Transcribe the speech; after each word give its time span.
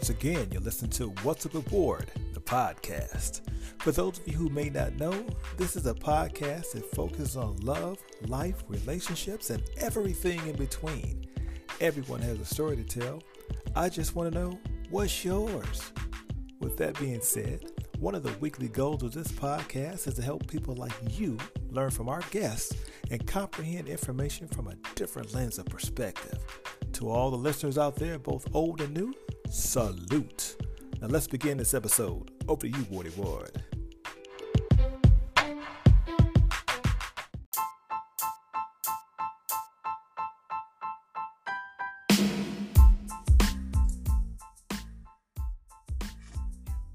Once 0.00 0.08
again, 0.08 0.48
you're 0.50 0.62
listening 0.62 0.90
to 0.90 1.08
What's 1.24 1.44
Up 1.44 1.54
Aboard, 1.54 2.10
the 2.32 2.40
podcast. 2.40 3.42
For 3.80 3.92
those 3.92 4.18
of 4.18 4.26
you 4.26 4.32
who 4.32 4.48
may 4.48 4.70
not 4.70 4.94
know, 4.94 5.26
this 5.58 5.76
is 5.76 5.84
a 5.84 5.92
podcast 5.92 6.72
that 6.72 6.90
focuses 6.94 7.36
on 7.36 7.56
love, 7.58 7.98
life, 8.26 8.64
relationships, 8.66 9.50
and 9.50 9.62
everything 9.76 10.40
in 10.46 10.56
between. 10.56 11.26
Everyone 11.82 12.22
has 12.22 12.40
a 12.40 12.46
story 12.46 12.76
to 12.76 12.82
tell. 12.82 13.22
I 13.76 13.90
just 13.90 14.14
want 14.14 14.32
to 14.32 14.38
know 14.40 14.58
what's 14.88 15.22
yours. 15.22 15.92
With 16.60 16.78
that 16.78 16.98
being 16.98 17.20
said, 17.20 17.70
one 17.98 18.14
of 18.14 18.22
the 18.22 18.32
weekly 18.40 18.68
goals 18.68 19.02
of 19.02 19.12
this 19.12 19.30
podcast 19.30 20.08
is 20.08 20.14
to 20.14 20.22
help 20.22 20.46
people 20.46 20.74
like 20.76 20.94
you 21.10 21.36
learn 21.68 21.90
from 21.90 22.08
our 22.08 22.22
guests 22.30 22.74
and 23.10 23.26
comprehend 23.26 23.86
information 23.86 24.48
from 24.48 24.68
a 24.68 24.76
different 24.94 25.34
lens 25.34 25.58
of 25.58 25.66
perspective. 25.66 26.38
To 26.94 27.10
all 27.10 27.30
the 27.30 27.36
listeners 27.36 27.76
out 27.76 27.96
there, 27.96 28.18
both 28.18 28.46
old 28.54 28.80
and 28.80 28.94
new, 28.94 29.12
salute. 29.50 30.56
Now 31.00 31.08
let's 31.08 31.26
begin 31.26 31.58
this 31.58 31.74
episode. 31.74 32.30
Over 32.46 32.62
to 32.62 32.68
you, 32.68 32.84
Wardy 32.84 33.16
Ward. 33.16 33.64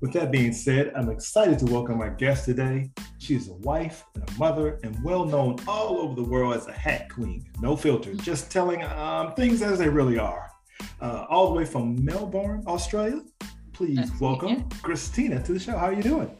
With 0.01 0.13
that 0.13 0.31
being 0.31 0.53
said, 0.53 0.93
I'm 0.95 1.09
excited 1.09 1.59
to 1.59 1.65
welcome 1.65 1.99
our 1.99 2.11
guest 2.11 2.45
today. 2.45 2.91
She's 3.17 3.49
a 3.49 3.53
wife 3.53 4.05
and 4.13 4.29
a 4.29 4.33
mother 4.33 4.79
and 4.83 4.95
well 5.03 5.25
known 5.25 5.57
all 5.67 5.97
over 5.97 6.15
the 6.15 6.23
world 6.23 6.55
as 6.55 6.67
a 6.67 6.73
hack 6.73 7.09
queen. 7.09 7.43
No 7.59 7.75
filter, 7.75 8.13
just 8.13 8.51
telling 8.51 8.83
um, 8.83 9.33
things 9.33 9.61
as 9.61 9.79
they 9.79 9.89
really 9.89 10.19
are. 10.19 10.54
Uh, 11.01 11.25
all 11.29 11.47
the 11.47 11.53
way 11.53 11.65
from 11.65 12.03
Melbourne, 12.03 12.63
Australia. 12.67 13.21
Please 13.73 13.97
That's 13.97 14.21
welcome 14.21 14.69
Christina 14.81 15.41
to 15.43 15.53
the 15.53 15.59
show. 15.59 15.77
How 15.77 15.87
are 15.87 15.93
you 15.93 16.03
doing? 16.03 16.31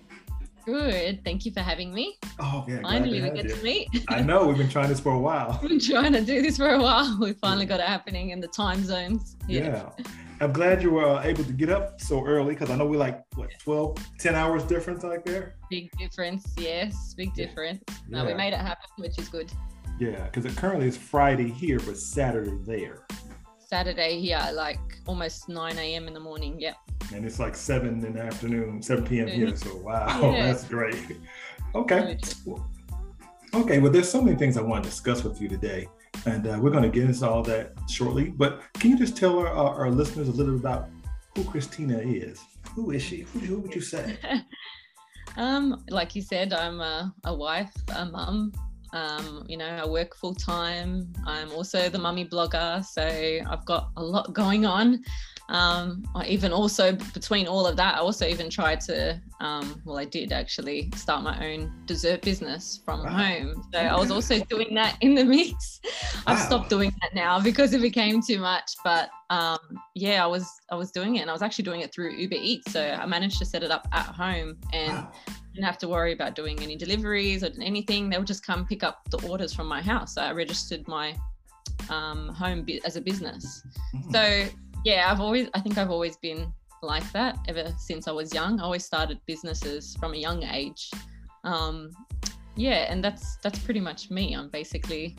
Good. 0.66 1.24
Thank 1.24 1.46
you 1.46 1.52
for 1.52 1.60
having 1.60 1.94
me. 1.94 2.18
Oh, 2.40 2.66
yeah. 2.68 2.82
Finally, 2.82 3.22
we 3.22 3.30
get 3.30 3.50
you. 3.50 3.56
to 3.56 3.64
meet. 3.64 3.88
I 4.10 4.22
know. 4.22 4.48
We've 4.48 4.58
been 4.58 4.70
trying 4.70 4.90
this 4.90 5.00
for 5.00 5.14
a 5.14 5.20
while. 5.20 5.60
We've 5.62 5.70
been 5.78 5.80
trying 5.80 6.14
to 6.14 6.22
do 6.22 6.42
this 6.42 6.58
for 6.58 6.70
a 6.70 6.82
while. 6.82 7.18
We 7.20 7.34
finally 7.34 7.68
got 7.68 7.80
it 7.80 7.86
happening 7.86 8.32
in 8.32 8.40
the 8.40 8.48
time 8.48 8.84
zones. 8.84 9.36
Yeah. 9.48 9.92
yeah. 9.98 10.06
I'm 10.42 10.52
glad 10.52 10.82
you 10.82 10.92
were 10.92 11.22
able 11.24 11.44
to 11.44 11.54
get 11.54 11.70
up 11.70 12.02
so 12.02 12.26
early 12.26 12.56
because 12.56 12.72
I 12.72 12.76
know 12.76 12.86
we're 12.88 12.98
like, 12.98 13.22
what, 13.36 13.52
12, 13.60 13.98
10 14.20 14.36
hours 14.36 14.64
difference 14.64 15.04
like 15.04 15.24
there? 15.24 15.56
Big 15.70 15.92
difference. 15.98 16.46
Yes. 16.58 17.14
Big 17.16 17.34
difference. 17.36 17.84
Yeah. 17.88 18.24
No, 18.24 18.26
we 18.26 18.34
made 18.34 18.54
it 18.54 18.60
happen, 18.60 18.90
which 18.98 19.20
is 19.20 19.30
good. 19.30 19.52
Yeah. 20.00 20.24
Because 20.26 20.46
it 20.46 20.58
currently 20.58 20.88
is 20.88 20.98
Friday 20.98 21.50
here, 21.50 21.80
but 21.80 21.98
Saturday 21.98 22.58
there. 22.66 23.06
Saturday 23.66 24.20
here, 24.20 24.42
like 24.54 24.80
almost 25.08 25.50
9 25.50 25.78
a.m. 25.78 26.08
in 26.08 26.14
the 26.14 26.20
morning. 26.20 26.60
Yep. 26.60 26.76
And 27.14 27.26
it's 27.26 27.40
like 27.40 27.56
7 27.56 28.06
in 28.06 28.14
the 28.14 28.22
afternoon, 28.22 28.82
7 28.82 29.06
p.m. 29.06 29.28
here. 29.28 29.56
So, 29.56 29.76
wow, 29.78 30.20
yeah. 30.34 30.48
that's 30.48 30.66
great. 30.66 31.18
Okay. 31.74 32.18
Okay. 33.54 33.80
Well, 33.80 33.92
there's 33.92 34.10
so 34.10 34.22
many 34.22 34.38
things 34.38 34.58
I 34.58 34.62
want 34.62 34.84
to 34.84 34.90
discuss 34.90 35.24
with 35.24 35.42
you 35.42 35.48
today. 35.48 35.88
And 36.26 36.48
uh, 36.48 36.58
we're 36.62 36.72
going 36.72 36.84
to 36.84 36.90
get 36.90 37.04
into 37.04 37.28
all 37.28 37.44
that 37.44 37.74
shortly. 37.90 38.30
But 38.30 38.62
can 38.76 38.92
you 38.92 38.98
just 38.98 39.18
tell 39.18 39.40
our, 39.40 39.48
our, 39.48 39.92
listeners 39.92 40.28
a 40.28 40.32
little 40.32 40.54
bit 40.54 40.62
about 40.62 40.90
who 41.36 41.44
Christina 41.44 41.98
is? 41.98 42.42
Who 42.74 42.92
is 42.92 43.04
she? 43.04 43.22
Who, 43.22 43.40
who 43.40 43.60
would 43.60 43.76
you 43.76 43.82
say? 43.82 44.18
um, 45.38 45.84
like 45.90 46.16
you 46.16 46.22
said, 46.22 46.54
I'm 46.54 46.80
a, 46.80 47.14
a 47.26 47.36
wife, 47.36 47.74
a 47.96 48.06
mum. 48.06 48.54
Um, 48.96 49.46
you 49.48 49.58
know, 49.58 49.68
I 49.68 49.86
work 49.86 50.16
full 50.16 50.34
time. 50.34 51.14
I'm 51.28 51.52
also 51.52 51.90
the 51.90 52.00
mummy 52.00 52.26
blogger, 52.26 52.84
so 52.84 53.04
I've 53.04 53.66
got 53.66 53.90
a 53.98 54.04
lot 54.04 54.34
going 54.34 54.66
on. 54.66 55.04
Um, 55.50 56.04
I 56.16 56.26
even 56.26 56.52
also 56.52 56.94
between 57.14 57.46
all 57.46 57.68
of 57.68 57.78
that, 57.78 57.96
I 57.96 58.00
also 58.00 58.26
even 58.26 58.50
tried 58.50 58.80
to, 58.82 59.22
um, 59.42 59.80
well, 59.86 59.98
I 59.98 60.06
did 60.06 60.32
actually 60.32 60.90
start 60.96 61.24
my 61.24 61.46
own 61.46 61.72
dessert 61.86 62.24
business 62.24 62.82
from 62.84 63.04
wow. 63.04 63.10
home. 63.12 63.64
So 63.72 63.80
I 63.80 63.96
was 64.00 64.10
also 64.10 64.40
doing 64.46 64.74
that 64.76 64.98
in 65.02 65.14
the 65.14 65.24
mix. 65.24 65.82
Wow. 65.84 66.22
I've 66.28 66.40
stopped 66.40 66.70
doing 66.70 66.92
that 67.02 67.14
now 67.14 67.40
because 67.40 67.74
it 67.74 67.82
became 67.82 68.22
too 68.24 68.40
much. 68.40 68.72
But 68.84 69.10
um, 69.30 69.60
yeah, 69.94 70.24
I 70.24 70.28
was 70.28 70.50
I 70.72 70.76
was 70.76 70.92
doing 70.92 71.18
it, 71.18 71.20
and 71.20 71.30
I 71.30 71.34
was 71.34 71.44
actually 71.44 71.66
doing 71.66 71.82
it 71.82 71.94
through 71.94 72.16
Uber 72.16 72.38
Eats. 72.40 72.72
So 72.72 72.82
I 72.82 73.06
managed 73.06 73.38
to 73.40 73.46
set 73.46 73.62
it 73.62 73.72
up 73.72 73.88
at 73.92 74.06
home 74.06 74.58
and. 74.74 74.94
Wow. 74.94 75.12
Didn't 75.56 75.66
have 75.66 75.78
to 75.80 75.88
worry 75.88 76.12
about 76.12 76.36
doing 76.36 76.62
any 76.62 76.76
deliveries 76.76 77.44
or 77.44 77.50
anything. 77.62 78.10
They 78.10 78.18
would 78.18 78.28
just 78.28 78.46
come 78.46 78.66
pick 78.66 78.84
up 78.84 79.10
the 79.10 79.26
orders 79.28 79.54
from 79.54 79.68
my 79.68 79.82
house. 79.82 80.16
So 80.16 80.22
I 80.22 80.32
registered 80.34 80.86
my 80.88 81.16
um, 81.90 82.28
home 82.30 82.66
as 82.84 82.98
a 82.98 83.02
business. 83.02 83.64
Mm. 83.96 84.12
So 84.12 84.54
yeah, 84.84 85.10
I've 85.10 85.22
always, 85.22 85.48
I 85.54 85.62
think 85.62 85.78
I've 85.78 85.92
always 85.92 86.18
been 86.18 86.52
like 86.82 87.10
that 87.14 87.38
ever 87.48 87.74
since 87.78 88.08
I 88.08 88.12
was 88.12 88.34
young. 88.34 88.60
I 88.60 88.64
always 88.64 88.86
started 88.86 89.20
businesses 89.26 89.96
from 89.96 90.14
a 90.14 90.18
young 90.18 90.44
age. 90.44 90.92
Um, 91.46 91.92
yeah, 92.58 92.92
and 92.92 93.04
that's 93.04 93.38
that's 93.38 93.60
pretty 93.60 93.80
much 93.80 94.10
me. 94.12 94.34
I'm 94.34 94.50
basically, 94.50 95.16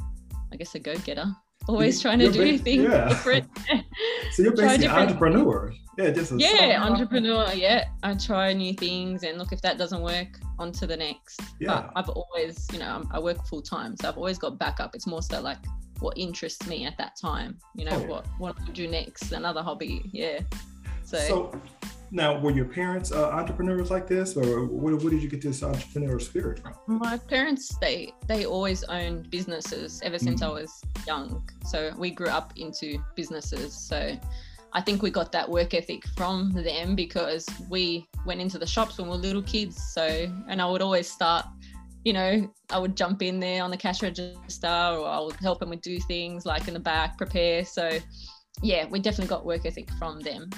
I 0.53 0.57
guess, 0.57 0.75
a 0.75 0.79
go-getter. 0.79 1.35
Always 1.69 2.01
trying 2.01 2.21
to 2.21 2.31
do 2.31 2.59
things 2.59 2.85
yeah. 2.85 3.09
different. 3.09 3.47
so 4.33 4.43
you're 4.43 4.55
basically 4.55 4.87
an 4.87 4.93
entrepreneur. 4.93 5.73
Yeah, 5.99 6.11
just 6.11 6.33
yeah, 6.37 6.83
entrepreneur. 6.85 7.53
Yeah, 7.55 7.87
I 8.03 8.15
try 8.15 8.53
new 8.53 8.75
things 8.75 9.23
and 9.23 9.39
look 9.39 9.53
if 9.53 9.63
that 9.63 9.79
doesn't 9.79 10.03
work, 10.03 10.29
on 10.59 10.71
to 10.73 10.87
the 10.87 10.97
next. 10.97 11.41
Yeah. 11.59 11.69
But 11.69 11.93
I've 11.97 12.09
always, 12.11 12.69
you 12.73 12.79
know, 12.79 13.05
I 13.11 13.19
work 13.19 13.45
full 13.47 13.63
time, 13.63 13.97
so 13.97 14.09
I've 14.09 14.17
always 14.17 14.39
got 14.39 14.59
backup. 14.59 14.95
It's 14.95 15.07
more 15.07 15.23
so 15.23 15.41
like 15.41 15.59
what 16.01 16.17
interests 16.19 16.67
me 16.67 16.85
at 16.85 16.99
that 16.99 17.17
time. 17.21 17.59
You 17.75 17.87
know, 17.87 17.93
oh, 17.93 18.01
yeah. 18.01 18.07
what 18.07 18.27
what 18.39 18.57
I 18.61 18.71
do 18.73 18.87
next, 18.87 19.33
another 19.33 19.63
hobby. 19.63 20.03
Yeah. 20.13 20.41
So, 21.05 21.19
so 21.19 21.61
now, 22.11 22.39
were 22.39 22.51
your 22.51 22.67
parents 22.67 23.13
uh, 23.13 23.31
entrepreneurs 23.31 23.91
like 23.91 24.07
this, 24.07 24.37
or 24.37 24.67
where, 24.67 24.97
where, 24.97 25.11
did 25.11 25.23
you 25.23 25.29
get 25.29 25.43
this 25.43 25.61
entrepreneurial 25.61 26.23
spirit 26.23 26.61
from? 26.61 26.75
My 26.87 27.17
parents, 27.17 27.77
they 27.81 28.13
they 28.27 28.47
always 28.47 28.85
owned 28.85 29.31
businesses 29.31 30.01
ever 30.05 30.19
since 30.19 30.41
mm-hmm. 30.41 30.57
I 30.57 30.61
was 30.61 30.83
young. 31.07 31.49
So 31.65 31.93
we 31.97 32.11
grew 32.11 32.29
up 32.29 32.53
into 32.57 32.99
businesses. 33.15 33.75
So 33.75 34.17
I 34.73 34.81
think 34.81 35.03
we 35.03 35.11
got 35.11 35.33
that 35.33 35.49
work 35.49 35.75
ethic 35.75 36.07
from 36.17 36.53
them 36.53 36.95
because 36.95 37.47
we 37.69 38.07
went 38.25 38.41
into 38.41 38.59
the 38.59 38.67
shops 38.67 38.99
when 38.99 39.09
we 39.09 39.17
were 39.17 39.23
little 39.23 39.43
kids. 39.43 39.83
So, 39.93 40.33
and 40.49 40.63
I 40.63 40.67
would 40.67 40.83
always 40.83 41.11
start 41.11 41.47
you 42.05 42.13
know, 42.13 42.49
I 42.71 42.79
would 42.79 42.97
jump 42.97 43.21
in 43.21 43.41
there 43.41 43.65
on 43.65 43.73
the 43.73 43.77
cash 43.77 44.01
register 44.01 44.69
or 44.69 45.09
I 45.09 45.19
would 45.19 45.35
help 45.41 45.59
them 45.59 45.71
with 45.71 45.81
do 45.81 45.99
things 45.99 46.47
like 46.47 46.69
in 46.69 46.75
the 46.75 46.79
back, 46.79 47.19
prepare. 47.19 47.65
So 47.65 47.99
yeah, 48.63 48.87
we 48.89 49.01
definitely 49.01 49.29
got 49.29 49.45
work 49.45 49.67
ethic 49.67 49.91
from 49.99 50.21
them. 50.21 50.49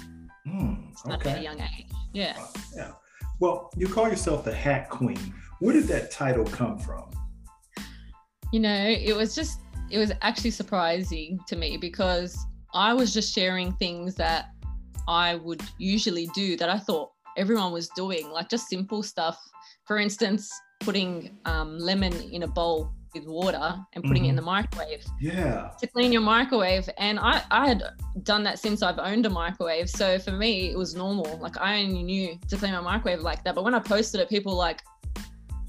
Mm, 0.49 1.15
okay. 1.15 1.31
At 1.31 1.39
a 1.39 1.43
young 1.43 1.61
age. 1.61 1.87
Yeah. 2.13 2.37
Uh, 2.39 2.47
yeah. 2.77 2.91
Well, 3.41 3.71
you 3.77 3.89
call 3.89 4.09
yourself 4.09 4.45
the 4.45 4.55
hack 4.55 4.89
queen. 4.89 5.35
Where 5.61 5.73
did 5.73 5.85
that 5.85 6.11
title 6.11 6.45
come 6.45 6.79
from? 6.79 7.11
You 8.53 8.61
know, 8.61 8.87
it 8.89 9.15
was 9.15 9.35
just 9.35 9.61
it 9.91 9.99
was 9.99 10.13
actually 10.23 10.51
surprising 10.51 11.39
to 11.49 11.57
me 11.57 11.77
because 11.77 12.39
I 12.75 12.93
was 12.95 13.13
just 13.13 13.35
sharing 13.35 13.73
things 13.73 14.15
that 14.17 14.47
I 15.07 15.37
would 15.37 15.63
usually 15.79 16.27
do 16.35 16.57
that 16.57 16.69
I 16.69 16.79
thought 16.79 17.11
everyone 17.37 17.73
was 17.73 17.89
doing, 17.91 18.31
like 18.31 18.49
just 18.49 18.69
simple 18.69 19.03
stuff. 19.03 19.39
For 19.87 19.99
instance, 19.99 20.51
putting 20.81 21.39
um, 21.45 21.79
lemon 21.79 22.13
in 22.31 22.43
a 22.43 22.49
bowl 22.49 22.93
with 23.19 23.29
water 23.29 23.77
and 23.93 24.05
putting 24.05 24.23
mm-hmm. 24.23 24.27
it 24.27 24.29
in 24.31 24.37
the 24.37 24.43
mm-hmm. 24.43 24.51
microwave. 24.51 25.05
Yeah. 25.21 25.71
To 25.81 25.87
clean 25.87 26.13
your 26.13 26.23
microwave. 26.23 26.89
And 26.99 27.19
I, 27.19 27.43
I 27.51 27.69
had 27.69 27.83
done 28.23 28.43
that 28.45 28.59
since 28.59 28.83
I've 28.83 28.99
owned 28.99 29.27
a 29.27 29.31
microwave. 29.31 29.91
So 29.91 30.19
for 30.19 30.33
me, 30.33 30.71
it 30.71 30.79
was 30.79 30.95
normal. 30.95 31.39
Like 31.39 31.59
I 31.59 31.83
only 31.83 32.03
knew 32.03 32.39
to 32.49 32.57
clean 32.57 32.73
my 32.73 32.81
microwave 32.81 33.21
like 33.21 33.45
that. 33.45 33.55
But 33.55 33.65
when 33.65 33.75
I 33.75 33.81
posted 33.81 34.21
it, 34.21 34.29
people 34.29 34.53
were 34.53 34.59
like, 34.59 34.83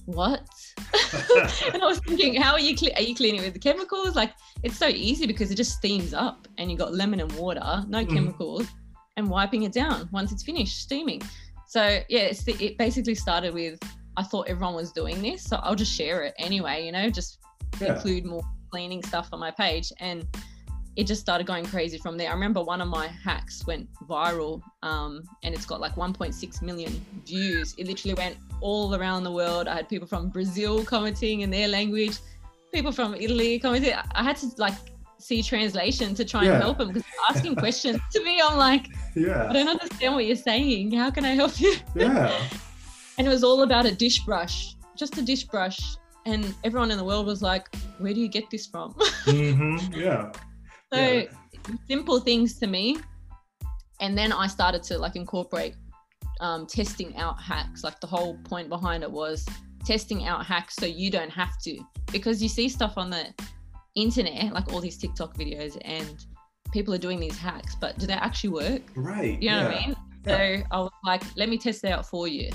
what? 0.05 0.41
and 1.73 1.81
I 1.81 1.85
was 1.85 1.99
thinking, 1.99 2.41
how 2.41 2.53
are 2.53 2.59
you, 2.59 2.75
cle- 2.75 2.95
are 2.95 3.01
you 3.01 3.15
cleaning 3.15 3.41
with 3.41 3.53
the 3.53 3.59
chemicals? 3.59 4.15
Like 4.15 4.33
it's 4.63 4.77
so 4.77 4.88
easy 4.88 5.27
because 5.27 5.51
it 5.51 5.55
just 5.55 5.75
steams 5.75 6.13
up 6.13 6.47
and 6.57 6.71
you 6.71 6.77
got 6.77 6.94
lemon 6.94 7.19
and 7.19 7.31
water, 7.33 7.83
no 7.88 8.03
mm. 8.03 8.09
chemicals, 8.09 8.68
and 9.18 9.29
wiping 9.29 9.63
it 9.63 9.71
down 9.71 10.09
once 10.12 10.31
it's 10.31 10.44
finished 10.44 10.81
steaming. 10.81 11.21
So 11.68 12.00
yeah, 12.09 12.31
the, 12.31 12.56
it 12.59 12.77
basically 12.79 13.13
started 13.13 13.53
with 13.53 13.79
I 14.19 14.24
thought 14.24 14.50
everyone 14.50 14.75
was 14.75 14.92
doing 14.92 15.21
this, 15.21 15.42
so 15.44 15.62
I'll 15.63 15.75
just 15.75 15.94
share 15.94 16.24
it 16.24 16.33
anyway. 16.38 16.86
You 16.86 16.92
know, 16.92 17.10
just 17.10 17.39
yeah. 17.80 17.95
include 17.95 18.25
more 18.25 18.44
cleaning 18.69 19.01
stuff 19.01 19.30
on 19.31 19.39
my 19.39 19.50
page, 19.50 19.94
and 20.01 20.27
it 20.98 21.07
just 21.07 21.21
started 21.21 21.48
going 21.48 21.66
crazy 21.66 21.98
from 21.98 22.18
there. 22.18 22.30
I 22.30 22.33
remember 22.33 22.62
one 22.62 22.81
of 22.81 22.89
my 22.89 23.07
hacks 23.07 23.66
went 23.66 23.88
viral, 24.10 24.62
um, 24.83 25.24
and 25.44 25.56
it's 25.56 25.66
got 25.66 25.80
like 25.80 25.95
1.6 25.95 26.62
million 26.62 26.92
views. 27.25 27.74
It 27.77 27.88
literally 27.88 28.16
went 28.16 28.36
all 28.60 28.94
around 28.94 29.24
the 29.24 29.31
world. 29.31 29.69
I 29.69 29.75
had 29.77 29.88
people 29.88 30.06
from 30.06 30.27
Brazil 30.27 30.83
commenting 30.83 31.39
in 31.39 31.50
their 31.50 31.69
language, 31.69 32.18
people 32.74 32.92
from 32.92 33.15
Italy 33.15 33.57
commenting. 33.57 33.94
I 34.15 34.22
had 34.22 34.36
to 34.38 34.50
like 34.57 34.75
see 35.18 35.42
translation 35.42 36.13
to 36.15 36.25
try 36.25 36.42
and 36.42 36.50
yeah. 36.50 36.60
help 36.60 36.80
them 36.80 36.89
because 36.89 37.04
asking 37.30 37.56
questions 37.56 38.01
to 38.12 38.22
me. 38.22 38.42
I'm 38.44 38.57
like, 38.57 38.88
yeah, 39.15 39.48
I 39.50 39.54
don't 39.54 39.69
understand 39.69 40.13
what 40.13 40.25
you're 40.25 40.36
saying. 40.36 40.92
How 40.92 41.10
can 41.10 41.24
I 41.24 41.36
help 41.36 41.62
you? 41.62 41.74
Yeah. 41.95 42.38
and 43.19 43.27
it 43.27 43.30
was 43.30 43.44
all 43.44 43.62
about 43.63 43.86
a 43.86 43.92
dish 43.94 44.19
brush, 44.19 44.75
just 44.98 45.18
a 45.18 45.21
dish 45.21 45.44
brush. 45.44 45.77
And 46.25 46.56
everyone 46.63 46.89
in 46.89 46.98
the 46.98 47.04
world 47.04 47.25
was 47.25 47.42
like, 47.42 47.68
"Where 48.00 48.13
do 48.13 48.19
you 48.19 48.30
get 48.30 48.50
this 48.50 48.66
from?" 48.66 48.94
mm-hmm. 49.25 49.94
Yeah. 49.94 50.31
so 50.92 51.01
yeah. 51.01 51.25
simple 51.88 52.19
things 52.21 52.57
to 52.60 52.68
me, 52.68 52.98
and 54.00 54.18
then 54.18 54.31
I 54.31 54.48
started 54.48 54.83
to 54.83 54.98
like 54.98 55.16
incorporate 55.16 55.75
um, 56.39 56.66
testing 56.66 57.16
out 57.18 57.39
hacks. 57.42 57.83
Like 57.83 58.00
the 58.00 58.07
whole 58.07 58.38
point 58.45 58.69
behind 58.69 59.04
it 59.04 59.12
was 59.12 59.45
testing 59.86 60.25
out 60.25 60.45
hacks 60.45 60.75
so 60.75 60.86
you 60.86 61.12
don't 61.12 61.31
have 61.31 61.60
to, 61.63 61.80
because 62.12 62.42
you 62.42 62.50
see 62.50 62.69
stuff 62.69 62.94
on 62.98 63.10
the 63.10 63.33
internet, 63.95 64.54
like 64.54 64.72
all 64.72 64.81
these 64.81 64.98
TikTok 64.98 65.36
videos, 65.36 65.77
and 65.81 66.25
people 66.72 66.94
are 66.94 67.00
doing 67.00 67.19
these 67.19 67.38
hacks, 67.38 67.75
but 67.75 67.98
do 67.98 68.07
they 68.07 68.13
actually 68.13 68.51
work? 68.51 68.81
Right. 68.95 69.42
You 69.42 69.50
know 69.50 69.57
yeah. 69.57 69.65
what 69.65 69.75
I 69.75 69.88
mean? 69.88 69.95
Yeah. 70.25 70.57
So 70.57 70.63
I 70.72 70.80
was 70.80 70.92
like, 71.06 71.24
let 71.36 71.50
me 71.50 71.57
test 71.57 71.83
it 71.83 71.92
out 71.92 72.06
for 72.06 72.27
you. 72.27 72.50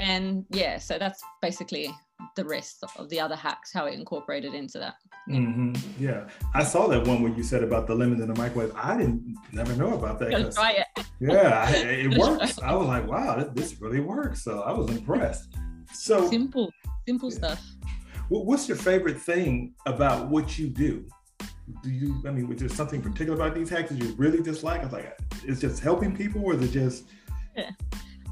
And 0.00 0.46
yeah, 0.50 0.78
so 0.78 0.98
that's 0.98 1.22
basically 1.42 1.90
the 2.36 2.44
rest 2.44 2.82
of 2.96 3.08
the 3.10 3.20
other 3.20 3.36
hacks, 3.36 3.72
how 3.72 3.84
it 3.86 3.94
incorporated 3.94 4.54
into 4.54 4.78
that. 4.78 4.94
hmm 5.26 5.74
Yeah, 5.98 6.28
I 6.54 6.64
saw 6.64 6.86
that 6.88 7.06
one 7.06 7.22
where 7.22 7.32
you 7.32 7.42
said 7.42 7.62
about 7.62 7.86
the 7.86 7.94
lemon 7.94 8.20
in 8.22 8.28
the 8.28 8.34
microwave. 8.34 8.72
I 8.74 8.96
didn't 8.96 9.36
never 9.52 9.74
know 9.76 9.94
about 9.94 10.18
that. 10.20 10.30
Try 10.54 10.72
it. 10.84 11.06
yeah, 11.20 11.66
I- 11.68 11.76
it 12.04 12.18
works. 12.18 12.58
I 12.62 12.74
was 12.74 12.86
like, 12.88 13.06
wow, 13.06 13.36
this, 13.36 13.48
this 13.72 13.80
really 13.80 14.00
works. 14.00 14.42
So 14.42 14.60
I 14.60 14.72
was 14.72 14.88
impressed. 14.90 15.54
So, 15.92 16.28
Simple, 16.30 16.72
simple 17.06 17.30
Yeah. 17.30 17.38
stuff. 17.38 17.66
what's 18.28 18.68
your 18.68 18.76
favorite 18.78 19.20
thing 19.20 19.74
about 19.86 20.28
what 20.28 20.58
you 20.58 20.68
do? 20.68 21.04
Do 21.82 21.90
you? 21.90 22.22
I 22.26 22.30
mean, 22.30 22.48
was 22.48 22.58
there 22.58 22.68
something 22.68 23.00
particular 23.02 23.34
about 23.34 23.54
these 23.54 23.68
hacks 23.68 23.90
that 23.90 24.02
you 24.02 24.14
really 24.16 24.42
dislike? 24.42 24.80
I 24.80 24.84
was 24.84 24.92
like, 24.92 25.18
it's 25.44 25.60
just 25.60 25.80
helping 25.82 26.16
people, 26.16 26.42
or 26.44 26.54
is 26.54 26.62
it 26.62 26.72
just? 26.72 27.04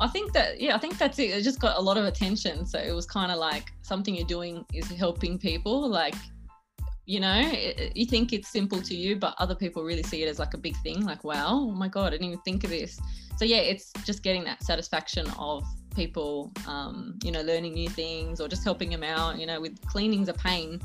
I 0.01 0.09
think 0.09 0.33
that 0.33 0.61
yeah, 0.61 0.75
I 0.75 0.79
think 0.79 0.99
that's 0.99 1.19
it. 1.19 1.31
It 1.31 1.43
just 1.43 1.61
got 1.61 1.77
a 1.77 1.81
lot 1.81 1.97
of 1.97 2.05
attention. 2.05 2.67
So 2.67 2.79
it 2.79 2.93
was 2.93 3.07
kind 3.07 3.33
of 3.33 3.39
like 3.39 3.73
something 3.83 4.15
you're 4.15 4.27
doing 4.27 4.65
is 4.73 4.89
helping 4.91 5.39
people. 5.39 5.89
Like, 5.89 6.15
you 7.07 7.21
know, 7.21 7.41
it, 7.45 7.97
you 7.97 8.07
think 8.07 8.33
it's 8.33 8.49
simple 8.49 8.81
to 8.83 8.95
you, 8.95 9.17
but 9.17 9.35
other 9.39 9.55
people 9.55 9.83
really 9.83 10.03
see 10.03 10.23
it 10.23 10.29
as 10.29 10.39
like 10.39 10.55
a 10.55 10.59
big 10.59 10.77
thing. 10.79 11.05
Like, 11.05 11.25
wow, 11.25 11.49
oh 11.51 11.71
my 11.73 11.89
god, 11.89 12.09
I 12.09 12.11
didn't 12.11 12.27
even 12.27 12.41
think 12.41 12.65
of 12.65 12.71
this. 12.71 12.99
So 13.37 13.45
yeah, 13.45 13.59
it's 13.59 13.93
just 14.05 14.23
getting 14.23 14.45
that 14.45 14.63
satisfaction 14.63 15.27
of 15.39 15.65
people, 15.95 16.53
um, 16.67 17.19
you 17.25 17.33
know, 17.33 17.43
learning 17.43 17.75
new 17.75 17.89
things 17.89 18.41
or 18.41 18.49
just 18.49 18.65
helping 18.65 18.91
them 18.91 19.03
out. 19.03 19.39
You 19.39 19.47
know, 19.47 19.61
with 19.61 19.81
cleaning's 19.87 20.29
a 20.29 20.35
pain. 20.35 20.81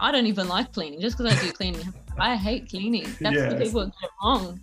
I 0.00 0.10
don't 0.10 0.26
even 0.26 0.48
like 0.48 0.72
cleaning 0.72 1.00
just 1.00 1.16
because 1.18 1.32
I 1.32 1.40
do 1.40 1.52
cleaning. 1.52 1.92
I 2.18 2.36
hate 2.36 2.68
cleaning. 2.68 3.06
That's 3.20 3.36
the 3.36 3.58
people 3.62 3.80
that 3.80 3.92
get 4.00 4.10
wrong 4.22 4.60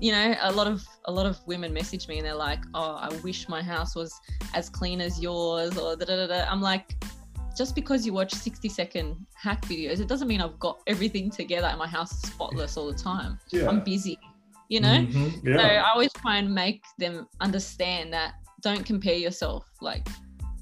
you 0.00 0.12
know 0.12 0.34
a 0.42 0.52
lot 0.52 0.66
of 0.66 0.84
a 1.06 1.12
lot 1.12 1.26
of 1.26 1.38
women 1.46 1.72
message 1.72 2.08
me 2.08 2.18
and 2.18 2.26
they're 2.26 2.34
like 2.34 2.60
oh 2.74 2.96
i 3.00 3.08
wish 3.22 3.48
my 3.48 3.62
house 3.62 3.94
was 3.94 4.12
as 4.54 4.68
clean 4.68 5.00
as 5.00 5.20
yours 5.20 5.76
or 5.76 5.96
da, 5.96 6.04
da, 6.04 6.16
da, 6.16 6.26
da. 6.26 6.46
i'm 6.50 6.60
like 6.60 6.94
just 7.56 7.74
because 7.74 8.06
you 8.06 8.12
watch 8.12 8.32
60 8.32 8.68
second 8.68 9.26
hack 9.34 9.62
videos 9.62 10.00
it 10.00 10.06
doesn't 10.08 10.28
mean 10.28 10.40
i've 10.40 10.58
got 10.60 10.80
everything 10.86 11.30
together 11.30 11.66
and 11.66 11.78
my 11.78 11.88
house 11.88 12.12
is 12.12 12.30
spotless 12.30 12.76
all 12.76 12.86
the 12.86 12.98
time 12.98 13.38
Yeah. 13.50 13.68
i'm 13.68 13.80
busy 13.80 14.18
you 14.68 14.80
know 14.80 14.98
Mhm, 14.98 15.58
so 15.58 15.62
i 15.64 15.90
always 15.90 16.12
try 16.12 16.36
and 16.36 16.54
make 16.54 16.82
them 16.98 17.26
understand 17.40 18.12
that 18.12 18.34
don't 18.62 18.84
compare 18.84 19.14
yourself 19.14 19.64
like 19.80 20.06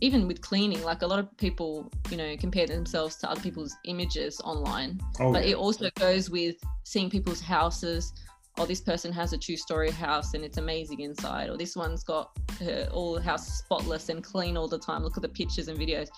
even 0.00 0.26
with 0.28 0.40
cleaning 0.42 0.82
like 0.82 1.02
a 1.02 1.06
lot 1.06 1.18
of 1.18 1.34
people 1.38 1.90
you 2.10 2.16
know 2.16 2.36
compare 2.36 2.66
themselves 2.66 3.16
to 3.16 3.30
other 3.30 3.40
people's 3.40 3.74
images 3.84 4.40
online 4.44 5.00
oh, 5.20 5.32
but 5.32 5.44
yeah. 5.44 5.52
it 5.52 5.56
also 5.56 5.90
goes 5.96 6.30
with 6.30 6.56
seeing 6.84 7.10
people's 7.10 7.40
houses 7.40 8.12
oh 8.58 8.66
this 8.66 8.80
person 8.80 9.12
has 9.12 9.32
a 9.32 9.38
two 9.38 9.56
story 9.56 9.90
house 9.90 10.34
and 10.34 10.44
it's 10.44 10.58
amazing 10.58 11.00
inside 11.00 11.48
or 11.50 11.56
this 11.56 11.76
one's 11.76 12.02
got 12.02 12.30
her 12.60 12.88
all 12.92 13.14
the 13.14 13.20
house 13.22 13.58
spotless 13.58 14.08
and 14.08 14.22
clean 14.24 14.56
all 14.56 14.68
the 14.68 14.78
time 14.78 15.02
look 15.02 15.16
at 15.16 15.22
the 15.22 15.28
pictures 15.28 15.68
and 15.68 15.78
videos 15.78 16.08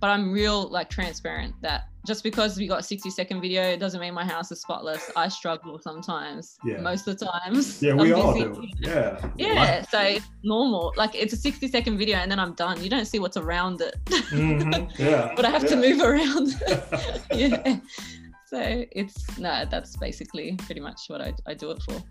but 0.00 0.10
i'm 0.10 0.30
real 0.30 0.68
like 0.68 0.90
transparent 0.90 1.54
that 1.62 1.88
just 2.06 2.22
because 2.22 2.56
we 2.56 2.66
got 2.66 2.80
a 2.80 2.82
60 2.82 3.10
second 3.10 3.40
video 3.40 3.62
it 3.62 3.78
doesn't 3.80 4.00
mean 4.00 4.14
my 4.14 4.24
house 4.24 4.52
is 4.52 4.60
spotless 4.60 5.10
i 5.16 5.28
struggle 5.28 5.78
sometimes 5.78 6.58
Yeah. 6.64 6.78
most 6.80 7.08
of 7.08 7.18
the 7.18 7.26
times 7.26 7.82
yeah, 7.82 7.94
we 7.94 8.12
I'm 8.12 8.20
all 8.20 8.32
busy. 8.34 8.44
do. 8.80 8.90
Yeah. 8.90 9.30
yeah 9.36 9.82
so 9.82 10.00
it's 10.00 10.26
normal 10.42 10.92
like 10.96 11.14
it's 11.14 11.32
a 11.32 11.36
60 11.36 11.68
second 11.68 11.98
video 11.98 12.18
and 12.18 12.30
then 12.30 12.38
i'm 12.38 12.52
done 12.54 12.82
you 12.82 12.90
don't 12.90 13.06
see 13.06 13.18
what's 13.18 13.36
around 13.36 13.80
it 13.80 13.96
Mhm, 14.06 14.90
Yeah. 14.98 15.32
but 15.34 15.44
i 15.44 15.50
have 15.50 15.66
to 15.68 15.76
move 15.76 16.00
around 16.02 16.54
yeah. 17.34 17.78
So 18.48 18.84
it's 18.92 19.38
no, 19.38 19.66
that's 19.70 19.96
basically 19.96 20.56
pretty 20.64 20.80
much 20.80 21.02
what 21.08 21.20
I, 21.20 21.34
I 21.46 21.52
do 21.52 21.70
it 21.70 21.82
for. 21.82 22.02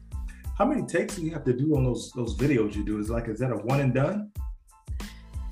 How 0.56 0.66
many 0.66 0.84
takes 0.84 1.16
do 1.16 1.24
you 1.24 1.32
have 1.32 1.44
to 1.46 1.54
do 1.54 1.76
on 1.76 1.84
those 1.84 2.12
those 2.12 2.38
videos 2.38 2.76
you 2.76 2.86
do? 2.86 3.00
Is 3.00 3.10
like, 3.10 3.28
is 3.28 3.40
that 3.40 3.52
a 3.52 3.56
one 3.56 3.80
and 3.80 3.92
done? 3.92 4.32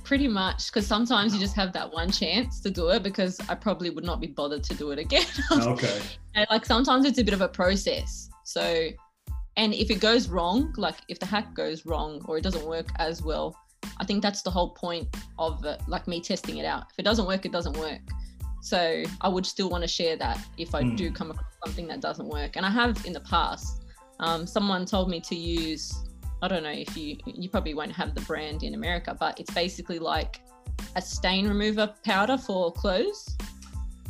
Pretty 0.04 0.28
much, 0.28 0.68
because 0.68 0.86
sometimes 0.86 1.34
you 1.34 1.40
just 1.40 1.56
have 1.56 1.74
that 1.74 1.92
one 1.92 2.12
chance 2.12 2.62
to 2.62 2.70
do 2.70 2.90
it 2.90 3.02
because 3.02 3.40
I 3.50 3.56
probably 3.56 3.90
would 3.90 4.04
not 4.04 4.22
be 4.22 4.28
bothered 4.28 4.64
to 4.66 4.76
do 4.76 4.92
it 4.92 5.00
again. 5.00 5.26
Oh, 5.52 5.70
okay. 5.72 6.00
And, 6.36 6.46
like 6.52 6.66
sometimes 6.66 7.06
it's 7.06 7.18
a 7.18 7.24
bit 7.24 7.34
of 7.34 7.42
a 7.42 7.48
process. 7.48 8.30
So, 8.44 8.90
and 9.58 9.74
if 9.74 9.90
it 9.90 10.00
goes 10.00 10.30
wrong, 10.30 10.72
like 10.78 10.98
if 11.08 11.20
the 11.20 11.26
hack 11.26 11.56
goes 11.56 11.88
wrong 11.88 12.24
or 12.28 12.38
it 12.38 12.44
doesn't 12.44 12.66
work 12.68 12.90
as 13.00 13.24
well, 13.24 13.56
I 13.98 14.06
think 14.06 14.22
that's 14.22 14.44
the 14.44 14.52
whole 14.52 14.70
point 14.70 15.08
of 15.40 15.66
it, 15.66 15.82
like 15.88 16.08
me 16.08 16.22
testing 16.22 16.58
it 16.58 16.66
out. 16.66 16.84
If 16.92 17.00
it 17.00 17.04
doesn't 17.04 17.26
work, 17.26 17.44
it 17.48 17.52
doesn't 17.52 17.76
work. 17.78 18.02
So 18.62 19.04
I 19.22 19.30
would 19.30 19.46
still 19.46 19.70
want 19.70 19.84
to 19.84 19.88
share 19.88 20.16
that 20.18 20.40
if 20.58 20.74
I 20.74 20.84
Mm. 20.84 20.96
do 20.98 21.12
come 21.12 21.32
across 21.32 21.46
something 21.66 21.88
that 21.88 22.02
doesn't 22.02 22.28
work. 22.28 22.56
And 22.56 22.66
I 22.66 22.70
have 22.70 23.06
in 23.06 23.14
the 23.14 23.20
past. 23.22 23.84
Um, 24.20 24.48
someone 24.48 24.86
told 24.86 25.10
me 25.10 25.20
to 25.22 25.36
use. 25.36 25.94
I 26.42 26.48
don't 26.48 26.64
know 26.64 26.70
if 26.70 26.96
you 26.98 27.18
you 27.26 27.50
probably 27.50 27.74
won't 27.74 27.92
have 27.94 28.14
the 28.16 28.22
brand 28.22 28.64
in 28.64 28.74
America, 28.74 29.16
but 29.20 29.40
it's 29.40 29.54
basically 29.54 30.00
like 30.00 30.42
a 30.96 31.02
stain 31.02 31.48
remover 31.48 31.94
powder 32.04 32.38
for 32.38 32.72
clothes. 32.72 33.38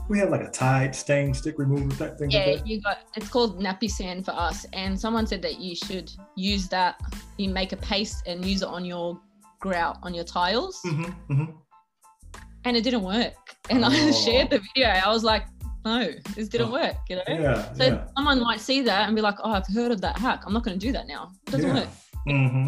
We 0.07 0.19
have 0.19 0.29
like 0.29 0.41
a 0.41 0.51
Tide 0.51 0.95
stain 0.95 1.33
stick 1.33 1.57
remover 1.57 1.95
type 1.95 2.17
thing. 2.19 2.29
Yeah, 2.31 2.45
Like 2.51 2.67
you 2.67 2.79
got 2.81 2.99
it's 3.15 3.27
called 3.29 3.59
Napisan 3.59 4.23
for 4.23 4.31
us, 4.31 4.65
and 4.73 4.99
someone 4.99 5.25
said 5.25 5.41
that 5.41 5.59
you 5.59 5.75
should 5.75 6.11
use 6.35 6.67
that. 6.69 6.99
You 7.37 7.49
make 7.49 7.71
a 7.71 7.77
paste 7.77 8.23
and 8.27 8.45
use 8.45 8.61
it 8.61 8.67
on 8.67 8.85
your 8.85 9.19
grout 9.59 9.97
on 10.03 10.13
your 10.13 10.23
tiles, 10.25 10.79
Mhm, 10.85 11.15
mhm. 11.29 11.53
And 12.65 12.75
it 12.75 12.83
didn't 12.83 13.03
work. 13.03 13.33
And 13.69 13.83
Oh. 13.83 13.87
I 13.87 14.11
shared 14.25 14.49
the 14.49 14.59
video. 14.59 14.89
I 14.89 15.07
was 15.09 15.23
like, 15.23 15.45
no, 15.85 16.09
this 16.35 16.47
didn't 16.49 16.69
Oh. 16.69 16.73
work. 16.73 16.95
You 17.09 17.17
know. 17.17 17.23
Yeah. 17.27 17.73
So 17.73 17.83
yeah. 17.85 18.05
someone 18.15 18.41
might 18.41 18.59
see 18.59 18.81
that 18.81 19.07
and 19.07 19.15
be 19.15 19.21
like, 19.21 19.35
oh, 19.43 19.51
I've 19.51 19.67
heard 19.67 19.91
of 19.91 20.01
that 20.01 20.17
hack. 20.17 20.43
I'm 20.45 20.53
not 20.53 20.63
going 20.63 20.77
to 20.79 20.85
do 20.85 20.91
that 20.93 21.07
now. 21.07 21.31
It 21.47 21.51
doesn't 21.51 21.67
Yeah. 21.67 21.79
work. 21.81 21.89
hmm 22.27 22.67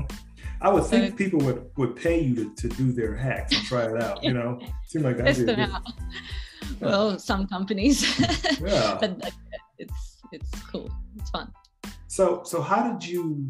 I 0.59 0.69
would 0.69 0.85
think 0.85 1.15
people 1.17 1.39
would, 1.41 1.69
would 1.77 1.95
pay 1.95 2.19
you 2.19 2.33
to, 2.35 2.55
to 2.61 2.67
do 2.77 2.91
their 2.91 3.15
hacks 3.15 3.55
and 3.55 3.63
try 3.65 3.83
it 3.85 4.01
out. 4.05 4.23
You 4.23 4.33
know, 4.33 4.59
seem 4.87 5.03
like 5.03 5.17
that'd 5.17 5.35
Test 5.35 5.45
be 5.45 5.51
a 5.53 5.55
them 5.55 5.71
out. 5.71 5.83
Well, 6.79 7.19
some 7.19 7.47
companies. 7.47 7.97
Yeah. 8.59 8.97
but 8.99 9.31
it's 9.77 10.17
it's 10.31 10.49
cool. 10.71 10.89
It's 11.19 11.29
fun. 11.29 11.51
So 12.07 12.41
so 12.43 12.61
how 12.61 12.91
did 12.91 13.07
you 13.07 13.47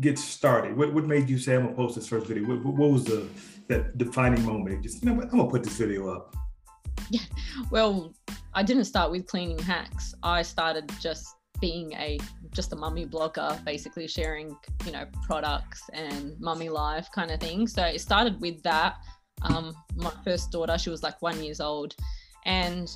get 0.00 0.18
started? 0.18 0.76
What 0.76 0.92
what 0.92 1.04
made 1.06 1.28
you 1.30 1.38
say 1.38 1.54
I'm 1.54 1.62
gonna 1.62 1.76
post 1.76 1.94
this 1.94 2.08
first 2.08 2.26
video? 2.26 2.44
What, 2.48 2.64
what 2.64 2.90
was 2.90 3.04
the 3.04 3.28
that 3.68 3.98
defining 3.98 4.44
moment? 4.44 4.82
Just 4.82 5.02
you 5.02 5.10
know 5.10 5.16
what, 5.16 5.26
I'm 5.32 5.38
gonna 5.38 5.50
put 5.50 5.62
this 5.64 5.76
video 5.76 6.08
up. 6.08 6.34
Yeah. 7.10 7.20
Well, 7.70 8.14
I 8.54 8.62
didn't 8.62 8.84
start 8.84 9.10
with 9.10 9.26
cleaning 9.26 9.58
hacks. 9.58 10.14
I 10.22 10.42
started 10.42 10.90
just 11.00 11.26
being 11.60 11.92
a 11.94 12.18
just 12.52 12.72
a 12.72 12.76
mummy 12.76 13.04
blogger, 13.04 13.62
basically 13.64 14.06
sharing, 14.06 14.56
you 14.86 14.92
know, 14.92 15.06
products 15.26 15.82
and 15.92 16.38
mummy 16.40 16.68
life 16.68 17.08
kind 17.14 17.30
of 17.30 17.40
thing. 17.40 17.66
So 17.66 17.82
it 17.84 18.00
started 18.00 18.40
with 18.40 18.62
that. 18.62 18.96
Um, 19.42 19.74
my 19.96 20.12
first 20.24 20.50
daughter, 20.50 20.78
she 20.78 20.90
was 20.90 21.02
like 21.02 21.20
one 21.20 21.42
years 21.42 21.60
old, 21.60 21.94
and 22.46 22.88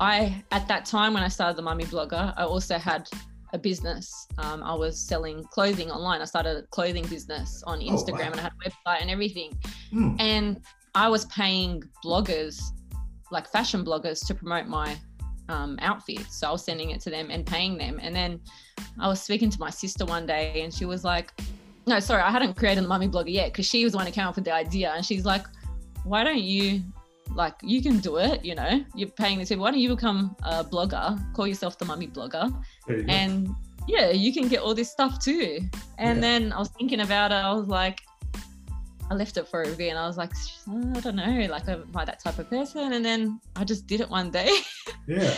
I 0.00 0.42
at 0.50 0.66
that 0.68 0.84
time 0.84 1.14
when 1.14 1.22
I 1.22 1.28
started 1.28 1.56
the 1.56 1.62
mummy 1.62 1.84
blogger, 1.84 2.34
I 2.36 2.44
also 2.44 2.78
had 2.78 3.08
a 3.56 3.58
business. 3.70 4.06
Um, 4.38 4.62
I 4.62 4.74
was 4.74 4.94
selling 5.00 5.42
clothing 5.56 5.90
online. 5.90 6.20
I 6.20 6.24
started 6.24 6.56
a 6.58 6.62
clothing 6.76 7.06
business 7.06 7.62
on 7.66 7.78
Oh, 7.78 7.92
Instagram 7.92 8.26
wow. 8.26 8.32
and 8.32 8.40
I 8.40 8.42
had 8.44 8.52
a 8.52 8.70
website 8.70 9.00
and 9.02 9.10
everything 9.10 9.50
Hmm. 9.90 10.14
and 10.20 10.60
I 10.94 11.08
was 11.08 11.24
paying 11.26 11.82
bloggers, 12.04 12.60
like 13.30 13.46
fashion 13.50 13.84
bloggers, 13.84 14.24
to 14.28 14.34
promote 14.34 14.66
my 14.66 14.96
um, 15.48 15.78
outfits. 15.80 16.38
So 16.38 16.48
I 16.48 16.52
was 16.52 16.64
sending 16.64 16.90
it 16.90 17.00
to 17.02 17.10
them 17.10 17.30
and 17.30 17.44
paying 17.46 17.76
them. 17.78 17.98
And 18.02 18.14
then 18.16 18.40
I 18.98 19.06
was 19.08 19.20
speaking 19.22 19.50
to 19.50 19.60
my 19.60 19.70
sister 19.70 20.04
one 20.04 20.26
day, 20.26 20.62
and 20.64 20.72
she 20.74 20.84
was 20.86 21.04
like, 21.04 21.32
"No, 21.86 22.00
sorry, 22.00 22.22
I 22.22 22.30
hadn't 22.32 22.54
created 22.56 22.82
the 22.84 22.88
mummy 22.88 23.08
blogger 23.08 23.32
yet 23.32 23.52
because 23.52 23.66
she 23.66 23.84
was 23.84 23.92
the 23.92 23.98
one 23.98 24.06
who 24.06 24.12
came 24.12 24.26
up 24.26 24.34
with 24.36 24.44
the 24.44 24.52
idea." 24.52 24.92
And 24.96 25.04
she's 25.06 25.24
like, 25.24 25.44
"Why 26.02 26.24
don't 26.24 26.42
you?" 26.42 26.82
Like 27.36 27.54
you 27.62 27.82
can 27.82 27.98
do 27.98 28.16
it, 28.16 28.42
you 28.44 28.54
know. 28.54 28.72
You're 28.94 29.10
paying 29.10 29.38
this. 29.38 29.50
Why 29.50 29.70
don't 29.70 29.78
you 29.80 29.90
become 29.96 30.34
a 30.42 30.64
blogger? 30.64 31.06
Call 31.34 31.46
yourself 31.46 31.76
the 31.78 31.84
mummy 31.84 32.08
blogger, 32.08 32.46
There 32.86 32.96
you 32.98 33.04
go. 33.04 33.12
and 33.12 33.48
yeah, 33.86 34.10
you 34.10 34.32
can 34.32 34.48
get 34.48 34.60
all 34.64 34.74
this 34.74 34.90
stuff 34.90 35.12
too. 35.22 35.60
And 35.98 36.16
Yeah. 36.16 36.20
then 36.26 36.52
I 36.52 36.58
was 36.58 36.70
thinking 36.78 37.00
about 37.00 37.30
it. 37.32 37.34
I 37.36 37.52
was 37.52 37.68
like, 37.68 38.00
I 39.10 39.14
left 39.14 39.36
it 39.36 39.46
for 39.46 39.62
a 39.62 39.68
bit, 39.80 39.90
and 39.90 39.98
I 39.98 40.06
was 40.06 40.16
like, 40.16 40.32
I 40.96 41.00
don't 41.00 41.14
know, 41.14 41.46
like 41.48 41.68
I 41.68 41.74
am 41.74 41.92
I 41.94 42.04
that 42.06 42.18
type 42.24 42.38
of 42.40 42.48
person? 42.50 42.92
And 42.94 43.04
then 43.04 43.38
I 43.54 43.62
just 43.64 43.86
did 43.86 44.00
it 44.00 44.08
one 44.10 44.30
day, 44.30 44.50
yeah. 45.06 45.32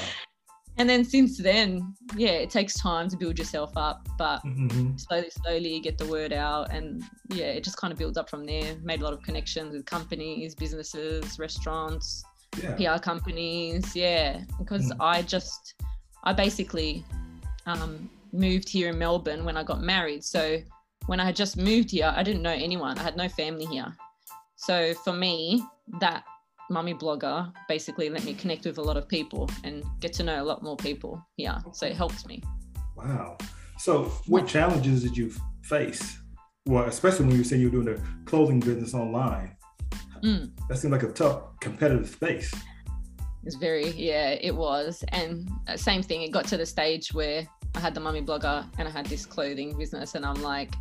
And 0.78 0.88
then 0.88 1.04
since 1.04 1.37
then, 1.38 1.94
yeah, 2.16 2.30
it 2.30 2.50
takes 2.50 2.75
time 2.75 3.08
to 3.11 3.16
build 3.16 3.38
yourself 3.38 3.73
up, 3.76 4.06
but 4.16 4.38
hmm 4.40 4.97
slowly, 4.97 5.30
slowly 5.30 5.75
you 5.75 5.82
get 5.82 5.97
the 5.97 6.06
word 6.06 6.32
out, 6.32 6.73
and 6.73 7.02
yeah, 7.28 7.47
it 7.47 7.62
just 7.62 7.76
kind 7.76 7.92
of 7.92 7.99
builds 7.99 8.18
up 8.18 8.28
from 8.28 8.44
there. 8.44 8.76
Made 8.82 9.00
a 9.00 9.04
lot 9.04 9.12
of 9.12 9.23
connections 9.23 9.73
with 9.75 9.85
companies, 9.87 10.54
businesses, 10.54 11.38
restaurants, 11.38 12.25
Yeah. 12.62 12.94
PR 12.94 12.99
companies, 13.00 13.94
yeah, 13.94 14.42
because 14.58 14.90
Mm. 14.90 14.97
I 15.00 15.23
just, 15.23 15.75
I 16.25 16.32
basically 16.32 17.04
um, 17.66 18.11
moved 18.32 18.68
here 18.68 18.88
in 18.88 18.99
Melbourne 18.99 19.44
when 19.44 19.56
I 19.56 19.62
got 19.62 19.80
married. 19.82 20.25
So 20.25 20.58
when 21.06 21.20
I 21.20 21.25
had 21.25 21.37
just 21.37 21.56
moved 21.56 21.90
here, 21.90 22.12
I 22.16 22.23
didn't 22.23 22.42
know 22.42 22.50
anyone. 22.68 22.99
I 22.99 23.02
had 23.02 23.16
no 23.16 23.28
family 23.28 23.66
here. 23.66 23.94
So 24.56 24.94
for 25.04 25.12
me, 25.12 25.62
that 26.00 26.25
mummy 26.70 26.94
blogger 26.94 27.50
basically 27.68 28.10
let 28.10 28.25
me 28.25 28.34
connect 28.34 28.64
with 28.64 28.78
a 28.78 28.82
lot 28.82 28.96
of 28.96 29.08
people 29.08 29.48
and 29.64 29.84
get 30.00 30.12
to 30.12 30.22
know 30.22 30.42
a 30.42 30.44
lot 30.44 30.62
more 30.62 30.76
people 30.76 31.22
Yeah, 31.37 31.58
So 31.72 31.87
it 31.87 31.96
helped 31.96 32.26
me. 32.26 32.42
Wow. 32.96 33.38
So 33.78 34.04
what 34.26 34.46
challenges 34.46 35.02
did 35.02 35.16
you 35.16 35.32
face? 35.62 36.18
Well, 36.66 36.84
especially 36.84 37.26
when 37.26 37.37
you 37.37 37.44
say 37.44 37.56
you're 37.56 37.70
doing 37.70 37.88
a 37.88 38.25
clothing 38.25 38.60
business 38.60 38.92
online. 38.92 39.56
Mm. 40.22 40.50
That 40.68 40.78
seemed 40.78 40.92
like 40.92 41.04
a 41.04 41.12
tough 41.12 41.58
competitive 41.60 42.08
space. 42.08 42.52
It's 43.44 43.56
very, 43.56 43.90
yeah, 43.90 44.30
it 44.30 44.54
was. 44.54 45.04
And 45.08 45.48
uh, 45.68 45.76
same 45.76 46.02
thing, 46.02 46.22
it 46.22 46.32
got 46.32 46.44
to 46.46 46.56
the 46.56 46.66
stage 46.66 47.14
where 47.14 47.46
I 47.75 47.80
had 47.80 47.94
the 47.94 48.00
mummy 48.00 48.20
blogger 48.20 48.66
and 48.78 48.88
I 48.88 48.90
had 48.90 49.06
this 49.06 49.25
clothing 49.25 49.78
business, 49.78 50.14
and 50.16 50.26
I'm 50.26 50.42
like, 50.42 50.75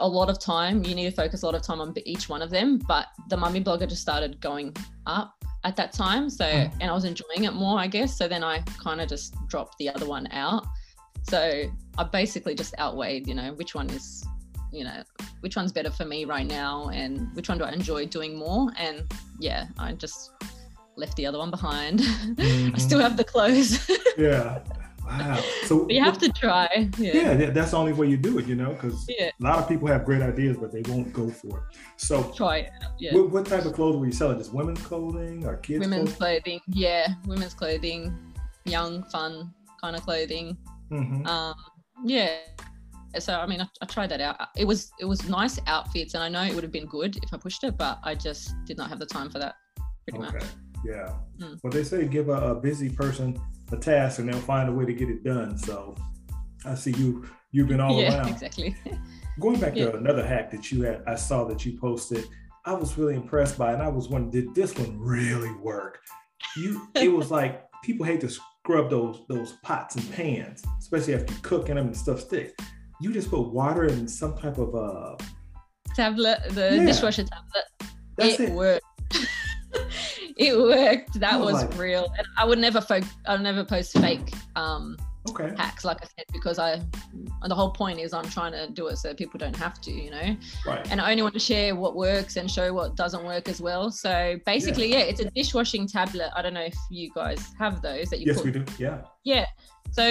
a 0.00 0.08
lot 0.08 0.28
of 0.28 0.38
time, 0.40 0.84
you 0.84 0.94
need 0.94 1.08
to 1.10 1.14
focus 1.16 1.42
a 1.42 1.46
lot 1.46 1.54
of 1.54 1.62
time 1.62 1.80
on 1.80 1.94
each 2.04 2.28
one 2.28 2.42
of 2.42 2.50
them. 2.50 2.78
But 2.78 3.06
the 3.28 3.36
mummy 3.36 3.62
blogger 3.62 3.88
just 3.88 4.02
started 4.02 4.40
going 4.40 4.74
up 5.06 5.34
at 5.64 5.76
that 5.76 5.92
time. 5.92 6.28
So, 6.30 6.44
Mm. 6.44 6.72
and 6.80 6.90
I 6.90 6.94
was 6.94 7.04
enjoying 7.04 7.44
it 7.44 7.52
more, 7.54 7.78
I 7.78 7.86
guess. 7.86 8.16
So 8.16 8.28
then 8.28 8.44
I 8.44 8.60
kind 8.82 9.00
of 9.00 9.08
just 9.08 9.34
dropped 9.48 9.78
the 9.78 9.88
other 9.88 10.06
one 10.06 10.26
out. 10.32 10.66
So 11.28 11.64
I 11.98 12.04
basically 12.04 12.54
just 12.54 12.74
outweighed, 12.78 13.26
you 13.26 13.34
know, 13.34 13.52
which 13.54 13.74
one 13.74 13.90
is, 13.90 14.24
you 14.72 14.84
know, 14.84 15.02
which 15.40 15.56
one's 15.56 15.72
better 15.72 15.90
for 15.90 16.04
me 16.04 16.24
right 16.24 16.46
now 16.46 16.88
and 16.90 17.34
which 17.34 17.48
one 17.48 17.58
do 17.58 17.64
I 17.64 17.72
enjoy 17.72 18.06
doing 18.06 18.36
more. 18.36 18.70
And 18.78 19.10
yeah, 19.40 19.66
I 19.78 19.92
just 19.92 20.30
left 20.96 21.16
the 21.16 21.26
other 21.26 21.38
one 21.38 21.50
behind. 21.50 22.00
I 22.38 22.78
still 22.78 23.00
have 23.00 23.16
the 23.16 23.24
clothes. 23.24 23.90
Yeah. 24.18 24.60
Wow. 25.06 25.40
So 25.64 25.84
but 25.84 25.92
you 25.94 26.02
have 26.02 26.18
to 26.18 26.28
try. 26.30 26.68
Yeah. 26.98 27.14
Yeah, 27.38 27.50
that's 27.50 27.70
the 27.70 27.76
only 27.76 27.92
way 27.92 28.08
you 28.08 28.16
do 28.16 28.38
it, 28.38 28.46
you 28.46 28.54
know, 28.56 28.70
because 28.72 29.06
Yeah. 29.08 29.30
a 29.40 29.44
lot 29.44 29.58
of 29.58 29.68
people 29.68 29.86
have 29.88 30.04
great 30.04 30.22
ideas, 30.22 30.56
but 30.56 30.72
they 30.72 30.82
won't 30.88 31.12
go 31.12 31.30
for 31.30 31.58
it. 31.58 31.64
So, 31.96 32.32
Try 32.36 32.56
it. 32.58 32.70
Yeah. 32.98 33.14
what, 33.14 33.30
what 33.30 33.46
type 33.46 33.64
of 33.64 33.72
clothing 33.74 34.00
were 34.00 34.06
you 34.06 34.12
selling? 34.12 34.38
Just 34.38 34.52
women's 34.52 34.80
clothing 34.82 35.46
or 35.46 35.56
kids' 35.58 35.80
women's 35.80 36.12
clothing? 36.14 36.60
clothing 36.60 36.60
yeah 36.68 37.14
women's 37.26 37.54
clothing 37.54 38.16
young 38.64 39.02
fun 39.04 39.52
kind 39.80 39.94
of 39.96 40.02
clothing 40.02 40.56
Mhm. 40.90 41.26
um 41.26 41.54
yeah 42.04 42.38
so 43.18 43.34
i 43.40 43.46
mean 43.46 43.60
I, 43.60 43.66
I 43.82 43.86
tried 43.86 44.08
that 44.10 44.20
out 44.20 44.36
it 44.56 44.64
was 44.64 44.90
it 45.00 45.04
was 45.04 45.28
nice 45.28 45.58
outfits 45.66 46.14
and 46.14 46.22
i 46.22 46.28
know 46.28 46.42
it 46.42 46.54
would 46.54 46.62
have 46.64 46.72
been 46.72 46.86
good 46.86 47.16
if 47.22 47.32
i 47.32 47.36
pushed 47.36 47.62
it 47.64 47.76
but 47.78 47.98
i 48.04 48.14
just 48.14 48.54
did 48.64 48.76
not 48.76 48.88
have 48.88 48.98
the 48.98 49.06
time 49.06 49.30
for 49.30 49.38
that 49.38 49.54
pretty 50.04 50.18
much 50.18 50.34
Okay. 50.34 50.46
Yeah. 50.84 51.14
Mm. 51.40 51.58
Well, 51.62 51.70
they 51.72 51.82
say 51.82 52.06
give 52.06 52.28
a, 52.28 52.50
a 52.52 52.54
busy 52.54 52.88
person 52.90 53.40
a 53.72 53.76
task 53.76 54.18
and 54.18 54.28
they'll 54.28 54.38
find 54.40 54.68
a 54.68 54.72
way 54.72 54.84
to 54.84 54.92
get 54.92 55.08
it 55.10 55.24
done. 55.24 55.56
So, 55.58 55.94
I 56.64 56.74
see 56.74 56.92
you. 56.92 57.28
You've 57.52 57.68
been 57.68 57.80
all 57.80 58.00
yeah 58.00 58.18
around. 58.18 58.28
exactly 58.30 58.76
Going 59.40 59.60
back 59.60 59.76
Yeah. 59.76 59.86
to 59.90 59.96
another 59.96 60.26
hack 60.26 60.50
that 60.52 60.70
you 60.72 60.82
had, 60.82 61.02
I 61.06 61.14
saw 61.14 61.44
that 61.44 61.64
you 61.66 61.78
posted. 61.78 62.24
I 62.64 62.72
was 62.72 62.96
really 62.98 63.14
impressed 63.14 63.56
by, 63.58 63.70
it, 63.70 63.74
and 63.74 63.82
I 63.82 63.88
was 63.88 64.08
wondering, 64.08 64.30
did 64.30 64.54
this 64.54 64.74
one 64.76 64.98
really 64.98 65.52
work? 65.56 65.98
You, 66.56 66.88
it 66.94 67.08
was 67.12 67.30
like 67.30 67.62
people 67.84 68.04
hate 68.06 68.20
to 68.22 68.28
scrub 68.30 68.90
those 68.90 69.22
those 69.28 69.52
pots 69.62 69.94
and 69.96 70.10
pans, 70.12 70.64
especially 70.78 71.14
after 71.14 71.32
you 71.32 71.38
cook 71.42 71.68
in 71.68 71.76
them 71.76 71.86
and 71.88 71.96
stuff 71.96 72.20
sticks. 72.20 72.52
You 73.00 73.12
just 73.12 73.30
put 73.30 73.52
water 73.52 73.84
in 73.84 74.08
some 74.08 74.36
type 74.38 74.58
of 74.58 74.74
uh. 74.74 75.16
tablet 75.94 76.38
the 76.50 76.76
Yeah. 76.76 76.86
dishwasher 76.86 77.24
tablet 77.24 77.92
That's 78.16 78.40
it, 78.40 78.48
it. 78.48 78.52
worked 78.54 78.84
it 80.46 80.56
worked 80.58 81.18
that 81.20 81.34
I 81.34 81.36
was 81.36 81.54
like- 81.64 81.78
real 81.78 82.12
and 82.18 82.26
i 82.36 82.44
would 82.44 82.58
never 82.58 82.80
fo- 82.80 83.00
i 83.26 83.32
would 83.32 83.42
never 83.42 83.64
post 83.64 83.92
fake 83.98 84.32
um 84.56 84.96
Okay. 85.30 85.52
hacks 85.58 85.84
like 85.84 86.00
i 86.02 86.06
said 86.16 86.24
because 86.32 86.56
i 86.60 86.80
the 87.48 87.54
whole 87.54 87.70
point 87.72 87.98
is 87.98 88.12
i'm 88.12 88.28
trying 88.28 88.52
to 88.52 88.70
do 88.70 88.86
it 88.86 88.96
so 88.96 89.12
people 89.12 89.38
don't 89.38 89.56
have 89.56 89.80
to 89.80 89.90
you 89.90 90.08
know 90.12 90.36
Right. 90.64 90.86
and 90.92 91.00
I 91.00 91.10
only 91.10 91.22
want 91.24 91.34
to 91.34 91.40
share 91.40 91.74
what 91.74 91.96
works 91.96 92.36
and 92.36 92.48
show 92.48 92.72
what 92.72 92.94
doesn't 92.96 93.24
work 93.24 93.48
as 93.48 93.60
well. 93.60 93.90
So 93.90 94.36
basically, 94.46 94.88
yeah, 94.92 94.98
it's 95.10 95.20
a 95.20 95.28
dishwashing 95.30 95.86
tablet. 95.88 96.30
I 96.36 96.42
don't 96.42 96.54
know 96.54 96.62
if 96.74 96.76
you 96.90 97.10
guys 97.14 97.40
have 97.58 97.82
those 97.82 98.08
that 98.10 98.20
you 98.20 98.26
Yes, 98.26 98.36
put. 98.36 98.44
we 98.46 98.50
do. 98.52 98.64
Yeah. 98.78 98.98
Yeah. 99.24 99.46
So 99.92 100.04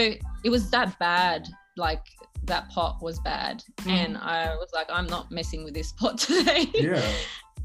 it 0.44 0.50
was 0.50 0.70
that 0.72 0.98
bad. 1.00 1.48
Like 1.78 2.04
that 2.46 2.70
pot 2.70 3.02
was 3.02 3.20
bad, 3.20 3.64
Mm-hmm. 3.78 3.90
and 3.90 4.18
I 4.18 4.56
was 4.56 4.70
like, 4.74 4.88
I'm 4.90 5.08
not 5.08 5.32
messing 5.32 5.64
with 5.66 5.74
this 5.74 5.92
pot 6.00 6.18
today. 6.18 6.68
Yeah. 6.74 7.02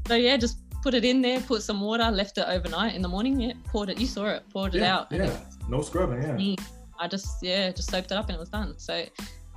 so 0.07 0.15
yeah, 0.15 0.35
just 0.37 0.57
put 0.81 0.93
it 0.93 1.05
in 1.05 1.21
there, 1.21 1.39
put 1.41 1.61
some 1.61 1.79
water, 1.81 2.09
left 2.11 2.37
it 2.37 2.45
overnight. 2.47 2.95
In 2.95 3.01
the 3.01 3.07
morning, 3.07 3.39
yeah, 3.39 3.53
poured 3.67 3.89
it. 3.89 3.99
You 3.99 4.07
saw 4.07 4.25
it, 4.27 4.43
poured 4.51 4.75
it 4.75 4.83
out. 4.83 5.11
Yeah. 5.11 5.35
No 5.69 5.81
scrubbing. 5.81 6.21
Yeah. 6.23 6.55
I 6.99 7.07
just 7.07 7.41
yeah, 7.43 7.71
just 7.71 7.89
soaped 7.89 8.11
it 8.11 8.15
up 8.15 8.27
and 8.29 8.35
it 8.35 8.39
was 8.39 8.49
done. 8.49 8.77
So 8.77 9.03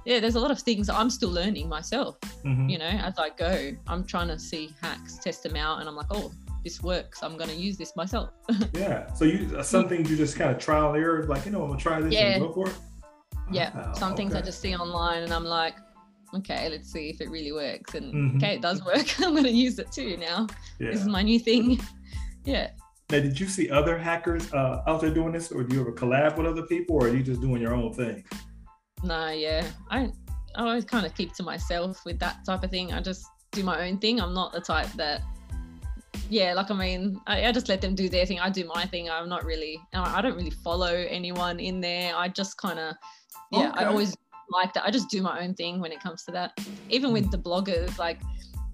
yeah, 0.06 0.20
there's 0.20 0.34
a 0.34 0.40
lot 0.40 0.50
of 0.50 0.58
things 0.60 0.88
I'm 0.90 1.08
still 1.10 1.30
learning 1.30 1.68
myself 1.68 2.18
Mhm. 2.44 2.70
you 2.70 2.76
know 2.78 2.84
as 3.08 3.18
i 3.18 3.30
go 3.30 3.72
i'm 3.86 4.04
trying 4.04 4.28
to 4.28 4.38
see 4.38 4.68
hacks 4.82 5.16
test 5.16 5.42
them 5.44 5.56
out 5.56 5.80
and 5.80 5.88
i'm 5.88 5.96
like 5.96 6.08
oh 6.10 6.30
this 6.62 6.82
works 6.82 7.22
i'm 7.22 7.38
going 7.38 7.48
to 7.48 7.56
use 7.56 7.78
this 7.78 7.96
myself 7.96 8.28
Yeah. 8.74 9.10
So 9.14 9.24
you 9.24 9.56
uh, 9.56 9.62
some 9.62 9.88
things 9.88 10.10
you 10.10 10.16
just 10.18 10.36
kind 10.36 10.50
of 10.50 10.58
trial 10.58 10.88
and 10.92 11.02
error, 11.02 11.24
like 11.24 11.46
you 11.46 11.52
know, 11.52 11.62
I'm 11.62 11.68
gonna 11.68 11.80
try 11.80 12.02
this 12.02 12.12
Yeah. 12.12 12.32
and 12.36 12.42
go 12.42 12.52
for 12.52 12.68
it. 12.68 12.76
yeah 13.50 13.70
Wow, 13.74 13.92
some 13.94 14.14
things 14.14 14.34
i 14.34 14.42
just 14.42 14.60
see 14.60 14.74
online 14.76 15.22
and 15.22 15.32
i'm 15.32 15.44
like 15.46 15.74
okay 16.36 16.68
let's 16.68 16.92
see 16.92 17.10
if 17.10 17.20
it 17.20 17.30
really 17.30 17.52
works. 17.52 17.94
And 17.94 18.12
Mhm. 18.14 18.36
okay 18.36 18.54
it 18.56 18.62
does 18.62 18.84
work. 18.84 19.06
I'm 19.20 19.32
going 19.32 19.44
to 19.44 19.50
use 19.50 19.78
it 19.78 19.90
too 19.92 20.16
now. 20.16 20.46
This 20.78 21.00
is 21.00 21.06
my 21.08 21.22
new 21.22 21.38
thing. 21.38 21.80
Yeah. 22.46 22.70
Now, 23.10 23.20
did 23.20 23.40
you 23.40 23.46
see 23.48 23.70
other 23.70 23.96
hackers 23.96 24.52
uh, 24.52 24.82
out 24.86 25.00
there 25.00 25.08
doing 25.08 25.32
this, 25.32 25.50
or 25.50 25.62
do 25.62 25.74
you 25.74 25.80
ever 25.80 25.92
collab 25.92 26.36
with 26.36 26.46
other 26.46 26.62
people, 26.66 26.96
or 26.96 27.06
are 27.08 27.14
you 27.14 27.22
just 27.22 27.40
doing 27.40 27.62
your 27.62 27.72
own 27.74 27.92
thing? 27.94 28.22
no 29.02 29.30
yeah. 29.30 29.66
I 29.90 30.10
i 30.56 30.60
always 30.62 30.84
kind 30.84 31.04
of 31.06 31.14
keep 31.14 31.32
to 31.34 31.42
myself 31.42 32.04
with 32.04 32.18
that 32.20 32.44
type 32.44 32.62
of 32.64 32.70
thing. 32.70 32.92
I 32.92 33.00
just 33.00 33.24
do 33.52 33.62
my 33.62 33.86
own 33.88 33.98
thing. 33.98 34.20
I'm 34.20 34.34
not 34.34 34.52
the 34.52 34.60
type 34.60 34.90
that 34.96 35.22
yeah 36.30 36.54
like 36.54 36.70
i 36.70 36.74
mean 36.74 37.20
I, 37.26 37.46
I 37.48 37.52
just 37.52 37.68
let 37.68 37.80
them 37.80 37.94
do 37.94 38.08
their 38.08 38.24
thing. 38.26 38.40
I 38.40 38.50
do 38.50 38.64
my 38.64 38.86
thing. 38.86 39.10
I'm 39.10 39.28
not 39.28 39.44
really 39.44 39.78
i 39.92 40.18
I 40.18 40.22
don't 40.22 40.36
really 40.36 40.50
follow 40.50 40.94
anyone 41.18 41.60
in 41.60 41.80
there. 41.80 42.14
I 42.16 42.28
just 42.28 42.56
kind 42.58 42.78
of 42.78 42.94
yeah 43.52 43.72
i 43.74 43.84
always 43.84 44.16
like 44.50 44.72
that 44.74 44.84
i 44.84 44.90
just 44.90 45.08
do 45.08 45.22
my 45.22 45.40
own 45.40 45.54
thing 45.54 45.80
when 45.80 45.92
it 45.92 46.00
comes 46.00 46.24
to 46.24 46.30
that 46.30 46.52
even 46.90 47.12
with 47.12 47.30
the 47.30 47.38
bloggers 47.38 47.98
like 47.98 48.20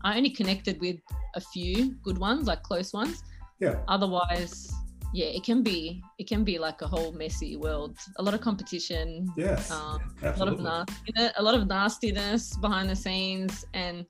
i 0.04 0.16
only 0.16 0.30
connected 0.30 0.80
with 0.80 0.96
a 1.34 1.40
few 1.40 1.94
good 2.02 2.18
ones 2.18 2.46
like 2.46 2.62
close 2.62 2.92
ones 2.92 3.22
Yeah. 3.58 3.76
otherwise 3.88 4.72
yeah 5.12 5.26
it 5.26 5.42
can 5.42 5.62
be 5.62 6.02
it 6.18 6.28
can 6.28 6.44
be 6.44 6.58
like 6.58 6.82
a 6.82 6.86
whole 6.86 7.12
messy 7.12 7.56
world 7.56 7.96
a 8.16 8.22
lot 8.22 8.34
of 8.34 8.40
competition 8.40 9.28
Yes. 9.36 9.70
Um, 9.70 10.00
a 10.22 10.36
lot 10.36 10.48
of 10.48 10.60
nastiness, 10.60 11.32
a 11.36 11.42
lot 11.42 11.54
of 11.54 11.66
nastiness 11.66 12.56
behind 12.56 12.88
the 12.90 12.96
scenes, 12.96 13.64
and 13.74 14.06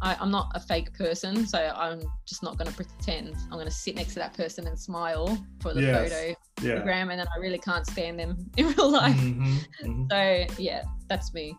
I, 0.00 0.14
I'm 0.20 0.30
not 0.30 0.50
a 0.54 0.60
fake 0.60 0.92
person, 0.94 1.46
so 1.46 1.58
I'm 1.74 2.02
just 2.26 2.42
not 2.42 2.58
going 2.58 2.68
to 2.70 2.74
pretend. 2.76 3.34
I'm 3.44 3.52
going 3.52 3.66
to 3.66 3.70
sit 3.70 3.96
next 3.96 4.12
to 4.14 4.18
that 4.20 4.34
person 4.34 4.66
and 4.66 4.78
smile 4.78 5.38
for 5.60 5.72
the 5.72 5.82
Yes. 5.82 6.10
photo 6.12 6.34
yeah. 6.62 6.74
program, 6.76 7.10
and 7.10 7.18
then 7.20 7.26
I 7.34 7.38
really 7.40 7.58
can't 7.58 7.86
stand 7.86 8.18
them 8.18 8.36
in 8.56 8.66
real 8.68 8.90
life. 8.90 9.16
Mhm, 9.16 9.58
mhm. 9.84 10.08
So 10.10 10.54
yeah, 10.62 10.82
that's 11.08 11.32
me. 11.32 11.56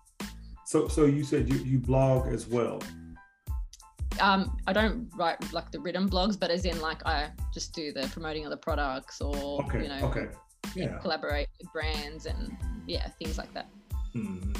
So, 0.65 0.87
so 0.87 1.05
you 1.05 1.23
said 1.23 1.49
you, 1.49 1.57
you 1.59 1.79
blog 1.79 2.27
as 2.27 2.45
well. 2.47 2.81
Um, 4.19 4.57
I 4.67 4.73
don't 4.73 5.09
write 5.15 5.53
like 5.53 5.71
the 5.71 5.79
written 5.79 6.09
blogs, 6.09 6.39
but 6.39 6.49
as 6.49 6.65
in 6.65 6.79
like 6.81 7.05
I 7.05 7.29
just 7.53 7.73
do 7.73 7.91
the 7.93 8.07
promoting 8.11 8.45
of 8.45 8.49
the 8.51 8.57
products 8.57 9.21
or 9.21 9.63
Okay. 9.63 9.83
you 9.83 9.89
know 9.89 10.07
okay. 10.07 10.27
Yeah. 10.75 10.97
collaborate 10.99 11.47
with 11.59 11.71
brands 11.71 12.25
and 12.25 12.55
yeah 12.87 13.07
things 13.19 13.37
like 13.37 13.53
that. 13.53 13.67
Mhm. 14.15 14.57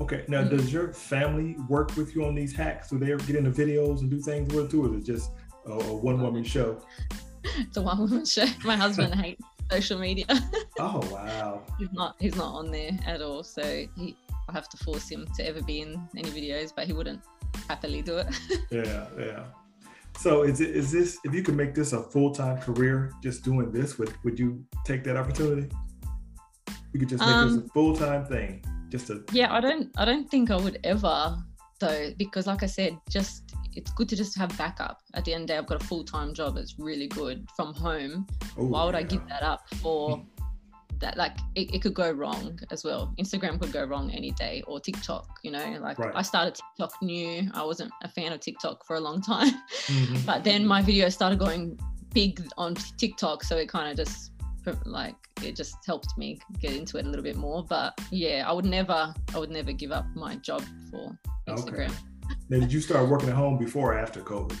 Okay. 0.00 0.24
Now, 0.28 0.42
Mhm. 0.42 0.50
does 0.50 0.72
your 0.72 0.92
family 0.92 1.56
work 1.68 1.94
with 1.96 2.14
you 2.14 2.24
on 2.24 2.34
these 2.34 2.54
hacks? 2.54 2.88
Do 2.90 2.98
they 2.98 3.12
ever 3.12 3.22
get 3.24 3.36
into 3.36 3.50
videos 3.50 4.00
and 4.00 4.10
do 4.10 4.18
things 4.20 4.52
with 4.54 4.66
it 4.66 4.70
too, 4.70 4.84
or 4.86 4.88
is 4.96 5.02
it 5.02 5.04
just 5.12 5.30
a, 5.66 5.72
a 5.72 5.96
one 5.96 6.20
woman 6.22 6.42
show? 6.44 6.80
It's 7.44 7.76
a 7.76 7.82
one 7.82 7.98
woman 7.98 8.24
show. 8.24 8.46
My 8.64 8.76
husband 8.76 9.14
hates 9.24 9.42
social 9.70 9.98
media. 9.98 10.26
Oh 10.78 11.00
wow. 11.12 11.62
he's 11.78 11.92
not 11.92 12.16
he's 12.18 12.36
not 12.36 12.54
on 12.54 12.70
there 12.70 12.92
at 13.04 13.20
all 13.20 13.42
so 13.44 13.62
he 13.98 14.16
i 14.48 14.52
have 14.52 14.66
to 14.70 14.78
force 14.78 15.06
him 15.10 15.26
to 15.36 15.46
ever 15.46 15.60
be 15.62 15.82
in 15.82 16.00
any 16.16 16.30
videos 16.30 16.72
but 16.74 16.86
he 16.86 16.94
wouldn't 16.94 17.20
happily 17.68 18.00
do 18.00 18.16
it 18.16 18.28
Yeah, 18.70 19.06
yeah. 19.18 19.44
So 20.18 20.42
is 20.44 20.62
it 20.62 20.70
is 20.74 20.90
this 20.90 21.18
if 21.24 21.34
you 21.34 21.42
could 21.42 21.54
make 21.56 21.74
this 21.74 21.92
a 21.92 22.02
full 22.02 22.30
time 22.32 22.56
career, 22.62 23.12
just 23.22 23.44
doing 23.44 23.70
this, 23.72 23.98
would 23.98 24.12
would 24.24 24.38
you 24.38 24.64
take 24.86 25.04
that 25.04 25.16
opportunity? 25.18 25.68
You 26.92 26.98
could 27.00 27.10
just 27.10 27.24
make 27.26 27.40
this 27.44 27.52
Um, 27.58 27.64
a 27.66 27.72
full 27.74 27.94
time 27.94 28.24
thing, 28.24 28.64
just 28.90 29.06
to 29.06 29.24
yeah 29.32 29.52
i 29.52 29.60
don't 29.60 29.88
i 29.96 30.04
don't 30.04 30.30
think 30.30 30.50
i 30.50 30.56
would 30.56 30.78
ever 30.84 31.36
though 31.78 32.10
because 32.18 32.46
like 32.46 32.62
i 32.62 32.66
said 32.66 32.98
just 33.08 33.54
it's 33.76 33.92
good 33.92 34.08
to 34.08 34.16
just 34.16 34.36
have 34.36 34.50
backup. 34.58 34.98
At 35.14 35.24
the 35.24 35.32
end 35.32 35.42
of 35.42 35.46
the 35.46 35.52
day 35.52 35.58
i've 35.58 35.66
got 35.66 35.80
a 35.80 35.84
full-time 35.84 36.34
job. 36.34 36.56
That's 36.56 36.74
really 36.76 37.06
good 37.06 37.46
from 37.54 37.72
home. 37.72 38.26
Oh, 38.58 38.64
why 38.66 38.84
would 38.84 38.96
i 38.96 39.04
give 39.04 39.24
that 39.28 39.44
up 39.44 39.72
for 39.76 40.20
that? 40.98 41.16
Like 41.16 41.36
it, 41.54 41.72
it 41.72 41.80
could 41.80 41.94
go 41.94 42.10
wrong 42.10 42.58
as 42.72 42.82
well. 42.82 43.14
Instagram 43.20 43.60
could 43.60 43.70
go 43.72 43.84
wrong 43.84 44.10
any 44.10 44.32
day 44.32 44.64
or 44.66 44.80
tiktok 44.80 45.38
you 45.44 45.52
know? 45.52 45.78
Like 45.80 46.00
Right. 46.00 46.12
i 46.16 46.22
started 46.22 46.56
tiktok 46.56 47.00
new. 47.00 47.48
I 47.54 47.62
wasn't 47.62 47.92
a 48.02 48.08
fan 48.08 48.32
of 48.32 48.40
tiktok 48.40 48.84
for 48.84 48.96
a 48.96 49.00
long 49.00 49.22
time. 49.22 49.52
Mhm. 49.86 50.26
but 50.30 50.42
then 50.42 50.66
my 50.66 50.82
videos 50.82 51.12
started 51.12 51.38
going 51.38 51.78
big 52.12 52.42
on 52.58 52.74
TikTok, 52.74 53.44
so 53.44 53.56
it 53.56 53.68
kind 53.68 53.88
of 53.88 53.96
just 53.96 54.32
like 54.84 55.16
it 55.42 55.56
just 55.56 55.76
helped 55.86 56.16
me 56.16 56.38
get 56.60 56.74
into 56.74 56.98
it 56.98 57.06
a 57.06 57.08
little 57.08 57.22
bit 57.22 57.36
more. 57.36 57.64
But 57.64 57.98
yeah, 58.10 58.48
I 58.48 58.52
would 58.52 58.64
never, 58.64 59.14
I 59.34 59.38
would 59.38 59.50
never 59.50 59.72
give 59.72 59.92
up 59.92 60.06
my 60.14 60.36
job 60.36 60.62
for 60.90 61.18
Instagram. 61.48 61.86
Okay. 61.86 61.94
Now, 62.48 62.60
did 62.60 62.72
you 62.72 62.80
start 62.80 63.08
working 63.08 63.28
at 63.28 63.34
home 63.34 63.58
before 63.58 63.94
or 63.94 63.98
after 63.98 64.20
COVID? 64.20 64.56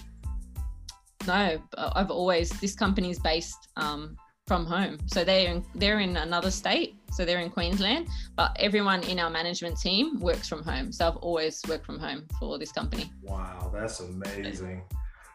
No, 1.26 1.62
I've 1.76 2.10
always. 2.10 2.50
This 2.60 2.74
company 2.74 3.10
is 3.10 3.18
based 3.18 3.68
um, 3.76 4.16
from 4.46 4.64
home, 4.64 4.98
so 5.06 5.22
they're 5.22 5.50
in, 5.50 5.64
they're 5.74 6.00
in 6.00 6.16
another 6.16 6.50
state, 6.50 6.96
so 7.12 7.24
they're 7.24 7.40
in 7.40 7.50
Queensland. 7.50 8.08
But 8.36 8.56
everyone 8.58 9.02
in 9.04 9.18
our 9.18 9.30
management 9.30 9.78
team 9.78 10.18
works 10.18 10.48
from 10.48 10.62
home, 10.62 10.90
so 10.92 11.08
I've 11.08 11.16
always 11.16 11.62
worked 11.68 11.86
from 11.86 11.98
home 11.98 12.26
for 12.38 12.58
this 12.58 12.72
company. 12.72 13.12
Wow, 13.22 13.70
that's 13.72 14.00
amazing. 14.00 14.82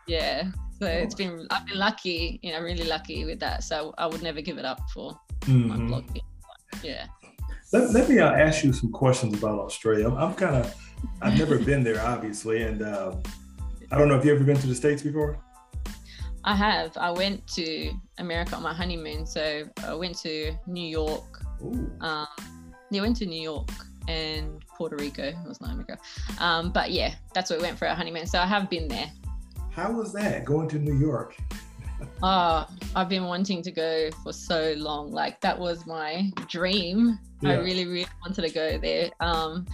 Yeah, 0.07 0.51
so 0.79 0.87
it's 0.87 1.15
been 1.15 1.47
I've 1.49 1.65
been 1.65 1.79
lucky, 1.79 2.39
you 2.43 2.51
know, 2.51 2.61
really 2.61 2.83
lucky 2.85 3.25
with 3.25 3.39
that. 3.39 3.63
So 3.63 3.93
I 3.97 4.05
would 4.05 4.21
never 4.21 4.41
give 4.41 4.57
it 4.57 4.65
up 4.65 4.81
for 4.93 5.19
mm-hmm. 5.41 5.67
my 5.67 5.77
blog. 5.77 6.05
Yeah. 6.83 7.07
Let, 7.71 7.91
let 7.91 8.09
me 8.09 8.19
uh, 8.19 8.31
ask 8.31 8.63
you 8.63 8.73
some 8.73 8.91
questions 8.91 9.33
about 9.37 9.59
Australia. 9.59 10.07
I'm, 10.07 10.17
I'm 10.17 10.33
kind 10.35 10.55
of 10.55 10.75
I've 11.21 11.37
never 11.37 11.57
been 11.57 11.83
there, 11.83 12.01
obviously, 12.01 12.63
and 12.63 12.81
uh, 12.81 13.15
I 13.91 13.97
don't 13.97 14.07
know 14.07 14.15
if 14.15 14.25
you 14.25 14.33
ever 14.33 14.43
been 14.43 14.57
to 14.57 14.67
the 14.67 14.75
states 14.75 15.01
before. 15.01 15.39
I 16.43 16.55
have. 16.55 16.95
I 16.97 17.09
went 17.09 17.47
to 17.55 17.91
America 18.19 18.55
on 18.55 18.61
my 18.61 18.73
honeymoon. 18.73 19.25
So 19.25 19.63
I 19.83 19.93
went 19.95 20.17
to 20.19 20.55
New 20.67 20.87
York. 20.87 21.41
Um, 22.01 22.27
yeah, 22.91 23.01
went 23.01 23.15
to 23.17 23.25
New 23.25 23.41
York 23.41 23.69
and 24.07 24.63
Puerto 24.67 24.95
Rico. 24.95 25.23
It 25.23 25.47
was 25.47 25.59
not 25.59 25.71
America. 25.71 25.97
Um, 26.39 26.71
but 26.71 26.91
yeah, 26.91 27.15
that's 27.33 27.49
where 27.49 27.57
we 27.57 27.63
went 27.63 27.79
for 27.79 27.87
our 27.87 27.95
honeymoon. 27.95 28.27
So 28.27 28.39
I 28.39 28.45
have 28.45 28.69
been 28.69 28.87
there. 28.87 29.11
How 29.75 29.91
was 29.91 30.13
that 30.13 30.45
going 30.45 30.69
to 30.69 30.79
New 30.79 30.97
York? 30.97 31.35
oh, 32.23 32.65
I've 32.95 33.09
been 33.09 33.25
wanting 33.25 33.61
to 33.63 33.71
go 33.71 34.09
for 34.23 34.31
so 34.31 34.73
long. 34.77 35.11
Like 35.11 35.41
that 35.41 35.59
was 35.59 35.85
my 35.85 36.31
dream. 36.47 37.19
Yeah. 37.41 37.51
I 37.51 37.53
really, 37.55 37.85
really 37.85 38.07
wanted 38.25 38.43
to 38.43 38.53
go 38.53 38.77
there. 38.77 39.11
Um, 39.19 39.65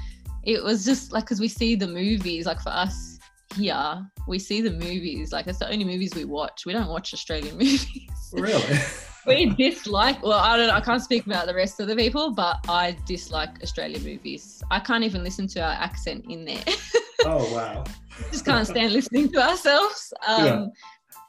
it 0.44 0.64
was 0.64 0.84
just 0.84 1.12
like 1.12 1.26
because 1.26 1.40
we 1.40 1.48
see 1.48 1.76
the 1.76 1.88
movies, 1.88 2.48
like 2.48 2.60
for 2.62 2.70
us 2.70 3.20
here 3.56 4.06
we 4.28 4.40
see 4.40 4.62
the 4.62 4.72
movies 4.72 5.34
like 5.34 5.46
it's 5.46 5.60
the 5.60 5.70
only 5.70 5.84
movies 5.84 6.14
we 6.16 6.24
watch 6.24 6.66
we 6.66 6.72
don't 6.72 6.88
watch 6.88 7.14
australian 7.14 7.54
movies 7.58 7.86
really 8.32 8.80
we 9.28 9.46
dislike 9.56 10.22
well 10.24 10.40
i 10.40 10.56
don't 10.56 10.68
know 10.68 10.74
i 10.74 10.80
can't 10.80 11.04
speak 11.04 11.26
about 11.26 11.46
the 11.48 11.54
rest 11.54 11.80
of 11.80 11.88
the 11.88 11.96
people 11.96 12.32
but 12.32 12.58
i 12.70 12.96
dislike 13.06 13.62
australian 13.62 14.02
movies 14.04 14.64
i 14.72 14.80
can't 14.80 15.04
even 15.04 15.22
listen 15.22 15.48
to 15.48 15.62
our 15.62 15.74
accent 15.74 16.24
in 16.30 16.46
there 16.46 16.64
oh 17.26 17.54
wow. 17.54 17.84
Just 18.32 18.46
can't 18.46 18.68
stand 18.68 18.94
listening 18.94 19.32
to 19.32 19.42
ourselves. 19.42 20.14
Um, 20.28 20.46
yeah. 20.46 20.66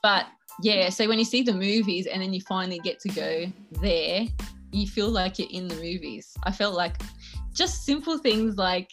but 0.02 0.26
yeah 0.60 0.90
so 0.90 1.08
when 1.08 1.18
you 1.18 1.24
see 1.24 1.42
the 1.42 1.52
movies 1.52 2.06
and 2.06 2.20
then 2.20 2.30
you 2.34 2.40
finally 2.42 2.78
get 2.80 3.00
to 3.00 3.08
go 3.08 3.46
there 3.80 4.26
you 4.72 4.86
feel 4.86 5.08
like 5.08 5.38
you're 5.38 5.48
in 5.50 5.68
the 5.68 5.74
movies. 5.76 6.34
I 6.44 6.50
felt 6.50 6.74
like 6.74 7.00
just 7.52 7.84
simple 7.84 8.18
things 8.18 8.56
like 8.56 8.90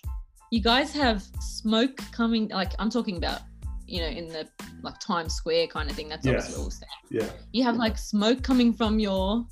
you 0.51 0.61
guys 0.61 0.93
have 0.93 1.23
smoke 1.39 1.97
coming 2.11 2.49
like 2.49 2.73
i'm 2.79 2.89
talking 2.89 3.15
about 3.17 3.41
you 3.87 4.01
know 4.01 4.07
in 4.07 4.27
the 4.27 4.47
like 4.81 4.99
times 4.99 5.33
square 5.33 5.67
kind 5.67 5.89
of 5.89 5.95
thing. 5.95 6.09
That's 6.09 6.25
yes. 6.25 6.35
obviously 6.35 6.63
all 6.63 6.71
saying. 6.71 6.91
yeah. 7.09 7.29
You 7.53 7.63
have 7.63 7.77
like 7.77 7.97
smoke 7.97 8.43
coming 8.43 8.73
from 8.73 8.99
your 8.99 9.45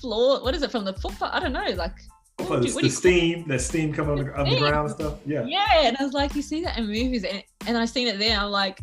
floor. 0.00 0.42
What 0.42 0.54
is 0.54 0.62
it 0.62 0.70
from 0.70 0.84
the 0.84 0.94
footpath? 0.94 1.30
I 1.32 1.40
don't 1.40 1.52
know 1.52 1.70
like 1.76 1.96
the, 2.38 2.78
the 2.82 2.90
steam 2.90 3.46
that 3.48 3.60
steam 3.60 3.92
coming 3.92 4.30
on 4.30 4.48
the, 4.48 4.58
ground 4.58 4.88
and 4.88 4.90
stuff 4.90 5.14
yeah 5.24 5.44
yeah 5.46 5.80
and 5.80 5.96
i 5.98 6.04
was 6.04 6.12
like 6.12 6.34
you 6.34 6.42
see 6.42 6.62
that 6.62 6.76
in 6.78 6.86
movies 6.86 7.24
and, 7.24 7.42
and 7.66 7.76
i 7.76 7.84
seen 7.84 8.06
it 8.06 8.18
there 8.18 8.38
i'm 8.38 8.50
like 8.50 8.80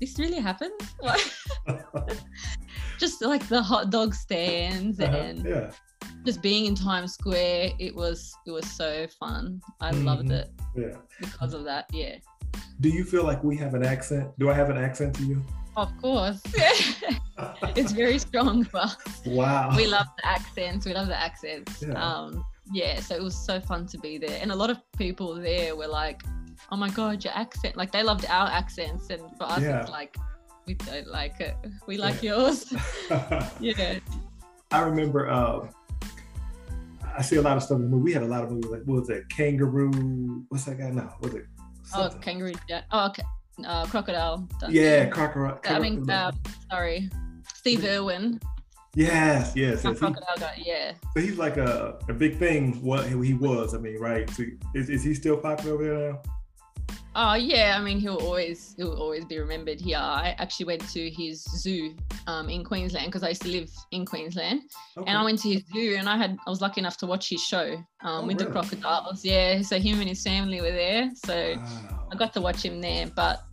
this 0.00 0.18
really 0.18 0.38
happens 0.38 0.72
just 2.98 3.20
like 3.20 3.46
the 3.48 3.62
hot 3.62 3.90
dog 3.90 4.14
stands 4.14 5.00
uh-huh. 5.00 5.16
and 5.16 5.44
yeah 5.44 5.70
just 6.24 6.40
being 6.40 6.66
in 6.66 6.74
Times 6.74 7.14
Square, 7.14 7.72
it 7.78 7.94
was 7.94 8.34
it 8.46 8.50
was 8.50 8.70
so 8.70 9.06
fun. 9.20 9.60
I 9.80 9.90
mm-hmm. 9.90 10.04
loved 10.04 10.30
it. 10.30 10.50
Yeah. 10.74 10.96
Because 11.20 11.54
of 11.54 11.64
that, 11.64 11.86
yeah. 11.92 12.16
Do 12.80 12.88
you 12.88 13.04
feel 13.04 13.24
like 13.24 13.42
we 13.44 13.56
have 13.58 13.74
an 13.74 13.84
accent? 13.84 14.30
Do 14.38 14.50
I 14.50 14.54
have 14.54 14.70
an 14.70 14.78
accent 14.78 15.14
to 15.16 15.24
you? 15.24 15.42
Of 15.76 15.90
course. 16.00 16.40
it's 17.76 17.92
very 17.92 18.18
strong 18.18 18.64
for 18.64 18.78
us. 18.78 18.96
Wow. 19.26 19.76
We 19.76 19.86
love 19.86 20.06
the 20.16 20.26
accents. 20.26 20.86
We 20.86 20.94
love 20.94 21.08
the 21.08 21.20
accents. 21.20 21.82
Yeah. 21.82 21.94
Um, 21.94 22.44
yeah, 22.72 23.00
so 23.00 23.14
it 23.14 23.22
was 23.22 23.36
so 23.36 23.60
fun 23.60 23.86
to 23.86 23.98
be 23.98 24.18
there. 24.18 24.38
And 24.40 24.50
a 24.50 24.56
lot 24.56 24.70
of 24.70 24.78
people 24.96 25.34
there 25.34 25.76
were 25.76 25.86
like, 25.86 26.22
oh 26.70 26.76
my 26.76 26.88
God, 26.90 27.24
your 27.24 27.34
accent. 27.34 27.76
Like 27.76 27.92
they 27.92 28.02
loved 28.02 28.26
our 28.26 28.48
accents. 28.48 29.10
And 29.10 29.22
for 29.36 29.44
us, 29.44 29.62
yeah. 29.62 29.82
it's 29.82 29.90
like, 29.90 30.16
we 30.66 30.74
don't 30.74 31.08
like 31.08 31.40
it. 31.40 31.56
We 31.86 31.98
like 31.98 32.22
yeah. 32.22 32.36
yours. 32.36 32.72
yeah. 33.60 33.98
I 34.70 34.80
remember 34.80 35.30
uh, 35.30 35.68
I 37.16 37.22
see 37.22 37.36
a 37.36 37.42
lot 37.42 37.56
of 37.56 37.62
stuff 37.62 37.76
in 37.76 37.82
the 37.82 37.88
movie. 37.88 38.04
We 38.04 38.12
had 38.12 38.22
a 38.22 38.26
lot 38.26 38.44
of 38.44 38.50
movies 38.50 38.70
like 38.70 38.82
what 38.84 39.00
was 39.00 39.10
it? 39.10 39.28
Kangaroo. 39.28 40.44
What's 40.48 40.64
that 40.64 40.78
guy 40.78 40.90
now? 40.90 41.14
Was 41.20 41.34
it? 41.34 41.46
Something? 41.84 42.18
Oh, 42.18 42.20
Kangaroo. 42.20 42.52
Yeah. 42.68 42.82
Oh, 42.90 43.06
okay. 43.06 43.22
Uh, 43.64 43.86
crocodile. 43.86 44.48
Yeah, 44.68 45.06
crocodile. 45.06 45.60
I 45.64 45.78
mean, 45.78 46.10
uh, 46.10 46.32
sorry, 46.70 47.08
Steve 47.54 47.84
Irwin. 47.84 48.40
Yes, 48.94 49.52
yes, 49.56 49.82
yes. 49.84 49.98
Crocodile 49.98 50.36
guy, 50.38 50.62
yeah. 50.64 50.92
So 51.14 51.20
he's 51.20 51.36
like 51.36 51.56
a, 51.56 51.98
a 52.08 52.12
big 52.12 52.38
thing. 52.38 52.80
What 52.82 53.06
he 53.06 53.34
was, 53.34 53.74
I 53.74 53.78
mean, 53.78 53.98
right? 53.98 54.28
So 54.30 54.44
is, 54.74 54.88
is 54.88 55.02
he 55.02 55.14
still 55.14 55.36
popular 55.36 55.74
over 55.74 55.84
there 55.84 56.12
now? 56.12 56.22
Oh 57.16 57.34
yeah, 57.34 57.76
I 57.78 57.82
mean 57.82 58.00
he'll 58.00 58.16
always 58.16 58.74
he'll 58.76 58.94
always 58.94 59.24
be 59.24 59.38
remembered 59.38 59.80
here. 59.80 59.98
I 59.98 60.34
actually 60.38 60.66
went 60.66 60.88
to 60.90 61.10
his 61.10 61.44
zoo 61.44 61.94
um, 62.26 62.48
in 62.48 62.64
Queensland 62.64 63.06
because 63.06 63.22
I 63.22 63.28
used 63.28 63.42
to 63.42 63.48
live 63.48 63.70
in 63.92 64.04
Queensland, 64.04 64.62
okay. 64.96 65.08
and 65.08 65.16
I 65.16 65.22
went 65.22 65.38
to 65.42 65.48
his 65.48 65.62
zoo 65.72 65.94
and 65.96 66.08
I 66.08 66.16
had 66.16 66.36
I 66.44 66.50
was 66.50 66.60
lucky 66.60 66.80
enough 66.80 66.96
to 66.98 67.06
watch 67.06 67.28
his 67.28 67.40
show 67.40 67.74
um, 67.74 68.24
oh, 68.24 68.26
with 68.26 68.40
really? 68.40 68.46
the 68.46 68.50
crocodiles. 68.50 69.24
Yeah, 69.24 69.62
so 69.62 69.78
him 69.78 70.00
and 70.00 70.08
his 70.08 70.24
family 70.24 70.60
were 70.60 70.72
there, 70.72 71.10
so 71.14 71.54
wow. 71.56 72.08
I 72.12 72.16
got 72.16 72.32
to 72.32 72.40
watch 72.40 72.64
him 72.64 72.80
there. 72.80 73.06
But 73.06 73.44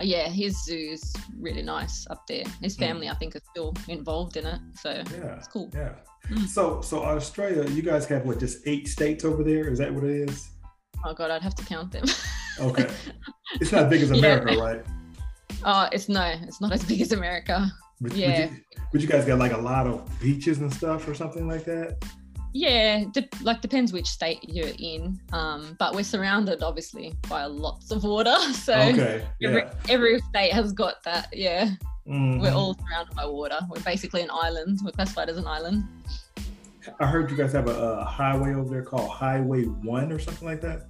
yeah, 0.00 0.28
his 0.28 0.64
zoo 0.64 0.90
is 0.92 1.14
really 1.38 1.62
nice 1.62 2.06
up 2.10 2.26
there. 2.26 2.44
His 2.60 2.76
hmm. 2.76 2.82
family, 2.82 3.06
mm. 3.06 3.12
I 3.12 3.14
think, 3.14 3.36
is 3.36 3.42
still 3.50 3.74
involved 3.88 4.36
in 4.36 4.46
it, 4.46 4.60
so 4.74 4.90
yeah, 4.90 5.36
it's 5.36 5.48
cool. 5.48 5.70
Yeah. 5.74 5.94
Mm. 6.28 6.46
So 6.46 6.80
so 6.80 7.04
Australia, 7.04 7.68
you 7.70 7.82
guys 7.82 8.06
have 8.06 8.24
what 8.24 8.38
just 8.40 8.66
eight 8.66 8.88
states 8.88 9.24
over 9.24 9.42
there? 9.42 9.68
Is 9.68 9.78
that 9.78 9.92
what 9.92 10.04
it 10.04 10.28
is? 10.28 10.48
Oh 11.04 11.12
god, 11.12 11.30
I'd 11.30 11.42
have 11.42 11.54
to 11.56 11.64
count 11.64 11.92
them. 11.92 12.04
okay, 12.60 12.90
it's 13.60 13.72
not 13.72 13.84
as 13.84 13.90
big 13.90 14.02
as 14.02 14.10
America, 14.10 14.54
yeah. 14.54 14.60
right? 14.60 14.84
Oh, 15.64 15.88
it's 15.92 16.08
no, 16.08 16.34
it's 16.42 16.60
not 16.60 16.72
as 16.72 16.84
big 16.84 17.00
as 17.00 17.12
America. 17.12 17.70
But, 18.00 18.16
yeah. 18.16 18.46
Would 18.46 18.50
you, 18.50 18.82
would 18.92 19.02
you 19.02 19.08
guys 19.08 19.24
get 19.24 19.38
like 19.38 19.52
a 19.52 19.58
lot 19.58 19.86
of 19.86 20.08
beaches 20.20 20.58
and 20.58 20.72
stuff 20.72 21.06
or 21.08 21.14
something 21.14 21.46
like 21.46 21.64
that? 21.64 22.02
Yeah, 22.56 23.04
de- 23.10 23.28
like 23.42 23.60
depends 23.60 23.92
which 23.92 24.06
state 24.06 24.48
you're 24.48 24.72
in. 24.78 25.20
Um, 25.32 25.76
but 25.80 25.92
we're 25.92 26.04
surrounded 26.04 26.62
obviously 26.62 27.12
by 27.28 27.46
lots 27.46 27.90
of 27.90 28.04
water. 28.04 28.36
So 28.54 28.72
okay, 28.74 29.26
yeah. 29.40 29.48
every, 29.48 29.64
every 29.88 30.20
state 30.20 30.52
has 30.52 30.72
got 30.72 31.02
that. 31.02 31.28
Yeah. 31.32 31.70
Mm-hmm. 32.06 32.40
We're 32.40 32.52
all 32.52 32.74
surrounded 32.74 33.16
by 33.16 33.26
water. 33.26 33.58
We're 33.68 33.82
basically 33.82 34.22
an 34.22 34.30
island. 34.30 34.78
We're 34.84 34.92
classified 34.92 35.28
as 35.30 35.36
an 35.36 35.46
island. 35.46 35.84
I 37.00 37.06
heard 37.06 37.30
you 37.30 37.36
guys 37.36 37.52
have 37.52 37.68
a, 37.68 37.98
a 37.98 38.04
highway 38.04 38.54
over 38.54 38.70
there 38.70 38.82
called 38.82 39.10
Highway 39.10 39.64
One 39.64 40.12
or 40.12 40.20
something 40.20 40.46
like 40.46 40.60
that. 40.60 40.86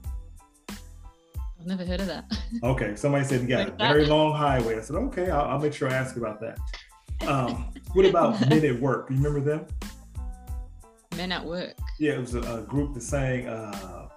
I've 0.69 1.67
never 1.67 1.85
heard 1.87 2.01
of 2.01 2.09
that. 2.09 2.25
okay, 2.63 2.95
somebody 2.95 3.25
said 3.25 3.41
you 3.41 3.49
got 3.49 3.71
like 3.71 3.75
a 3.75 3.95
very 3.95 4.07
long 4.07 4.35
highway. 4.35 4.77
I 4.77 4.83
said, 4.83 4.97
okay, 4.97 5.31
I'll, 5.31 5.53
I'll, 5.53 5.59
make 5.59 5.73
sure 5.73 5.89
I 5.89 5.95
ask 5.95 6.17
about 6.17 6.41
that. 6.41 6.59
Um, 7.27 7.73
what 7.95 8.05
about 8.05 8.39
Men 8.51 8.65
at 8.67 8.79
Work? 8.81 9.09
You 9.09 9.17
remember 9.17 9.41
them? 9.41 9.67
Men 11.17 11.33
at 11.33 11.45
Work. 11.45 11.77
Yeah, 11.99 12.13
it 12.13 12.21
was 12.21 12.35
a, 12.35 12.41
a 12.41 12.63
group 12.63 12.95
that 12.95 13.03
sang. 13.03 13.47
Uh, 13.49 14.09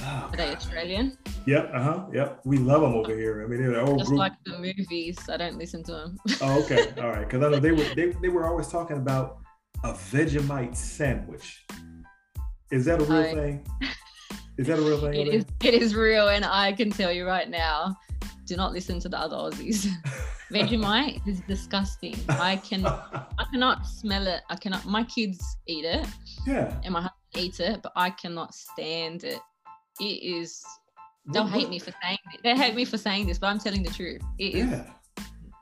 oh, 0.00 0.28
Are 0.32 0.36
they 0.36 0.54
Australian? 0.54 1.16
Yep. 1.46 1.70
Uh 1.72 1.82
huh. 1.82 2.06
Yep. 2.12 2.40
We 2.44 2.58
love 2.58 2.82
them 2.82 2.94
over 2.94 3.14
here. 3.14 3.44
I 3.44 3.48
mean, 3.48 3.62
they're 3.62 3.80
old 3.80 3.98
Just 3.98 4.08
group. 4.08 4.18
like 4.18 4.32
the 4.44 4.58
movies. 4.58 5.18
I 5.28 5.36
don't 5.36 5.58
listen 5.58 5.82
to 5.84 5.92
them. 5.92 6.18
oh, 6.42 6.62
okay. 6.62 6.92
All 7.00 7.10
right. 7.10 7.28
Because 7.28 7.42
I 7.42 7.50
know 7.50 7.60
they 7.60 7.72
were 7.72 7.94
they, 7.94 8.12
they 8.22 8.28
were 8.28 8.46
always 8.46 8.68
talking 8.68 8.96
about 8.96 9.38
a 9.84 9.92
Vegemite 9.92 10.76
sandwich. 10.76 11.64
Is 12.70 12.84
that 12.86 13.00
a 13.00 13.04
real 13.04 13.16
I... 13.16 13.34
thing? 13.34 13.66
Is 14.58 14.66
that 14.68 14.78
a 14.78 14.82
real 14.82 15.00
thing? 15.00 15.14
It 15.26 15.28
is. 15.28 15.44
It 15.62 15.74
is 15.74 15.94
real, 15.94 16.28
and 16.28 16.44
I 16.44 16.72
can 16.72 16.90
tell 16.90 17.12
you 17.12 17.26
right 17.26 17.48
now, 17.48 17.96
do 18.46 18.56
not 18.56 18.72
listen 18.72 18.98
to 19.00 19.08
the 19.08 19.18
other 19.18 19.36
Aussies. 19.36 19.88
Vegemite 20.52 21.26
is 21.26 21.40
disgusting. 21.40 22.16
I 22.28 22.56
can, 22.56 22.86
I 22.86 23.44
cannot 23.50 23.86
smell 23.86 24.26
it. 24.26 24.42
I 24.48 24.56
cannot. 24.56 24.86
My 24.86 25.02
kids 25.04 25.44
eat 25.66 25.84
it. 25.84 26.06
Yeah. 26.46 26.74
And 26.84 26.92
my 26.92 27.02
husband 27.02 27.44
eats 27.44 27.60
it, 27.60 27.82
but 27.82 27.92
I 27.96 28.10
cannot 28.10 28.54
stand 28.54 29.24
it. 29.24 29.40
It 30.00 30.04
is. 30.04 30.64
They'll 31.32 31.44
what, 31.44 31.52
hate 31.52 31.68
me 31.68 31.80
for 31.80 31.92
saying 32.02 32.18
it. 32.32 32.40
They 32.44 32.56
hate 32.56 32.76
me 32.76 32.84
for 32.84 32.96
saying 32.98 33.26
this, 33.26 33.38
but 33.38 33.48
I'm 33.48 33.58
telling 33.58 33.82
the 33.82 33.90
truth. 33.90 34.22
It 34.38 34.54
is. 34.54 34.70
Yeah. 34.70 34.90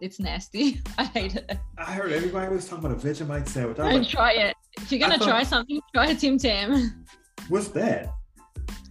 It's 0.00 0.20
nasty. 0.20 0.82
I 0.98 1.04
hate 1.04 1.36
it. 1.36 1.58
I 1.78 1.92
heard 1.92 2.12
everybody 2.12 2.54
was 2.54 2.68
talking 2.68 2.84
about 2.84 3.02
a 3.02 3.06
Vegemite 3.06 3.48
sandwich. 3.48 3.78
I 3.78 3.90
Don't 3.90 4.02
like, 4.02 4.08
try 4.08 4.32
it. 4.32 4.56
If 4.76 4.92
you're 4.92 5.00
gonna 5.00 5.18
thought, 5.18 5.28
try 5.28 5.42
something, 5.44 5.80
try 5.94 6.08
a 6.08 6.14
Tim 6.14 6.36
Tam. 6.36 7.06
What's 7.48 7.68
that? 7.68 8.12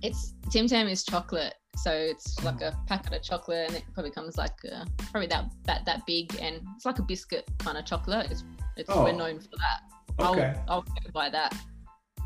It's 0.04 0.34
Tim 0.52 0.68
Tam 0.68 0.88
is 0.88 1.04
chocolate. 1.04 1.54
So 1.78 1.92
it's 1.92 2.44
like 2.44 2.62
a 2.62 2.78
packet 2.88 3.13
of 3.13 3.24
chocolate, 3.24 3.70
and 3.70 3.78
it 3.78 3.84
probably 3.94 4.12
comes 4.12 4.38
like 4.38 4.54
uh, 4.72 4.86
probably 5.12 5.28
that 5.28 5.46
that 5.66 5.86
that 5.86 6.06
big, 6.06 6.36
and 6.39 6.62
it's 6.76 6.86
like 6.86 7.00
a 7.00 7.02
biscuit 7.02 7.50
kind 7.60 7.78
of 7.78 7.86
chocolate. 7.86 8.30
It's 8.30 8.44
it's 8.76 8.89
oh. 8.92 9.06
we're 9.06 9.13
known 9.13 9.39
for 9.39 9.48
that. 9.58 10.26
Okay. 10.26 10.54
I'll, 10.68 10.76
I'll 10.76 10.82
go 10.82 11.10
by 11.13 11.30
that. 11.30 11.56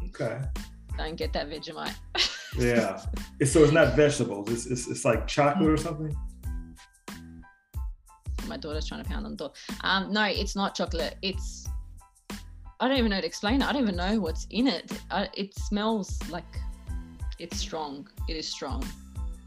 Okay. 0.08 0.42
Don't 0.98 1.16
get 1.16 1.32
that 1.34 1.50
Vegemite. 1.50 1.96
Yeah. 2.58 3.00
It's, 3.40 3.52
so 3.52 3.62
it's 3.62 3.74
not 3.74 3.96
vegetables. 3.96 4.50
It's, 4.50 4.66
it's 4.66 4.88
it's 4.88 5.06
like 5.06 5.28
chocolate 5.28 5.70
or 5.70 5.78
something. 5.78 6.16
My 8.48 8.58
daughter's 8.58 8.88
trying 8.88 9.04
to 9.04 9.10
pound 9.10 9.26
on 9.26 9.34
the 9.34 9.38
door. 9.38 9.52
Um, 9.82 10.12
no, 10.12 10.24
it's 10.24 10.56
not 10.56 10.74
chocolate. 10.74 11.18
It's 11.22 11.68
I 12.80 12.88
don't 12.88 12.98
even 12.98 13.10
know 13.10 13.18
how 13.18 13.22
to 13.22 13.28
explain 13.28 13.62
it. 13.62 13.68
I 13.68 13.74
don't 13.74 13.84
even 13.84 13.96
know 13.96 14.20
what's 14.20 14.48
in 14.50 14.66
it. 14.66 14.92
I, 15.12 15.30
it 15.36 15.54
smells 15.56 16.20
like 16.32 16.46
it's 17.39 17.58
strong. 17.58 18.08
It 18.28 18.36
is 18.36 18.47
strong. 18.47 18.84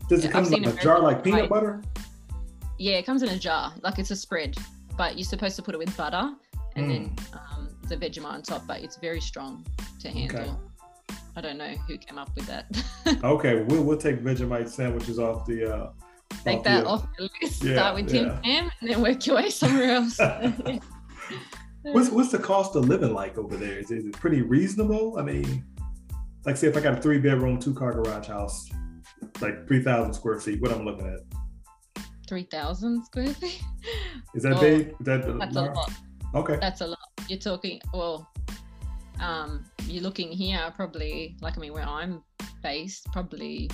Does 0.09 0.25
it 0.25 0.29
Yeah, 0.29 0.33
come 0.33 0.53
in 0.53 0.65
a 0.65 0.73
jar 0.75 1.01
like 1.01 1.23
peanut 1.25 1.43
like- 1.43 1.51
butter? 1.51 1.83
Yeah, 2.79 2.95
it 2.95 3.05
comes 3.07 3.23
in 3.23 3.29
a 3.29 3.39
jar. 3.39 3.73
Like 3.83 3.99
it's 3.99 4.11
a 4.11 4.17
spread, 4.17 4.57
but 4.97 5.17
you're 5.17 5.25
supposed 5.25 5.57
to 5.57 5.63
put 5.63 5.75
it 5.75 5.79
with 5.79 5.95
butter 5.97 6.33
and 6.77 6.91
then 6.91 7.11
Mm. 7.17 7.57
um, 7.59 7.69
the 7.89 7.97
Vegemite 7.97 8.25
on 8.25 8.43
top. 8.43 8.67
But 8.67 8.81
it's 8.83 8.97
very 8.97 9.21
strong 9.21 9.65
to 10.01 10.09
handle. 10.09 10.59
I 11.37 11.41
don't 11.41 11.59
know 11.59 11.75
who 11.87 11.97
came 11.99 12.19
up 12.19 12.31
with 12.35 12.47
that. 12.47 12.67
Okay, 13.25 13.63
we'll 13.65 13.83
we'll 13.83 13.97
take 13.99 14.21
Vegemite 14.23 14.69
sandwiches 14.69 15.19
off 15.19 15.47
the. 15.47 15.75
Uh, 15.75 15.91
Take 16.45 16.59
off 16.59 16.65
that 16.65 16.85
the, 16.85 16.89
off 16.89 17.07
the 17.19 17.29
list. 17.43 17.65
Yeah, 17.65 17.75
Start 17.75 17.95
with 17.97 18.09
Tim 18.09 18.27
yeah. 18.27 18.41
Tam 18.41 18.71
and 18.81 18.91
then 18.91 19.03
work 19.03 19.27
your 19.27 19.37
way 19.37 19.51
somewhere 19.51 19.91
else. 19.93 20.19
What's 21.83 22.11
what's 22.11 22.31
the 22.31 22.39
cost 22.39 22.77
of 22.77 22.89
living 22.89 23.15
like 23.15 23.39
over 23.39 23.57
there? 23.57 23.79
Is, 23.79 23.91
is 23.91 24.05
it 24.07 24.13
pretty 24.13 24.43
reasonable? 24.43 25.19
I 25.19 25.23
mean, 25.23 25.65
like 26.47 26.57
say 26.57 26.69
if 26.69 26.77
I 26.77 26.81
got 26.81 26.99
a 26.99 27.03
three 27.03 27.19
bedroom, 27.19 27.59
two 27.59 27.75
car 27.75 27.93
garage 27.93 28.29
house, 28.29 28.69
like 29.41 29.67
three 29.67 29.83
thousand 29.83 30.15
square 30.15 30.39
feet, 30.41 30.61
what 30.61 30.73
I'm 30.73 30.85
looking 30.85 31.07
at? 31.07 32.05
Three 32.29 32.45
thousand 32.45 33.05
square 33.05 33.29
feet. 33.35 33.61
Is 34.35 34.43
that 34.45 34.55
Oh, 34.57 34.61
big? 34.61 34.89
Is 34.89 34.95
that 35.07 35.39
That's 35.39 35.57
a 35.57 35.63
lot. 35.63 35.93
Okay. 36.35 36.59
That's 36.61 36.81
a 36.81 36.87
lot. 36.87 36.99
You're 37.29 37.39
talking 37.39 37.81
well. 37.93 38.29
Um, 39.21 39.67
you're 39.85 40.03
looking 40.03 40.33
here 40.33 40.73
probably 40.77 41.37
like 41.43 41.59
I 41.59 41.61
mean 41.61 41.73
where 41.75 41.87
I'm 41.87 42.23
based, 42.63 43.07
probably 43.13 43.69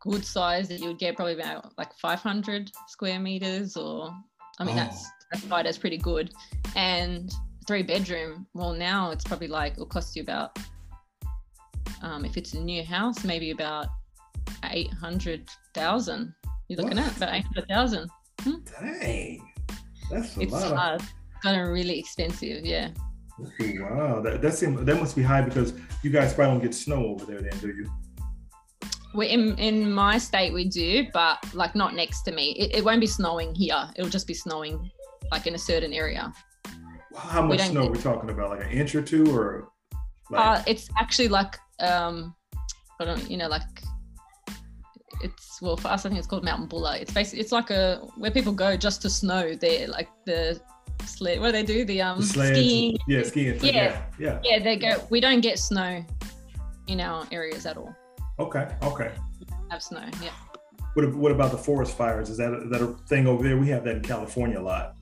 good 0.00 0.24
size 0.24 0.68
that 0.68 0.80
you 0.80 0.88
would 0.88 0.98
get 0.98 1.14
probably 1.16 1.34
about 1.34 1.72
like 1.78 1.92
500 1.94 2.70
square 2.88 3.20
meters 3.20 3.76
or 3.76 4.10
I 4.58 4.64
mean 4.64 4.74
Oh. 4.78 4.78
that's 4.78 5.10
that's 5.50 5.78
pretty 5.78 5.98
good. 5.98 6.32
And 6.76 7.30
three 7.66 7.82
bedroom, 7.82 8.46
well 8.54 8.72
now 8.72 9.10
it's 9.10 9.24
probably 9.24 9.48
like 9.48 9.72
it'll 9.74 9.86
cost 9.86 10.16
you 10.16 10.22
about 10.22 10.58
um, 12.02 12.24
if 12.24 12.36
it's 12.36 12.54
a 12.54 12.60
new 12.60 12.84
house, 12.84 13.24
maybe 13.24 13.50
about 13.50 13.86
eight 14.70 14.92
hundred 14.92 15.48
thousand. 15.74 16.34
You're 16.68 16.82
looking 16.82 16.98
What? 16.98 17.06
at 17.06 17.16
about 17.16 17.34
eight 17.34 17.44
hundred 17.44 17.68
thousand. 17.68 18.10
Dang, 18.44 19.52
that's 20.10 20.36
a 20.36 20.40
It's 20.40 20.52
lot. 20.52 20.64
Of, 20.64 20.72
uh, 20.72 20.98
kind 21.42 21.60
of 21.60 21.68
really 21.68 21.98
expensive, 21.98 22.64
yeah. 22.64 22.90
Wow, 23.60 24.20
that 24.20 24.42
that 24.42 24.54
seem, 24.54 24.84
that 24.84 24.96
must 24.96 25.16
be 25.16 25.22
high 25.22 25.42
because 25.42 25.72
you 26.02 26.10
guys 26.10 26.34
probably 26.34 26.54
don't 26.54 26.62
get 26.62 26.74
snow 26.74 27.06
over 27.06 27.24
there, 27.24 27.40
then, 27.40 27.58
do 27.60 27.68
you? 27.68 27.90
We 29.14 29.28
in 29.28 29.58
in 29.58 29.92
my 29.92 30.18
state 30.18 30.52
we 30.52 30.68
do, 30.68 31.06
but 31.12 31.38
like 31.54 31.74
not 31.74 31.94
next 31.94 32.22
to 32.22 32.32
me. 32.32 32.52
It, 32.52 32.76
it 32.76 32.84
won't 32.84 33.00
be 33.00 33.06
snowing 33.06 33.54
here. 33.54 33.90
It'll 33.96 34.10
just 34.10 34.26
be 34.26 34.34
snowing 34.34 34.90
like 35.30 35.46
in 35.46 35.54
a 35.54 35.58
certain 35.58 35.92
area. 35.92 36.32
How 37.16 37.42
much 37.42 37.58
don't 37.58 37.70
snow 37.72 37.86
are 37.86 37.90
we 37.90 37.98
talking 37.98 38.30
about? 38.30 38.50
Like 38.50 38.64
an 38.64 38.70
inch 38.70 38.94
or 38.94 39.02
two, 39.02 39.24
or 39.36 39.68
like 40.30 40.60
Uh, 40.60 40.62
it's 40.66 40.88
actually 40.98 41.28
like 41.28 41.58
um, 41.82 42.34
I 43.00 43.04
don't 43.04 43.30
you 43.30 43.36
know 43.36 43.48
like 43.48 43.62
it's 45.22 45.60
well 45.62 45.76
for 45.76 45.88
us 45.88 46.04
I 46.04 46.08
think 46.08 46.18
it's 46.18 46.26
called 46.26 46.44
Mountain 46.44 46.66
Buller. 46.68 46.96
It's 47.00 47.12
basically 47.12 47.40
it's 47.40 47.52
like 47.52 47.70
a 47.70 47.96
where 48.16 48.30
people 48.30 48.52
go 48.52 48.76
just 48.76 49.02
to 49.02 49.10
snow. 49.10 49.54
There 49.54 49.88
like 49.88 50.08
the 50.24 50.60
sled. 51.04 51.40
What 51.40 51.46
do 51.46 51.52
they 51.52 51.62
do? 51.62 51.84
The 51.84 52.02
um 52.02 52.18
the 52.20 52.26
skiing. 52.26 52.98
Yeah, 53.06 53.22
skiing. 53.22 53.58
Yeah, 53.62 53.72
Yeah. 53.72 54.02
yeah. 54.18 54.40
Yeah, 54.42 54.58
they 54.62 54.76
go. 54.76 55.06
We 55.10 55.20
don't 55.20 55.40
get 55.40 55.58
snow 55.58 56.04
in 56.86 57.00
our 57.00 57.26
areas 57.30 57.66
at 57.66 57.76
all. 57.76 57.94
Okay, 58.38 58.68
okay. 58.82 59.12
Have 59.70 59.82
snow. 59.82 60.04
Yeah. 60.22 60.30
What, 60.94 61.14
what 61.14 61.32
about 61.32 61.52
the 61.52 61.58
forest 61.58 61.96
fires? 61.96 62.28
Is 62.28 62.36
that 62.38 62.52
is 62.52 62.70
that 62.70 62.82
a 62.82 62.88
thing 63.08 63.26
over 63.26 63.42
there? 63.42 63.56
We 63.56 63.68
have 63.68 63.84
that 63.84 63.96
in 63.96 64.02
California 64.02 64.60
a 64.60 64.62
lot. 64.62 64.94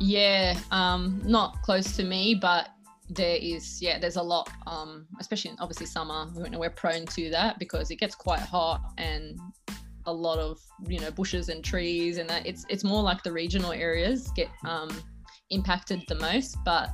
Yeah, 0.00 0.58
um, 0.72 1.20
not 1.24 1.62
close 1.62 1.94
to 1.96 2.04
me, 2.04 2.34
but 2.34 2.68
there 3.14 3.36
is, 3.40 3.80
yeah, 3.82 3.98
there's 3.98 4.16
a 4.16 4.22
lot, 4.22 4.50
um, 4.66 5.06
especially 5.20 5.50
in 5.50 5.56
obviously 5.60 5.86
summer. 5.86 6.26
We 6.34 6.48
know 6.48 6.58
we're 6.58 6.70
prone 6.70 7.06
to 7.06 7.30
that 7.30 7.58
because 7.58 7.90
it 7.90 7.96
gets 7.96 8.14
quite 8.14 8.40
hot 8.40 8.80
and 8.98 9.38
a 10.06 10.12
lot 10.12 10.38
of 10.38 10.58
you 10.88 10.98
know 10.98 11.10
bushes 11.10 11.48
and 11.48 11.64
trees 11.64 12.18
and 12.18 12.28
that. 12.28 12.46
It's 12.46 12.64
it's 12.68 12.84
more 12.84 13.02
like 13.02 13.22
the 13.22 13.32
regional 13.32 13.72
areas 13.72 14.30
get 14.34 14.48
um, 14.66 14.90
impacted 15.50 16.02
the 16.08 16.16
most. 16.16 16.56
But 16.64 16.90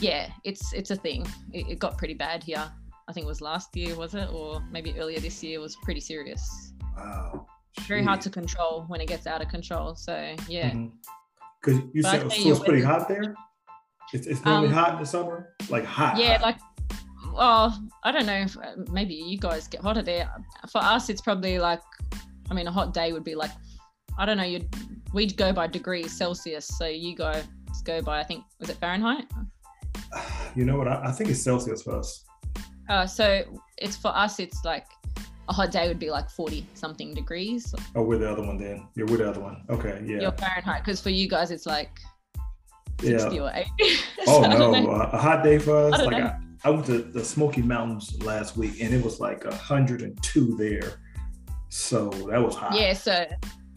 yeah, 0.00 0.28
it's 0.44 0.72
it's 0.72 0.90
a 0.90 0.96
thing. 0.96 1.26
It, 1.52 1.68
it 1.70 1.78
got 1.78 1.96
pretty 1.98 2.14
bad 2.14 2.42
here. 2.42 2.70
I 3.08 3.12
think 3.12 3.24
it 3.24 3.28
was 3.28 3.40
last 3.40 3.74
year, 3.76 3.94
was 3.94 4.14
it, 4.14 4.28
or 4.32 4.62
maybe 4.70 4.94
earlier 4.98 5.20
this 5.20 5.42
year? 5.42 5.60
Was 5.60 5.76
pretty 5.76 6.00
serious. 6.00 6.72
Wow. 6.96 7.46
Very 7.82 8.02
hard 8.02 8.20
to 8.22 8.30
control 8.30 8.84
when 8.88 9.00
it 9.00 9.06
gets 9.06 9.26
out 9.26 9.42
of 9.42 9.48
control. 9.48 9.94
So 9.94 10.34
yeah. 10.48 10.74
Because 11.60 11.82
you 11.92 12.02
But 12.02 12.14
I 12.14 12.28
said 12.28 12.38
you 12.38 12.52
it's 12.52 12.64
pretty 12.64 12.82
hot 12.82 13.08
there. 13.08 13.34
It's, 14.12 14.26
it's 14.26 14.44
normally 14.44 14.68
Um, 14.68 14.74
hot 14.74 14.92
in 14.94 14.98
the 15.00 15.06
summer, 15.06 15.54
like 15.68 15.84
hot. 15.84 16.16
yeah 16.16 16.38
hot. 16.38 16.42
like 16.42 16.58
well 17.34 17.88
i 18.04 18.10
don't 18.12 18.24
know 18.26 18.34
if, 18.46 18.56
maybe 18.90 19.14
you 19.14 19.36
guys 19.38 19.68
get 19.68 19.80
hotter 19.82 20.02
there 20.02 20.30
for 20.70 20.78
us 20.82 21.10
it's 21.10 21.20
probably 21.20 21.58
like 21.58 21.82
i 22.50 22.54
mean 22.54 22.66
a 22.66 22.70
hot 22.72 22.94
day 22.94 23.12
would 23.12 23.24
be 23.24 23.34
like 23.34 23.50
i 24.18 24.24
don't 24.24 24.36
know 24.38 24.42
you'd 24.44 24.66
we'd 25.12 25.36
go 25.36 25.52
by 25.52 25.66
degrees 25.66 26.16
celsius 26.16 26.66
so 26.78 26.86
you 26.86 27.14
guys 27.14 27.44
go 27.84 28.00
by 28.00 28.20
i 28.20 28.24
think 28.24 28.44
was 28.60 28.70
it 28.70 28.76
fahrenheit 28.78 29.26
You 30.54 30.64
know 30.64 30.78
what? 30.78 30.88
I, 30.88 31.08
I 31.08 31.12
think 31.12 31.28
it's 31.30 31.42
Celsius 31.42 31.82
for 31.82 31.98
us. 31.98 32.24
uh, 32.88 33.06
so 33.06 33.42
it's 33.78 33.96
for 33.96 34.08
us 34.16 34.38
it's 34.40 34.64
like 34.64 34.86
a 35.48 35.52
hot 35.52 35.70
day 35.70 35.86
would 35.88 35.98
be 35.98 36.10
like 36.10 36.30
40 36.30 36.66
something 36.74 37.12
degrees 37.12 37.74
Oh, 37.94 38.02
we're 38.02 38.18
the 38.18 38.30
other 38.30 38.42
one 38.42 38.56
then. 38.56 38.86
Yeah, 38.96 39.04
we're 39.04 39.18
the 39.18 39.28
other 39.28 39.40
one. 39.40 39.64
Okay, 39.68 40.02
yeah. 40.06 40.20
your 40.20 40.32
fahrenheit 40.32 40.84
because 40.84 41.00
for 41.02 41.10
you 41.10 41.28
guys 41.28 41.50
it's 41.50 41.66
like 41.66 41.90
60 43.00 43.36
yeah. 43.36 43.42
or 43.42 43.52
80 43.54 43.70
Oh 44.26 44.42
So 44.42 44.48
no, 44.48 44.90
uh, 44.92 45.10
a 45.12 45.18
hot 45.18 45.44
day 45.44 45.58
for 45.58 45.76
us. 45.76 46.00
I 46.00 46.04
Like. 46.04 46.22
I, 46.22 46.38
I 46.64 46.70
went 46.70 46.86
to 46.86 46.98
the 46.98 47.24
Smoky 47.24 47.62
Mountains 47.62 48.22
last 48.22 48.56
week, 48.56 48.80
and 48.80 48.92
it 48.92 49.04
was 49.04 49.20
like 49.20 49.44
hundred 49.44 50.02
and 50.02 50.20
two 50.22 50.56
there. 50.56 51.00
So 51.68 52.10
that 52.30 52.42
was 52.42 52.54
hot. 52.54 52.74
yeah 52.74 52.92
so 52.92 53.26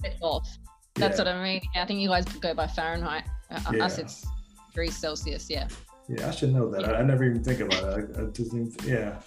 it's 0.04 0.18
off 0.22 0.48
that's 0.96 1.18
yeah. 1.18 1.26
what 1.26 1.34
i 1.34 1.44
mean 1.44 1.62
i 1.76 1.86
think 1.86 2.00
you 2.00 2.08
guys 2.08 2.26
go 2.26 2.54
by 2.54 2.68
fahrenheit 2.68 3.24
uh, 3.52 3.84
us 3.84 3.98
it's 3.98 4.26
degrees 4.70 4.96
celsius 4.96 5.50
yeah 5.50 5.68
Yeah, 6.10 6.28
I 6.28 6.32
should 6.32 6.54
know 6.54 6.70
that. 6.72 6.90
I, 6.90 7.00
I 7.00 7.04
never 7.04 7.24
even 7.24 7.44
think 7.44 7.60
about 7.60 7.84
it. 7.84 8.18
I, 8.18 8.22
I 8.22 8.26
just 8.32 8.52
didn't, 8.52 8.76
yeah. 8.84 9.20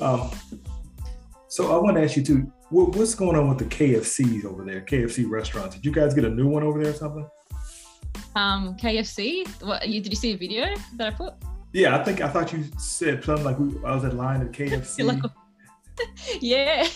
Um, 0.00 0.30
so 1.48 1.76
I 1.76 1.78
want 1.78 1.98
to 1.98 2.02
ask 2.02 2.16
you 2.16 2.22
too. 2.22 2.50
What, 2.70 2.96
what's 2.96 3.14
going 3.14 3.36
on 3.36 3.50
with 3.50 3.58
the 3.58 3.66
KFCs 3.66 4.46
over 4.46 4.64
there? 4.64 4.80
KFC 4.80 5.28
restaurants. 5.28 5.74
Did 5.74 5.84
you 5.84 5.92
guys 5.92 6.14
get 6.14 6.24
a 6.24 6.30
new 6.30 6.48
one 6.48 6.62
over 6.62 6.82
there 6.82 6.92
or 6.92 6.96
something? 6.96 7.28
Um 8.36 8.76
KFC. 8.76 9.46
What 9.62 9.88
you 9.88 10.00
did 10.00 10.12
you 10.12 10.16
see 10.16 10.32
a 10.32 10.36
video 10.36 10.74
that 10.96 11.12
I 11.12 11.16
put? 11.16 11.34
Yeah, 11.72 11.98
I 11.98 12.04
think 12.04 12.20
I 12.20 12.28
thought 12.28 12.52
you 12.52 12.64
said 12.78 13.24
something 13.24 13.44
like 13.44 13.58
we, 13.58 13.72
I 13.84 13.94
was 13.94 14.04
at 14.04 14.14
line 14.14 14.40
at 14.42 14.52
KFC. 14.52 15.04
Like, 15.98 16.10
yeah, 16.40 16.86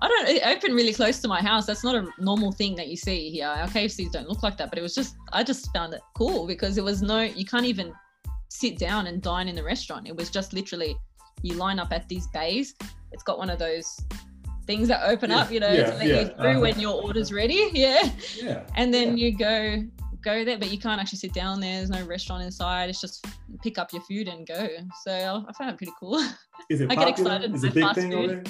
I 0.00 0.08
don't. 0.08 0.28
It 0.28 0.42
opened 0.46 0.74
really 0.74 0.94
close 0.94 1.20
to 1.20 1.28
my 1.28 1.42
house. 1.42 1.66
That's 1.66 1.84
not 1.84 1.94
a 1.94 2.08
normal 2.18 2.52
thing 2.52 2.74
that 2.76 2.88
you 2.88 2.96
see 2.96 3.30
here. 3.30 3.46
Our 3.46 3.68
KFCs 3.68 4.12
don't 4.12 4.28
look 4.28 4.42
like 4.42 4.56
that, 4.56 4.70
but 4.70 4.78
it 4.78 4.82
was 4.82 4.94
just 4.94 5.14
I 5.32 5.42
just 5.42 5.72
found 5.74 5.92
it 5.92 6.00
cool 6.16 6.46
because 6.46 6.78
it 6.78 6.84
was 6.84 7.02
no. 7.02 7.20
You 7.20 7.44
can't 7.44 7.66
even 7.66 7.92
sit 8.48 8.78
down 8.78 9.06
and 9.06 9.20
dine 9.22 9.46
in 9.46 9.54
the 9.54 9.62
restaurant. 9.62 10.08
It 10.08 10.16
was 10.16 10.30
just 10.30 10.52
literally 10.52 10.96
you 11.42 11.54
line 11.54 11.78
up 11.78 11.92
at 11.92 12.08
these 12.08 12.26
bays. 12.28 12.74
It's 13.12 13.22
got 13.22 13.38
one 13.38 13.50
of 13.50 13.58
those 13.58 14.00
things 14.66 14.88
that 14.88 15.08
open 15.08 15.30
Yeah, 15.30 15.38
up, 15.38 15.50
you 15.50 15.60
know, 15.60 15.72
yeah, 15.72 15.90
to 15.90 15.96
let 15.96 16.06
yeah, 16.06 16.20
you 16.20 16.26
through 16.26 16.50
uh-huh. 16.50 16.60
when 16.60 16.80
your 16.80 17.02
order's 17.02 17.32
ready. 17.32 17.70
Yeah. 17.72 18.10
yeah. 18.36 18.62
and 18.76 18.92
then 18.92 19.16
you 19.16 19.36
go 19.36 19.82
go 20.22 20.44
there 20.44 20.58
but 20.58 20.70
you 20.70 20.78
can't 20.78 21.00
actually 21.00 21.18
sit 21.18 21.32
down 21.32 21.60
there. 21.60 21.76
There's 21.78 21.90
no 21.90 22.04
restaurant 22.04 22.42
inside. 22.42 22.90
It's 22.90 23.00
just 23.00 23.26
pick 23.62 23.78
up 23.78 23.92
your 23.92 24.02
food 24.02 24.28
and 24.28 24.46
go. 24.46 24.68
So 25.04 25.44
i 25.48 25.52
found 25.52 25.70
it 25.70 25.76
pretty 25.76 25.92
cool. 25.98 26.22
Is 26.68 26.80
it 26.80 26.90
I 26.90 26.94
get 26.94 27.08
excited 27.08 27.54
Is 27.54 27.64
it 27.64 27.74
big 27.74 27.84
fast 27.84 27.98
thing 27.98 28.12
food. 28.12 28.48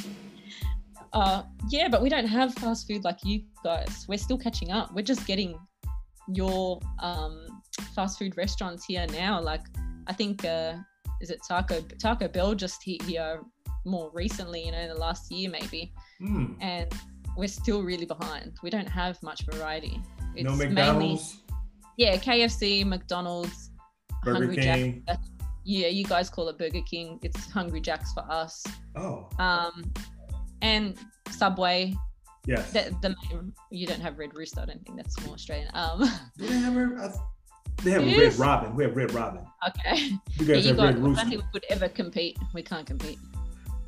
uh 1.12 1.42
yeah 1.70 1.88
but 1.88 2.02
we 2.02 2.08
don't 2.08 2.26
have 2.26 2.54
fast 2.54 2.86
food 2.86 3.04
like 3.04 3.18
you 3.24 3.42
guys. 3.64 4.06
We're 4.08 4.18
still 4.18 4.38
catching 4.38 4.70
up. 4.70 4.94
We're 4.94 5.02
just 5.02 5.26
getting 5.26 5.58
your 6.32 6.80
um 7.00 7.62
fast 7.94 8.18
food 8.18 8.36
restaurants 8.36 8.84
here 8.84 9.06
now. 9.12 9.40
Like 9.40 9.62
i 10.06 10.12
think 10.12 10.44
uh 10.44 10.74
is 11.20 11.30
it 11.30 11.40
taco 11.46 11.80
taco 11.98 12.26
bell 12.28 12.54
just 12.54 12.82
hit 12.82 13.02
here 13.02 13.40
more 13.84 14.10
recently 14.12 14.64
you 14.64 14.72
know 14.72 14.78
in 14.78 14.88
the 14.88 14.94
last 14.94 15.30
year 15.30 15.50
maybe. 15.50 15.92
Hmm. 16.18 16.52
and 16.60 16.92
we're 17.36 17.48
still 17.48 17.82
really 17.82 18.06
behind. 18.06 18.52
We 18.62 18.70
don't 18.70 18.88
have 18.88 19.22
much 19.22 19.42
variety. 19.46 20.00
It's 20.34 20.44
No 20.44 20.50
mainly 20.54 20.74
McDonald's, 20.74 21.38
yeah, 22.00 22.16
KFC, 22.16 22.84
McDonald's, 22.86 23.70
Burger 24.24 24.38
Hungry 24.46 24.56
King. 24.56 25.04
Jack. 25.06 25.18
Yeah, 25.64 25.88
you 25.88 26.04
guys 26.04 26.30
call 26.30 26.48
it 26.48 26.56
Burger 26.56 26.80
King. 26.90 27.18
It's 27.22 27.50
Hungry 27.50 27.82
Jacks 27.82 28.10
for 28.14 28.24
us. 28.30 28.64
Oh, 28.96 29.28
Um, 29.38 29.92
and 30.62 30.96
Subway. 31.30 31.94
yes. 32.46 32.72
The, 32.72 32.94
the 33.02 33.14
you 33.70 33.86
don't 33.86 34.00
have 34.00 34.18
Red 34.18 34.30
Rooster. 34.34 34.62
I 34.62 34.64
don't 34.64 34.82
think 34.86 34.96
that's 34.96 35.20
more 35.26 35.34
Australian. 35.34 35.68
Um, 35.74 36.00
Do 36.38 36.46
they 36.46 36.56
have 36.58 36.74
a- 36.76 37.02
I- 37.04 37.82
They 37.84 37.90
have 37.90 38.02
Red 38.04 38.34
Robin. 38.38 38.74
We 38.74 38.84
have 38.84 38.96
Red 38.96 39.12
Robin. 39.12 39.44
Okay. 39.68 39.96
You 40.06 40.18
Yeah, 40.40 40.54
guys 40.54 40.62
you 40.64 40.68
have 40.68 40.76
got, 40.78 40.82
I 40.82 40.86
Red 40.86 40.94
don't 40.94 41.04
Rooster. 41.04 41.28
think 41.28 41.42
we 41.42 41.48
could 41.60 41.64
ever 41.68 41.88
compete. 41.88 42.38
We 42.54 42.62
can't 42.62 42.86
compete. 42.86 43.18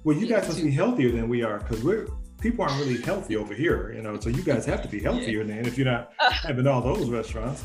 Well, 0.04 0.16
you 0.16 0.26
Yeah, 0.26 0.36
guys 0.40 0.48
must 0.48 0.58
too. 0.60 0.64
be 0.66 0.70
healthier 0.72 1.10
than 1.12 1.28
we 1.30 1.42
are 1.42 1.58
because 1.60 1.82
we're 1.82 2.06
people 2.40 2.64
aren't 2.64 2.78
really 2.80 3.00
healthy 3.00 3.36
over 3.36 3.54
here, 3.54 3.92
you 3.96 4.02
know. 4.02 4.18
So 4.20 4.28
you 4.28 4.42
guys 4.42 4.66
have 4.66 4.82
to 4.82 4.88
be 4.88 5.00
healthier 5.08 5.42
than 5.44 5.64
if 5.66 5.78
you're 5.78 5.86
not 5.86 6.12
having 6.18 6.66
all 6.66 6.82
those 6.82 7.08
restaurants. 7.08 7.64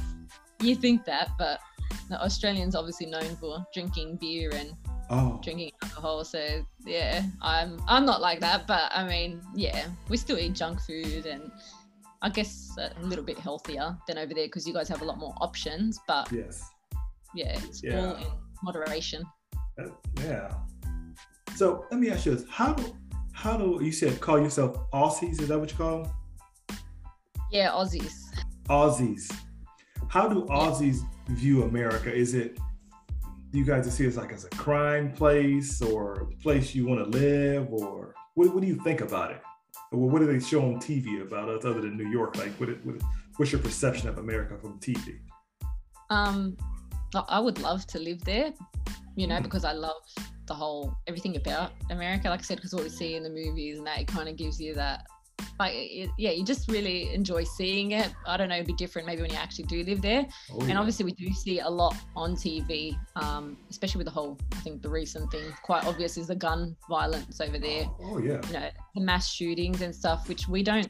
You 0.60 0.76
think 0.76 1.06
that, 1.06 1.32
but 1.38 1.60
the 2.10 2.22
Australians 2.22 2.76
obviously 2.76 3.06
known 3.06 3.36
for 3.36 3.66
drinking 3.74 4.18
beer 4.18 4.52
and 4.54 4.74
Oh, 5.10 5.40
drinking 5.42 5.72
alcohol. 5.84 6.26
So 6.26 6.66
yeah, 6.86 7.24
I'm 7.42 7.82
I'm 7.88 8.06
not 8.06 8.20
like 8.20 8.42
that, 8.42 8.68
but 8.68 8.92
I 8.94 9.08
mean, 9.08 9.42
yeah, 9.56 9.88
we 10.10 10.18
still 10.18 10.38
eat 10.38 10.54
junk 10.54 10.82
food 10.82 11.26
and 11.26 11.50
I 12.22 12.30
guess 12.30 12.76
a 12.78 12.92
little 13.02 13.24
bit 13.24 13.38
healthier 13.40 13.96
than 14.08 14.18
over 14.18 14.34
there 14.34 14.48
because 14.48 14.68
you 14.68 14.74
guys 14.74 14.90
have 14.90 15.02
a 15.02 15.06
lot 15.06 15.18
more 15.18 15.34
options. 15.40 16.00
But 16.08 16.30
yes, 16.32 16.70
yeah, 17.34 17.58
it's 17.64 17.82
all 17.84 18.16
in 18.16 18.28
moderation. 18.64 19.24
That- 19.78 19.96
yeah. 20.22 20.54
So 21.56 21.86
let 21.90 22.00
me 22.02 22.10
ask 22.10 22.26
you 22.26 22.36
this: 22.36 22.46
How 22.50 22.74
do 22.74 22.94
how 23.32 23.56
do 23.56 23.80
you 23.82 23.94
said 23.94 24.20
call 24.20 24.40
yourself 24.40 24.76
Aussies? 24.92 25.40
Is 25.40 25.48
that 25.48 25.58
what 25.58 25.72
you 25.72 25.78
call 25.78 26.04
them? 26.04 26.12
Yeah, 27.50 27.70
Aussies. 27.72 28.26
Aussies. 28.68 29.32
How 30.10 30.28
do 30.28 30.46
Aussies 30.46 31.00
view 31.30 31.64
America? 31.64 32.14
Is 32.14 32.34
it 32.34 32.58
you 33.54 33.66
guys 33.66 33.92
see 33.94 34.04
it 34.04 34.08
as 34.08 34.18
like 34.18 34.32
as 34.32 34.46
a 34.46 34.50
crime 34.50 35.12
place 35.12 35.82
or 35.82 36.14
a 36.14 36.26
place 36.44 36.76
you 36.76 36.86
want 36.86 37.04
to 37.04 37.18
live, 37.18 37.68
or 37.72 38.14
what, 38.36 38.54
what 38.54 38.62
do 38.62 38.68
you 38.68 38.76
think 38.84 39.02
about 39.02 39.32
it? 39.32 39.42
Or 39.92 40.10
what 40.10 40.20
do 40.20 40.26
they 40.26 40.40
show 40.40 40.62
on 40.62 40.76
TV 40.76 41.22
about 41.22 41.50
us 41.50 41.64
other 41.64 41.82
than 41.82 41.96
New 41.98 42.10
York? 42.10 42.38
Like, 42.38 42.52
what, 42.60 42.70
what 42.86 42.96
what's 43.38 43.52
your 43.52 43.62
perception 43.62 44.10
of 44.10 44.18
America 44.18 44.58
from 44.58 44.80
TV? 44.80 45.20
Um, 46.10 46.58
I- 47.14 47.40
would 47.40 47.60
love 47.60 47.86
to 47.88 48.00
live 48.00 48.24
there, 48.24 48.54
you 49.16 49.28
know, 49.28 49.42
because 49.42 49.64
I 49.64 49.74
love 49.74 50.02
the 50.46 50.54
whole 50.54 50.98
everything 51.08 51.36
about 51.36 51.72
America. 51.90 52.30
Like 52.30 52.40
I 52.40 52.44
said, 52.44 52.58
because 52.58 52.74
what 52.74 52.84
we 52.84 52.90
see 52.90 53.16
in 53.16 53.24
the 53.24 53.30
movies 53.30 53.78
and 53.78 53.88
that 53.88 54.00
it 54.00 54.08
kind 54.08 54.28
of 54.28 54.36
gives 54.36 54.60
you 54.60 54.74
that, 54.76 55.06
like, 55.60 55.74
it, 55.76 56.10
yeah, 56.18 56.32
you 56.32 56.44
just 56.44 56.70
really 56.70 57.14
enjoy 57.14 57.44
seeing 57.44 57.92
it. 57.92 58.14
I 58.26 58.38
don't 58.38 58.50
know, 58.50 58.56
it'd 58.56 58.68
be 58.68 58.74
different 58.74 59.08
maybe 59.08 59.22
when 59.22 59.32
you 59.32 59.38
actually 59.38 59.66
do 59.66 59.84
live 59.84 60.02
there. 60.02 60.26
Oh, 60.52 60.60
And 60.60 60.70
yeah. 60.70 60.80
obviously, 60.80 61.06
we 61.06 61.14
do 61.14 61.32
see 61.34 61.60
a 61.60 61.70
lot 61.70 61.96
on 62.16 62.36
TV, 62.36 62.98
um, 63.16 63.58
especially 63.70 64.00
with 64.00 64.06
the 64.08 64.12
whole. 64.12 64.38
I 64.54 64.58
think 64.58 64.82
the 64.82 64.90
recent 64.90 65.32
thing, 65.32 65.46
quite 65.64 65.86
obvious, 65.86 66.18
is 66.18 66.28
the 66.28 66.36
gun 66.36 66.76
violence 66.90 67.42
over 67.42 67.58
there. 67.58 67.86
Oh 68.02 68.20
yeah. 68.20 68.42
You 68.48 68.54
know, 68.54 68.70
the 68.96 69.02
mass 69.02 69.32
shootings 69.32 69.82
and 69.82 69.96
stuff, 69.96 70.28
which 70.30 70.48
we 70.48 70.64
don't 70.64 70.90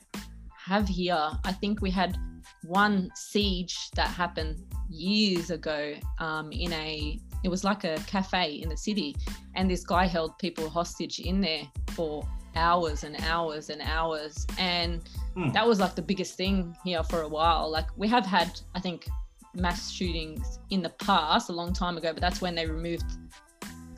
have 0.58 0.88
here. 0.88 1.30
I 1.46 1.52
think 1.54 1.82
we 1.82 1.90
had 1.92 2.18
one 2.64 3.10
siege 3.16 3.90
that 3.96 4.08
happened 4.08 4.64
years 4.90 5.50
ago 5.50 5.94
um, 6.20 6.52
in 6.52 6.74
a. 6.74 7.20
It 7.44 7.50
was 7.50 7.64
like 7.64 7.84
a 7.84 7.98
cafe 8.08 8.54
in 8.56 8.68
the 8.68 8.78
city, 8.78 9.16
and 9.56 9.70
this 9.70 9.86
guy 9.86 10.06
held 10.08 10.38
people 10.40 10.70
hostage 10.70 11.20
in 11.20 11.40
there 11.40 11.64
for 11.92 12.28
hours 12.58 13.04
and 13.04 13.16
hours 13.24 13.70
and 13.70 13.82
hours, 13.82 14.46
and 14.58 15.02
Hmm. 15.36 15.52
that 15.52 15.66
was 15.68 15.80
like 15.80 15.94
the 15.94 16.02
biggest 16.02 16.34
thing 16.36 16.76
here 16.84 17.04
for 17.04 17.22
a 17.22 17.28
while. 17.28 17.70
Like 17.70 17.86
we 17.96 18.08
have 18.08 18.26
had, 18.26 18.60
I 18.74 18.80
think, 18.80 19.08
mass 19.54 19.92
shootings 19.92 20.60
in 20.72 20.82
the 20.82 20.90
past 20.90 21.50
a 21.50 21.54
long 21.54 21.74
time 21.74 21.96
ago, 21.98 22.12
but 22.12 22.22
that's 22.22 22.42
when 22.42 22.56
they 22.56 22.66
removed. 22.66 23.06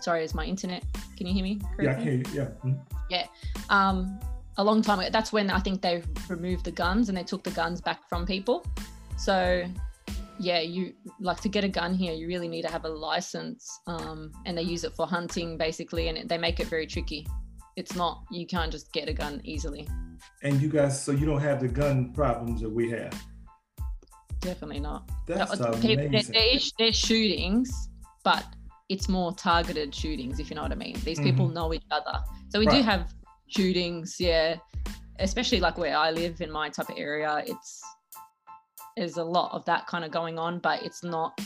Sorry, 0.01 0.23
is 0.23 0.33
my 0.33 0.45
internet? 0.45 0.83
Can 1.17 1.27
you 1.27 1.33
hear 1.33 1.43
me? 1.43 1.59
Yeah, 1.61 1.91
I 1.91 1.93
correctly? 1.93 2.23
can. 2.23 2.35
Yeah. 3.09 3.25
Mm. 3.25 3.27
um, 3.69 4.19
a 4.57 4.63
long 4.63 4.81
time 4.81 4.99
ago. 4.99 5.09
That's 5.11 5.31
when 5.31 5.49
I 5.49 5.59
think 5.59 5.81
they 5.81 6.03
removed 6.27 6.65
the 6.65 6.71
guns 6.71 7.07
and 7.09 7.17
they 7.17 7.23
took 7.23 7.43
the 7.43 7.51
guns 7.51 7.79
back 7.81 8.07
from 8.09 8.25
people. 8.25 8.65
So, 9.17 9.65
yeah, 10.39 10.59
you 10.59 10.93
like 11.19 11.39
to 11.41 11.49
get 11.49 11.63
a 11.63 11.69
gun 11.69 11.93
here, 11.93 12.13
you 12.13 12.27
really 12.27 12.47
need 12.47 12.63
to 12.63 12.71
have 12.71 12.85
a 12.85 12.89
license, 12.89 13.79
um, 13.87 14.31
and 14.45 14.57
they 14.57 14.61
use 14.61 14.83
it 14.83 14.93
for 14.95 15.05
hunting 15.07 15.57
basically, 15.57 16.07
and 16.09 16.17
it, 16.17 16.29
they 16.29 16.37
make 16.37 16.59
it 16.59 16.67
very 16.67 16.87
tricky. 16.87 17.25
It's 17.79 17.95
not 17.95 18.23
you 18.29 18.45
can't 18.45 18.71
just 18.71 18.91
get 18.91 19.07
a 19.07 19.13
gun 19.13 19.39
easily. 19.45 19.87
And 20.43 20.61
you 20.61 20.67
guys, 20.69 21.01
so 21.01 21.13
you 21.13 21.25
don't 21.25 21.39
have 21.39 21.61
the 21.61 21.67
gun 21.69 22.11
problems 22.13 22.59
that 22.61 22.69
we 22.69 22.89
have. 22.91 23.13
Definitely 24.41 24.81
not. 24.81 25.09
That's 25.27 25.51
Uh, 25.59 25.71
people- 25.71 25.95
there- 25.95 26.07
amazing. 26.07 26.33
there 26.33 26.55
is- 26.55 26.73
there's 26.77 26.95
shootings, 26.97 27.69
but 28.25 28.43
it's 28.89 29.07
more 29.07 29.33
targeted 29.33 29.95
shootings, 29.95 30.39
if 30.41 30.49
you 30.49 30.55
know 30.57 30.61
what 30.63 30.73
I 30.73 30.75
mean. 30.75 30.97
These 31.05 31.19
people 31.21 31.47
know 31.47 31.73
each 31.73 31.85
other. 31.89 32.21
So 32.49 32.59
we 32.59 32.65
do 32.65 32.71
Mm-hmm. 32.77 32.81
Have 32.89 33.13
shootings, 33.47 34.17
yeah. 34.19 34.57
Especially 35.19 35.59
like 35.61 35.77
where 35.77 35.95
I 35.97 36.11
live 36.11 36.41
in 36.41 36.51
my 36.51 36.67
type 36.69 36.89
of 36.89 36.97
area, 36.97 37.43
it's 37.47 37.81
there's 38.97 39.15
a 39.17 39.23
lot 39.23 39.53
of 39.53 39.63
that 39.65 39.87
kind 39.87 40.03
of 40.03 40.11
going 40.11 40.37
on, 40.37 40.59
but 40.59 40.83
it's 40.83 41.01
not 41.03 41.39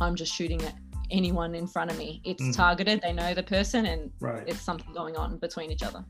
I'm 0.00 0.16
just 0.16 0.32
shooting 0.34 0.60
at 0.62 0.74
anyone 1.10 1.54
in 1.54 1.66
front 1.66 1.90
of 1.90 1.98
me. 1.98 2.20
It's 2.24 2.42
Mhm. 2.42 2.54
targeted, 2.56 3.00
they 3.02 3.12
know 3.12 3.34
the 3.34 3.42
person 3.42 3.86
and 3.86 4.10
Right. 4.20 4.44
it's 4.46 4.60
something 4.60 4.92
going 4.94 5.16
on 5.16 5.38
between 5.38 5.70
each 5.70 5.82
other. 5.82 6.04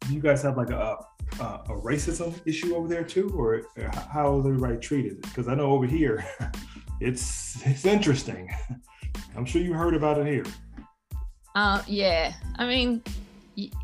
Do 0.00 0.14
you 0.14 0.20
guys 0.20 0.42
have 0.42 0.56
like 0.56 0.70
a, 0.70 0.96
a, 1.40 1.44
a 1.44 1.80
racism 1.82 2.34
issue 2.46 2.74
over 2.74 2.88
there 2.88 3.04
too, 3.04 3.28
or 3.36 3.56
h- 3.76 3.94
how 4.12 4.38
is 4.40 4.46
everybody 4.46 4.76
treated? 4.78 5.20
Because 5.22 5.46
I 5.48 5.54
know 5.54 5.70
over 5.72 5.86
here, 5.86 6.24
it's 7.00 7.64
it's 7.66 7.84
interesting. 7.84 8.50
I'm 9.36 9.44
sure 9.44 9.60
you 9.62 9.74
heard 9.74 9.94
about 9.94 10.18
it 10.18 10.26
here. 10.26 10.44
Uh, 11.54 11.82
yeah, 11.86 12.32
I 12.56 12.66
mean, 12.66 13.02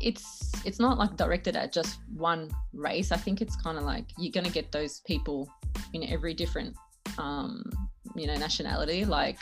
it's 0.01 0.51
it's 0.65 0.79
not 0.79 0.97
like 0.97 1.15
directed 1.17 1.55
at 1.55 1.71
just 1.71 1.99
one 2.15 2.49
race. 2.73 3.11
I 3.11 3.17
think 3.17 3.41
it's 3.41 3.55
kind 3.55 3.77
of 3.77 3.83
like 3.83 4.05
you're 4.17 4.31
gonna 4.31 4.49
get 4.49 4.71
those 4.71 5.01
people 5.01 5.47
in 5.93 6.03
every 6.03 6.33
different, 6.33 6.75
um, 7.17 7.63
you 8.15 8.25
know, 8.27 8.35
nationality. 8.35 9.05
Like 9.05 9.37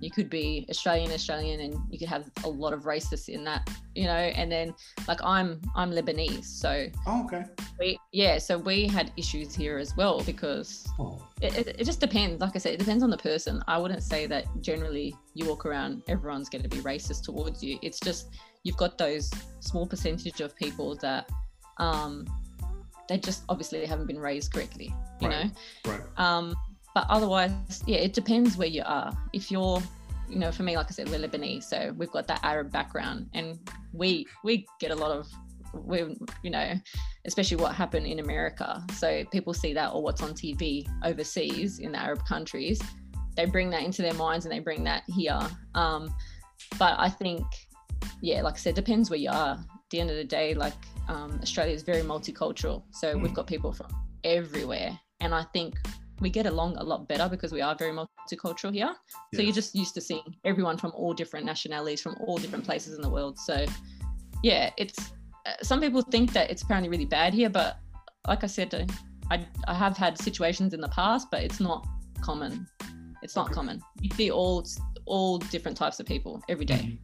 you 0.00 0.10
could 0.10 0.28
be 0.28 0.66
Australian, 0.70 1.10
Australian, 1.12 1.60
and 1.60 1.74
you 1.90 1.98
could 1.98 2.08
have 2.08 2.30
a 2.44 2.48
lot 2.48 2.72
of 2.72 2.82
racists 2.82 3.28
in 3.28 3.44
that, 3.44 3.68
you 3.94 4.04
know. 4.04 4.10
And 4.12 4.50
then 4.52 4.74
like 5.08 5.20
I'm 5.24 5.60
I'm 5.74 5.90
Lebanese, 5.90 6.44
so 6.44 6.86
Oh, 7.06 7.24
okay. 7.24 7.44
we 7.80 7.98
yeah, 8.12 8.38
so 8.38 8.58
we 8.58 8.86
had 8.86 9.12
issues 9.16 9.54
here 9.54 9.78
as 9.78 9.96
well 9.96 10.22
because 10.22 10.86
Oh, 10.98 11.22
it, 11.40 11.56
it, 11.58 11.76
it 11.80 11.84
just 11.84 12.00
depends. 12.00 12.40
Like 12.40 12.54
I 12.54 12.58
said, 12.58 12.74
it 12.74 12.78
depends 12.78 13.02
on 13.02 13.10
the 13.10 13.16
person. 13.18 13.62
I 13.66 13.78
wouldn't 13.78 14.02
say 14.02 14.26
that 14.26 14.44
generally 14.60 15.14
you 15.34 15.46
walk 15.46 15.64
around, 15.66 16.02
everyone's 16.08 16.48
going 16.48 16.62
to 16.62 16.68
be 16.68 16.78
racist 16.78 17.22
towards 17.24 17.62
you. 17.62 17.78
It's 17.82 18.00
just 18.00 18.28
you've 18.64 18.76
got 18.76 18.98
those 18.98 19.30
small 19.60 19.86
percentage 19.86 20.40
of 20.40 20.54
people 20.56 20.96
that 20.96 21.28
um, 21.78 22.26
they 23.08 23.18
just 23.18 23.44
obviously 23.48 23.84
haven't 23.86 24.06
been 24.06 24.18
raised 24.18 24.52
correctly, 24.52 24.92
you 25.20 25.28
Right. 25.28 25.44
know. 25.44 25.92
right. 25.92 26.00
Um, 26.16 26.54
but 26.96 27.04
otherwise, 27.10 27.82
yeah, 27.86 27.98
it 27.98 28.14
depends 28.14 28.56
where 28.56 28.66
you 28.66 28.82
are. 28.86 29.14
If 29.34 29.50
you're, 29.50 29.82
you 30.30 30.38
know, 30.38 30.50
for 30.50 30.62
me, 30.62 30.78
like 30.78 30.86
I 30.88 30.92
said, 30.92 31.10
we're 31.10 31.18
Lebanese, 31.18 31.64
so 31.64 31.92
we've 31.94 32.10
got 32.10 32.26
that 32.28 32.40
Arab 32.42 32.72
background, 32.72 33.28
and 33.34 33.58
we 33.92 34.26
we 34.44 34.66
get 34.80 34.90
a 34.92 34.94
lot 34.94 35.10
of, 35.10 35.26
we 35.74 36.16
you 36.42 36.48
know, 36.48 36.72
especially 37.26 37.58
what 37.58 37.74
happened 37.74 38.06
in 38.06 38.20
America. 38.20 38.82
So 38.94 39.26
people 39.30 39.52
see 39.52 39.74
that 39.74 39.88
or 39.92 40.02
what's 40.02 40.22
on 40.22 40.32
TV 40.32 40.88
overseas 41.04 41.80
in 41.80 41.92
the 41.92 41.98
Arab 41.98 42.24
countries, 42.24 42.80
they 43.36 43.44
bring 43.44 43.68
that 43.72 43.82
into 43.82 44.00
their 44.00 44.14
minds 44.14 44.46
and 44.46 44.52
they 44.54 44.60
bring 44.60 44.82
that 44.84 45.02
here. 45.06 45.42
Um, 45.74 46.14
but 46.78 46.94
I 46.98 47.10
think, 47.10 47.44
yeah, 48.22 48.40
like 48.40 48.54
I 48.54 48.56
said, 48.56 48.74
depends 48.74 49.10
where 49.10 49.18
you 49.18 49.28
are. 49.28 49.52
At 49.52 49.90
the 49.90 50.00
end 50.00 50.08
of 50.08 50.16
the 50.16 50.24
day, 50.24 50.54
like 50.54 50.72
um, 51.08 51.40
Australia 51.42 51.74
is 51.74 51.82
very 51.82 52.00
multicultural, 52.00 52.84
so 52.90 53.18
we've 53.18 53.32
Mm. 53.32 53.34
got 53.34 53.46
people 53.46 53.74
from 53.74 53.88
everywhere, 54.24 54.98
and 55.20 55.34
I 55.34 55.44
think 55.52 55.74
we 56.20 56.30
get 56.30 56.46
along 56.46 56.76
a 56.78 56.82
lot 56.82 57.06
better 57.08 57.28
because 57.28 57.52
we 57.52 57.60
are 57.60 57.74
very 57.74 57.92
multicultural 57.92 58.72
here. 58.72 58.94
So 59.34 59.42
you're 59.42 59.52
just 59.52 59.74
used 59.74 59.94
to 59.94 60.00
seeing 60.00 60.22
everyone 60.44 60.78
from 60.78 60.92
all 60.94 61.12
different 61.12 61.44
nationalities 61.46 62.00
from 62.00 62.16
all 62.20 62.38
different 62.38 62.64
places 62.64 62.94
in 62.96 63.02
the 63.02 63.10
world. 63.10 63.38
So 63.38 63.66
yeah, 64.42 64.70
it's 64.76 64.98
uh, 65.46 65.52
some 65.62 65.80
people 65.80 66.02
think 66.02 66.32
that 66.32 66.50
it's 66.50 66.62
apparently 66.62 66.88
really 66.88 67.04
bad 67.04 67.34
here, 67.34 67.50
but 67.50 67.78
like 68.26 68.42
I 68.44 68.46
said, 68.46 68.74
uh, 68.74 68.84
I 69.30 69.46
I 69.68 69.74
have 69.74 69.96
had 69.96 70.18
situations 70.18 70.74
in 70.74 70.80
the 70.80 70.88
past, 70.88 71.28
but 71.30 71.42
it's 71.42 71.60
not 71.60 71.86
common. 72.20 72.66
It's 73.22 73.36
not 73.36 73.46
Okay. 73.46 73.54
common. 73.54 73.80
You 74.00 74.10
see 74.10 74.30
all 74.30 74.64
all 75.06 75.38
different 75.38 75.76
types 75.76 76.00
of 76.00 76.06
people 76.06 76.42
every 76.48 76.64
day. 76.64 76.98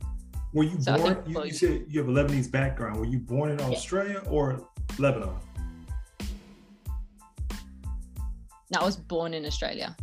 Were 0.54 0.64
you 0.64 0.80
So 0.80 0.96
born? 0.96 1.22
You, 1.26 1.44
you 1.44 1.52
said 1.52 1.84
you 1.88 2.00
have 2.00 2.08
a 2.08 2.12
Lebanese 2.12 2.50
background. 2.50 2.98
Were 3.00 3.06
you 3.06 3.18
born 3.18 3.50
in 3.50 3.60
Australia 3.60 4.22
or 4.28 4.68
Lebanon? 4.98 5.34
I 8.74 8.84
was 8.84 8.96
born 8.96 9.34
in 9.34 9.44
Australia. 9.44 9.96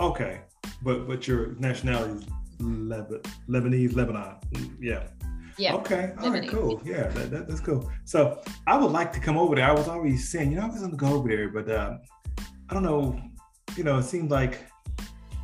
Okay, 0.00 0.40
but 0.82 1.06
but 1.06 1.26
your 1.28 1.54
nationality 1.58 2.24
is 2.24 2.26
Leb- 2.60 3.22
Lebanese, 3.48 3.94
Lebanon. 3.94 4.36
Yeah. 4.80 5.04
Yeah. 5.56 5.74
Okay. 5.76 6.12
All 6.20 6.30
right. 6.32 6.42
Lebanese. 6.42 6.50
Cool. 6.50 6.82
Yeah, 6.84 7.08
that, 7.08 7.30
that, 7.30 7.48
that's 7.48 7.60
cool. 7.60 7.88
So 8.04 8.42
I 8.66 8.76
would 8.76 8.90
like 8.90 9.12
to 9.12 9.20
come 9.20 9.36
over 9.38 9.54
there. 9.54 9.68
I 9.68 9.72
was 9.72 9.86
always 9.86 10.28
saying, 10.28 10.50
you 10.50 10.56
know, 10.58 10.64
I 10.64 10.66
was 10.66 10.80
going 10.80 10.90
to 10.90 10.96
go 10.96 11.12
over 11.14 11.28
there, 11.28 11.48
but 11.48 11.70
um, 11.70 12.00
I 12.68 12.74
don't 12.74 12.82
know. 12.82 13.20
You 13.76 13.84
know, 13.84 13.98
it 13.98 14.04
seems 14.04 14.30
like 14.32 14.58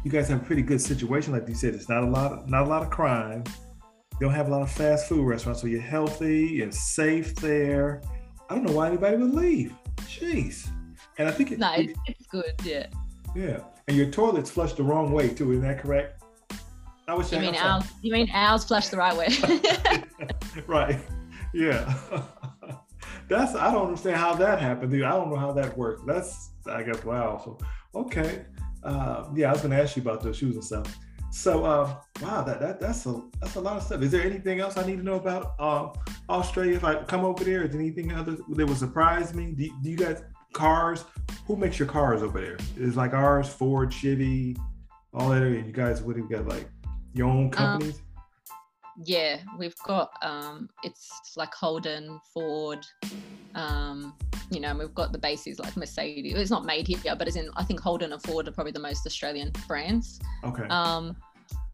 you 0.04 0.10
guys 0.10 0.28
have 0.28 0.42
a 0.42 0.44
pretty 0.44 0.62
good 0.62 0.80
situation. 0.80 1.32
Like 1.32 1.48
you 1.48 1.54
said, 1.54 1.74
it's 1.74 1.88
not 1.88 2.02
a 2.02 2.06
lot, 2.06 2.32
of, 2.32 2.48
not 2.48 2.62
a 2.62 2.68
lot 2.68 2.82
of 2.82 2.90
crime. 2.90 3.44
You 4.20 4.26
don't 4.26 4.34
have 4.34 4.48
a 4.48 4.50
lot 4.50 4.62
of 4.62 4.70
fast 4.70 5.08
food 5.08 5.24
restaurants, 5.24 5.60
so 5.60 5.66
you're 5.68 5.80
healthy 5.80 6.62
and 6.62 6.74
safe 6.74 7.34
there. 7.36 8.02
I 8.48 8.54
don't 8.54 8.64
know 8.64 8.72
why 8.72 8.88
anybody 8.88 9.16
would 9.16 9.32
leave. 9.34 9.74
Jeez. 10.02 10.68
And 11.18 11.28
I 11.28 11.30
think 11.30 11.52
it, 11.52 11.58
No, 11.58 11.72
it- 11.74 11.90
it's, 11.90 11.98
it's 12.08 12.19
good. 12.30 12.54
Yeah. 12.64 12.86
yeah. 13.34 13.60
And 13.88 13.96
your 13.96 14.10
toilet's 14.10 14.50
flushed 14.50 14.76
the 14.76 14.82
wrong 14.82 15.12
way 15.12 15.28
too. 15.28 15.52
Isn't 15.52 15.62
that 15.62 15.80
correct? 15.80 16.22
I 17.08 17.14
was 17.14 17.32
you 17.32 17.40
mean 17.40 17.56
ours? 17.56 17.84
You 18.02 18.12
mean 18.12 18.30
ours 18.32 18.64
flushed 18.64 18.92
the 18.92 18.96
right 18.96 19.16
way? 19.16 19.28
right. 20.66 21.00
Yeah. 21.52 21.92
That's 23.28 23.54
I 23.54 23.72
don't 23.72 23.86
understand 23.86 24.16
how 24.16 24.34
that 24.34 24.60
happened, 24.60 24.92
dude. 24.92 25.04
I 25.04 25.10
don't 25.10 25.30
know 25.30 25.36
how 25.36 25.52
that 25.52 25.76
works. 25.76 26.02
That's 26.06 26.50
I 26.66 26.82
guess 26.82 27.04
wow. 27.04 27.40
So 27.44 27.58
okay. 27.94 28.44
Uh, 28.82 29.28
yeah, 29.34 29.50
I 29.50 29.52
was 29.52 29.62
gonna 29.62 29.80
ask 29.80 29.96
you 29.96 30.02
about 30.02 30.22
those 30.22 30.36
shoes 30.36 30.54
and 30.54 30.64
stuff. 30.64 30.96
So 31.32 31.64
uh, 31.64 31.96
wow, 32.22 32.42
that, 32.42 32.60
that 32.60 32.80
that's 32.80 33.06
a 33.06 33.22
that's 33.40 33.54
a 33.56 33.60
lot 33.60 33.76
of 33.76 33.82
stuff. 33.82 34.02
Is 34.02 34.10
there 34.10 34.22
anything 34.22 34.60
else 34.60 34.76
I 34.76 34.84
need 34.84 34.96
to 34.98 35.04
know 35.04 35.14
about 35.14 35.54
uh, 35.58 35.88
Australia 36.28 36.74
if 36.74 36.84
I 36.84 37.02
come 37.04 37.24
over 37.24 37.44
there? 37.44 37.62
Is 37.62 37.70
there 37.70 37.80
anything 37.80 38.12
other 38.12 38.36
that 38.48 38.66
would 38.66 38.76
surprise 38.76 39.32
me? 39.32 39.52
Do, 39.52 39.68
do 39.82 39.90
you 39.90 39.96
guys 39.96 40.22
cars? 40.52 41.04
Who 41.46 41.56
makes 41.56 41.78
your 41.78 41.88
cars 41.88 42.22
over 42.22 42.40
there? 42.40 42.58
Is 42.76 42.96
like 42.96 43.12
ours, 43.12 43.48
Ford, 43.48 43.92
Chevy, 43.92 44.56
all 45.12 45.28
that 45.30 45.42
area. 45.42 45.62
You 45.64 45.72
guys, 45.72 46.02
what 46.02 46.16
do 46.16 46.22
you 46.22 46.28
got? 46.28 46.46
Like 46.46 46.68
your 47.12 47.28
own 47.28 47.46
um, 47.46 47.50
companies? 47.50 47.96
Um, 47.96 48.22
yeah, 49.04 49.38
we've 49.58 49.76
got 49.86 50.12
um, 50.22 50.68
it's 50.82 51.10
like 51.36 51.54
Holden, 51.54 52.20
Ford, 52.34 52.84
um, 53.54 54.14
you 54.50 54.60
know, 54.60 54.74
we've 54.74 54.94
got 54.94 55.12
the 55.12 55.18
bases 55.18 55.58
like 55.58 55.76
Mercedes. 55.76 56.34
It's 56.34 56.50
not 56.50 56.64
made 56.64 56.86
here, 56.86 57.14
but 57.16 57.26
it's 57.26 57.36
in. 57.36 57.50
I 57.56 57.64
think 57.64 57.80
Holden 57.80 58.12
and 58.12 58.22
Ford 58.22 58.48
are 58.48 58.52
probably 58.52 58.72
the 58.72 58.80
most 58.80 59.06
Australian 59.06 59.52
brands. 59.66 60.20
Okay. 60.44 60.66
Um, 60.68 61.16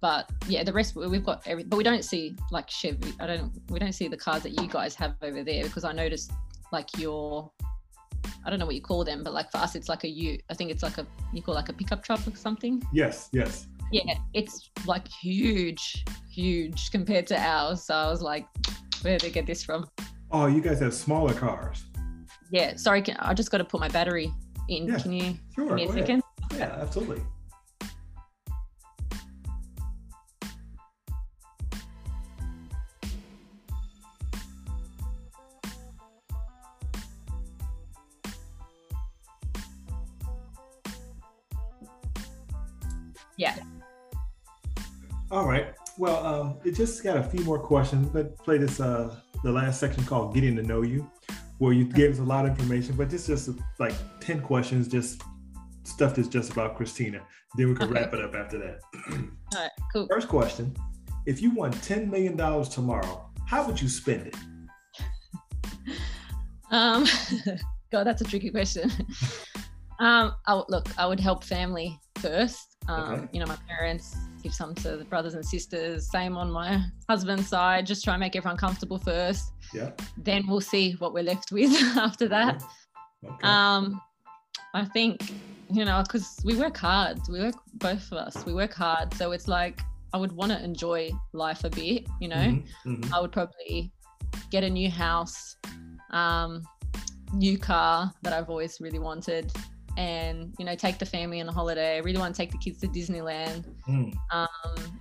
but 0.01 0.31
yeah, 0.47 0.63
the 0.63 0.73
rest 0.73 0.95
we've 0.95 1.25
got 1.25 1.43
every, 1.47 1.65
but 1.65 1.77
we 1.77 1.85
don't 1.85 2.05
see 2.05 2.37
like 2.51 2.69
Chevy. 2.69 3.13
I 3.19 3.27
don't. 3.27 3.53
We 3.71 3.79
don't 3.79 3.93
see 3.93 4.09
the 4.09 4.17
cars 4.17 4.43
that 4.43 4.61
you 4.61 4.69
guys 4.69 4.95
have 4.97 5.17
over 5.23 5.43
there 5.43 5.65
because 5.65 5.85
I 5.85 5.93
noticed 5.93 6.33
like 6.73 6.97
your 6.99 7.51
I 8.45 8.51
don't 8.51 8.59
know 8.59 8.67
what 8.67 8.75
you 8.75 8.81
call 8.81 9.05
them, 9.05 9.23
but 9.23 9.33
like 9.33 9.51
for 9.51 9.59
us, 9.59 9.75
it's 9.75 9.89
like 9.89 10.05
a 10.05 10.09
U. 10.09 10.39
I 10.51 10.55
think 10.55 10.71
it's 10.71 10.83
like 10.83 10.99
a 10.99 11.07
you 11.33 11.43
call 11.43 11.55
like 11.55 11.69
a 11.69 11.73
pickup 11.73 12.03
truck 12.03 12.27
or 12.27 12.37
something. 12.37 12.83
Yes, 12.93 13.29
yes. 13.33 13.67
Yeah, 13.93 14.15
it's 14.35 14.71
like 14.85 15.07
huge, 15.07 16.05
huge 16.31 16.91
compared 16.91 17.27
to 17.29 17.39
ours. 17.39 17.85
So 17.85 17.95
I 17.95 18.09
was 18.09 18.21
like, 18.21 18.47
where 19.03 19.17
did 19.17 19.29
they 19.29 19.31
get 19.33 19.47
this 19.47 19.63
from? 19.63 19.87
Oh, 20.33 20.47
you 20.47 20.61
guys 20.61 20.81
have 20.81 20.93
smaller 20.93 21.33
cars. 21.33 21.85
Yeah. 22.51 22.77
Sorry, 22.77 23.01
can, 23.03 23.17
I 23.19 23.33
just 23.33 23.51
got 23.51 23.59
to 23.59 23.65
put 23.65 23.81
my 23.81 23.89
battery 23.89 24.33
in. 24.69 24.89
Yeah, 24.89 24.99
can 24.99 25.13
you 25.13 25.39
sure, 25.55 25.67
give 25.67 25.77
me 25.77 25.85
a 25.85 25.93
second? 25.93 26.23
Yeah, 26.57 26.77
absolutely. 26.81 27.23
Well, 45.99 46.27
um, 46.27 46.59
it 46.65 46.75
just 46.75 47.03
got 47.03 47.17
a 47.17 47.23
few 47.23 47.45
more 47.45 47.59
questions. 47.59 48.13
Let's 48.15 48.41
play 48.43 48.59
this 48.59 48.81
uh, 48.81 49.17
the 49.43 49.53
last 49.53 49.81
section 49.81 50.05
called 50.05 50.35
"Getting 50.35 50.57
to 50.57 50.63
Know 50.63 50.83
You," 50.83 51.11
where 51.59 51.73
you 51.73 51.85
gave 51.85 52.13
us 52.13 52.19
a 52.19 52.25
lot 52.25 52.45
of 52.45 52.51
information, 52.53 52.97
but 52.97 53.09
this 53.09 53.27
just 53.27 53.51
like 53.79 53.95
ten 54.21 54.41
questions, 54.41 54.89
just 54.89 55.23
stuff 55.85 56.15
that's 56.15 56.29
just 56.29 56.53
about 56.53 56.77
Christina. 56.77 57.23
Then 57.57 57.69
we 57.69 57.75
can 57.75 57.91
okay. 57.91 58.01
wrap 58.01 58.13
it 58.13 58.21
up 58.21 58.35
after 58.35 58.59
that. 58.59 58.81
All 59.11 59.63
right. 59.63 59.71
Cool. 59.93 60.07
First 60.09 60.29
question: 60.29 60.77
If 61.25 61.41
you 61.41 61.51
won 61.51 61.73
ten 61.73 62.11
million 62.11 62.37
dollars 62.37 62.69
tomorrow, 62.69 63.31
how 63.47 63.67
would 63.67 63.81
you 63.81 63.89
spend 63.89 64.27
it? 64.27 64.37
Um, 66.71 67.07
God, 67.93 68.05
that's 68.05 68.21
a 68.23 68.25
tricky 68.25 68.51
question. 68.51 68.91
um, 70.01 70.35
I, 70.47 70.63
look, 70.69 70.89
I 70.99 71.07
would 71.07 71.21
help 71.21 71.45
family 71.45 71.99
first. 72.19 72.77
Um, 72.89 73.13
okay. 73.13 73.29
You 73.33 73.41
know, 73.41 73.47
my 73.47 73.59
parents 73.69 74.17
give 74.47 74.55
some 74.55 74.77
to 74.77 74.97
the 74.97 75.05
brothers 75.05 75.35
and 75.35 75.45
sisters. 75.45 76.09
Same 76.09 76.37
on 76.37 76.53
my 76.53 76.81
husband's 77.09 77.49
side. 77.49 77.85
Just 77.85 78.05
try 78.05 78.15
and 78.15 78.21
make 78.21 78.37
everyone 78.37 78.57
comfortable 78.57 78.99
first. 78.99 79.53
Yeah. 79.75 79.91
Then 80.17 80.47
we'll 80.47 80.61
see 80.61 80.93
what 81.01 81.13
we're 81.13 81.25
left 81.25 81.51
with 81.51 81.73
after 81.97 82.29
that. 82.29 82.63
Okay. 83.25 83.43
Um, 83.43 84.01
I 84.73 84.85
think 84.85 85.33
you 85.69 85.85
know 85.85 86.01
because 86.07 86.39
we 86.45 86.57
work 86.57 86.77
hard. 86.77 87.19
We 87.29 87.41
work 87.41 87.57
both 87.75 88.13
of 88.13 88.19
us. 88.19 88.47
We 88.47 88.55
work 88.55 88.73
hard. 88.73 89.13
So 89.15 89.33
it's 89.33 89.49
like 89.49 89.81
I 90.15 90.19
would 90.19 90.33
want 90.33 90.53
to 90.53 90.63
enjoy 90.63 91.11
life 91.33 91.65
a 91.65 91.71
bit. 91.71 92.07
You 92.21 92.29
know, 92.29 92.37
mm-hmm. 92.37 92.93
Mm-hmm. 92.93 93.15
I 93.15 93.21
would 93.21 93.33
probably 93.33 93.91
get 94.53 94.63
a 94.63 94.71
new 94.71 94.91
house, 94.91 95.57
um, 96.11 96.63
new 97.35 97.59
car 97.59 98.13
that 98.23 98.33
I've 98.33 98.49
always 98.49 98.79
really 98.81 99.01
wanted 99.01 99.53
and 99.97 100.55
you 100.59 100.65
know 100.65 100.75
take 100.75 100.99
the 100.99 101.07
family 101.07 101.41
on 101.41 101.49
a 101.49 101.53
holiday. 101.53 101.97
I 101.97 101.99
really 101.99 102.19
want 102.19 102.35
to 102.35 102.41
take 102.41 102.53
the 102.53 102.59
kids 102.59 102.81
to 102.81 102.89
Disneyland. 102.89 103.65
Mm. 103.89 104.15
Um, 104.33 105.01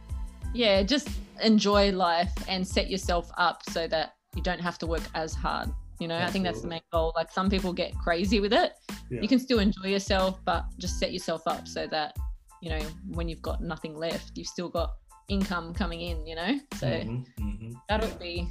yeah, 0.54 0.84
just 0.84 1.10
enjoy 1.42 1.92
life 1.92 2.32
and 2.48 2.66
set 2.66 2.90
yourself 2.90 3.30
up 3.38 3.62
so 3.70 3.88
that 3.88 4.14
you 4.36 4.42
don't 4.42 4.62
have 4.62 4.78
to 4.80 4.88
work 4.88 5.04
as 5.14 5.34
hard. 5.34 5.70
You 6.00 6.08
know, 6.08 6.16
Absolutely. 6.16 6.28
I 6.28 6.32
think 6.32 6.44
that's 6.46 6.62
the 6.62 6.68
main 6.68 6.82
goal. 6.92 7.14
Like 7.16 7.32
some 7.32 7.50
people 7.50 7.72
get 7.74 7.98
crazy 7.98 8.40
with 8.40 8.54
it. 8.54 8.74
Yeah. 9.10 9.22
You 9.22 9.28
can 9.28 9.40
still 9.40 9.60
enjoy 9.60 9.88
yourself, 9.88 10.40
but 10.46 10.66
just 10.78 11.00
set 11.00 11.14
yourself 11.14 11.44
up 11.48 11.68
so 11.68 11.88
that 11.88 12.16
you 12.62 12.70
know 12.70 12.82
when 13.10 13.30
you've 13.30 13.42
got 13.42 13.62
nothing 13.62 13.96
left, 13.96 14.32
you've 14.36 14.48
still 14.48 14.70
got 14.70 14.94
income 15.30 15.74
coming 15.74 16.02
in. 16.02 16.26
You 16.26 16.36
know, 16.36 16.60
so 16.76 16.88
mm-hmm, 16.88 17.48
mm-hmm. 17.48 17.72
that'll 17.88 18.10
yeah. 18.10 18.16
be 18.16 18.50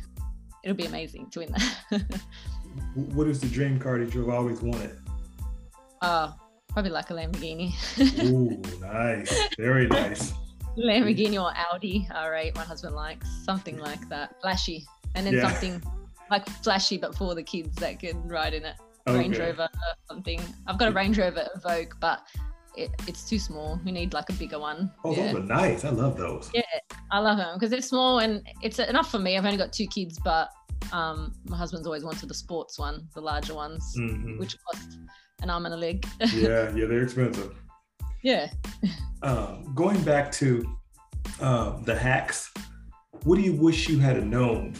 it'll 0.62 0.76
be 0.76 0.86
amazing 0.86 1.30
to 1.30 1.40
win 1.40 1.52
that. 1.52 2.20
what 2.94 3.26
is 3.28 3.40
the 3.40 3.48
dream 3.48 3.78
car 3.78 3.98
that 3.98 4.14
you've 4.14 4.30
always 4.30 4.60
wanted? 4.62 4.98
Uh, 6.04 6.32
probably 6.68 6.90
like 6.90 7.08
a 7.10 7.14
Lamborghini. 7.14 7.72
Ooh, 8.24 8.60
nice. 8.80 9.48
Very 9.56 9.86
nice. 10.00 10.34
Lamborghini 10.76 11.42
or 11.42 11.52
Audi 11.56 12.06
R8, 12.10 12.54
my 12.56 12.62
husband 12.62 12.94
likes 12.94 13.26
something 13.44 13.78
like 13.78 14.06
that. 14.10 14.34
Flashy. 14.42 14.84
And 15.14 15.26
then 15.26 15.34
yeah. 15.34 15.48
something 15.48 15.82
like 16.30 16.46
flashy, 16.62 16.98
but 16.98 17.14
for 17.14 17.34
the 17.34 17.42
kids 17.42 17.76
that 17.76 18.00
can 18.00 18.28
ride 18.28 18.52
in 18.52 18.64
it. 18.64 18.76
Okay. 19.06 19.18
Range 19.18 19.38
Rover 19.38 19.62
or 19.62 19.94
something. 20.08 20.40
I've 20.66 20.78
got 20.78 20.88
a 20.88 20.92
Range 20.92 21.16
Rover 21.18 21.46
Evoque, 21.56 21.92
but 22.00 22.22
it, 22.76 22.90
it's 23.06 23.28
too 23.28 23.38
small. 23.38 23.80
We 23.84 23.92
need 23.92 24.12
like 24.12 24.28
a 24.28 24.32
bigger 24.34 24.58
one. 24.58 24.90
Oh, 25.04 25.14
yeah. 25.14 25.32
those 25.32 25.42
are 25.42 25.46
nice. 25.46 25.84
I 25.84 25.90
love 25.90 26.16
those. 26.18 26.50
Yeah, 26.52 26.62
I 27.10 27.18
love 27.20 27.38
them 27.38 27.54
because 27.54 27.70
they're 27.70 27.82
small 27.82 28.18
and 28.18 28.42
it's 28.62 28.78
enough 28.78 29.10
for 29.10 29.18
me. 29.18 29.38
I've 29.38 29.44
only 29.44 29.58
got 29.58 29.72
two 29.72 29.86
kids, 29.86 30.18
but 30.22 30.48
um, 30.92 31.34
my 31.44 31.56
husband's 31.56 31.86
always 31.86 32.04
wanted 32.04 32.28
the 32.28 32.34
sports 32.34 32.78
one, 32.78 33.08
the 33.14 33.20
larger 33.20 33.54
ones, 33.54 33.94
mm-hmm. 33.98 34.38
which 34.38 34.56
cost 34.64 34.98
an 35.42 35.50
arm 35.50 35.66
and 35.66 35.74
a 35.74 35.76
leg. 35.76 36.06
yeah, 36.20 36.70
yeah, 36.74 36.86
they're 36.86 37.02
expensive. 37.02 37.54
Yeah. 38.22 38.50
um, 39.22 39.72
going 39.74 40.02
back 40.02 40.32
to 40.32 40.64
um, 41.40 41.82
the 41.84 41.94
hacks, 41.94 42.52
what 43.24 43.36
do 43.36 43.42
you 43.42 43.52
wish 43.52 43.88
you 43.88 43.98
had 43.98 44.26
known 44.26 44.74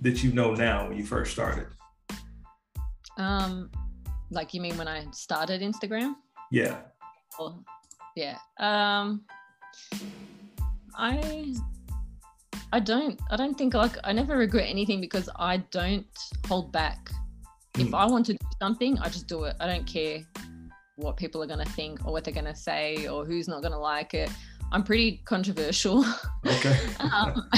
that 0.00 0.22
you 0.22 0.32
know 0.32 0.54
now 0.54 0.88
when 0.88 0.96
you 0.96 1.04
first 1.04 1.32
started? 1.32 1.66
Um, 3.18 3.70
like 4.30 4.54
you 4.54 4.60
mean 4.60 4.76
when 4.76 4.88
I 4.88 5.06
started 5.12 5.62
Instagram? 5.62 6.14
Yeah. 6.50 6.78
Or, 7.38 7.58
yeah. 8.14 8.38
Um, 8.58 9.22
I 10.96 11.54
I 12.72 12.80
don't 12.80 13.20
I 13.30 13.36
don't 13.36 13.56
think 13.56 13.74
like 13.74 13.96
I 14.04 14.12
never 14.12 14.36
regret 14.36 14.68
anything 14.68 15.00
because 15.00 15.28
I 15.36 15.58
don't 15.58 16.06
hold 16.46 16.72
back 16.72 17.10
if. 17.78 17.94
I 17.94 18.06
want 18.06 18.26
to 18.26 18.32
do 18.32 18.38
something, 18.60 18.98
I 18.98 19.08
just 19.08 19.26
do 19.26 19.44
it. 19.44 19.56
I 19.60 19.66
don't 19.66 19.86
care 19.86 20.20
what 20.96 21.16
people 21.16 21.42
are 21.42 21.46
going 21.46 21.64
to 21.64 21.72
think 21.72 22.04
or 22.06 22.12
what 22.12 22.24
they're 22.24 22.34
going 22.34 22.46
to 22.46 22.56
say 22.56 23.06
or 23.06 23.24
who's 23.24 23.48
not 23.48 23.60
going 23.60 23.72
to 23.72 23.78
like 23.78 24.14
it. 24.14 24.30
I'm 24.72 24.82
pretty 24.82 25.22
controversial. 25.24 26.04
Okay. 26.46 26.78
um, 27.00 27.48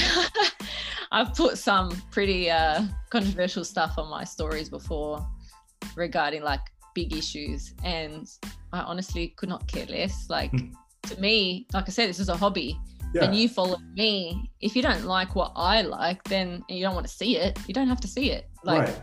I've 1.13 1.35
put 1.35 1.57
some 1.57 1.91
pretty 2.11 2.51
uh, 2.51 2.83
controversial 3.11 3.65
stuff 3.65 3.95
on 3.97 4.11
my 4.11 4.25
stories 4.25 4.69
before 4.69 5.27
regarding 5.97 6.43
like 6.43 6.61
big 6.95 7.15
issues, 7.15 7.73
and 7.83 8.29
I 8.73 8.81
honestly 8.81 9.29
could 9.37 9.49
not 9.49 9.67
care 9.67 9.87
less. 9.87 10.27
Like 10.29 10.51
hmm. 10.51 10.73
to 11.05 11.21
me, 11.21 11.67
like 11.73 11.85
I 11.87 11.91
said, 11.91 12.09
this 12.09 12.19
is 12.19 12.29
a 12.29 12.37
hobby. 12.37 12.79
Yeah. 13.15 13.25
And 13.25 13.35
you 13.35 13.49
follow 13.49 13.79
me. 13.95 14.51
If 14.61 14.77
you 14.77 14.83
don't 14.83 15.05
like 15.05 15.35
what 15.35 15.53
I 15.57 15.81
like, 15.81 16.23
then 16.25 16.63
you 16.69 16.83
don't 16.83 16.95
want 16.95 17.07
to 17.07 17.13
see 17.13 17.39
it. 17.39 17.59
You 17.67 17.73
don't 17.73 17.89
have 17.89 18.03
to 18.03 18.09
see 18.09 18.33
it. 18.33 18.51
Like 18.65 18.83
right. 18.83 19.03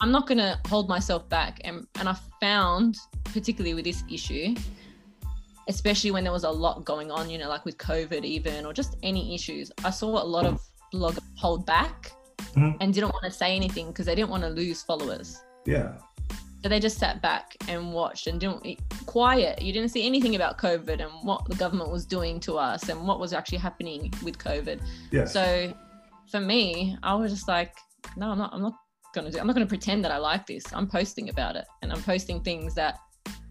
I'm 0.00 0.12
not 0.12 0.26
going 0.26 0.38
to 0.38 0.58
hold 0.66 0.88
myself 0.88 1.28
back. 1.28 1.60
And, 1.64 1.86
and 1.98 2.08
I 2.08 2.16
found, 2.40 2.96
particularly 3.24 3.74
with 3.74 3.84
this 3.84 4.04
issue, 4.10 4.54
especially 5.68 6.10
when 6.10 6.22
there 6.22 6.32
was 6.32 6.44
a 6.44 6.50
lot 6.50 6.84
going 6.84 7.10
on, 7.10 7.30
you 7.30 7.38
know, 7.38 7.48
like 7.48 7.64
with 7.64 7.78
COVID, 7.78 8.24
even, 8.24 8.66
or 8.66 8.72
just 8.72 8.96
any 9.02 9.34
issues, 9.34 9.72
I 9.84 9.90
saw 9.90 10.22
a 10.22 10.24
lot 10.24 10.46
of 10.46 10.60
bloggers 10.92 11.24
hold 11.36 11.66
back 11.66 12.12
mm-hmm. 12.38 12.76
and 12.80 12.92
didn't 12.92 13.12
want 13.12 13.24
to 13.24 13.30
say 13.30 13.56
anything 13.56 13.88
because 13.88 14.06
they 14.06 14.14
didn't 14.14 14.30
want 14.30 14.42
to 14.42 14.50
lose 14.50 14.82
followers. 14.82 15.42
Yeah. 15.64 15.94
So 16.62 16.68
they 16.68 16.80
just 16.80 16.98
sat 16.98 17.22
back 17.22 17.56
and 17.68 17.92
watched 17.92 18.26
and 18.26 18.40
didn't 18.40 18.80
quiet. 19.06 19.62
You 19.62 19.72
didn't 19.72 19.90
see 19.90 20.06
anything 20.06 20.34
about 20.34 20.58
COVID 20.58 21.00
and 21.00 21.12
what 21.22 21.48
the 21.48 21.54
government 21.54 21.90
was 21.90 22.04
doing 22.04 22.40
to 22.40 22.58
us 22.58 22.88
and 22.88 23.06
what 23.06 23.20
was 23.20 23.32
actually 23.32 23.58
happening 23.58 24.12
with 24.24 24.36
COVID. 24.38 24.80
Yeah. 25.10 25.26
So 25.26 25.72
for 26.30 26.40
me, 26.40 26.98
I 27.02 27.14
was 27.14 27.32
just 27.32 27.46
like, 27.46 27.76
no, 28.16 28.30
I'm 28.30 28.38
not. 28.38 28.52
I'm 28.52 28.62
not 28.62 28.74
going 29.16 29.26
to 29.26 29.32
do. 29.32 29.40
I'm 29.40 29.46
not 29.48 29.54
going 29.56 29.66
to 29.66 29.68
pretend 29.68 30.04
that 30.04 30.12
I 30.12 30.18
like 30.18 30.46
this. 30.46 30.62
I'm 30.72 30.86
posting 30.86 31.28
about 31.28 31.56
it 31.56 31.64
and 31.82 31.92
I'm 31.92 32.02
posting 32.02 32.40
things 32.42 32.74
that 32.74 32.98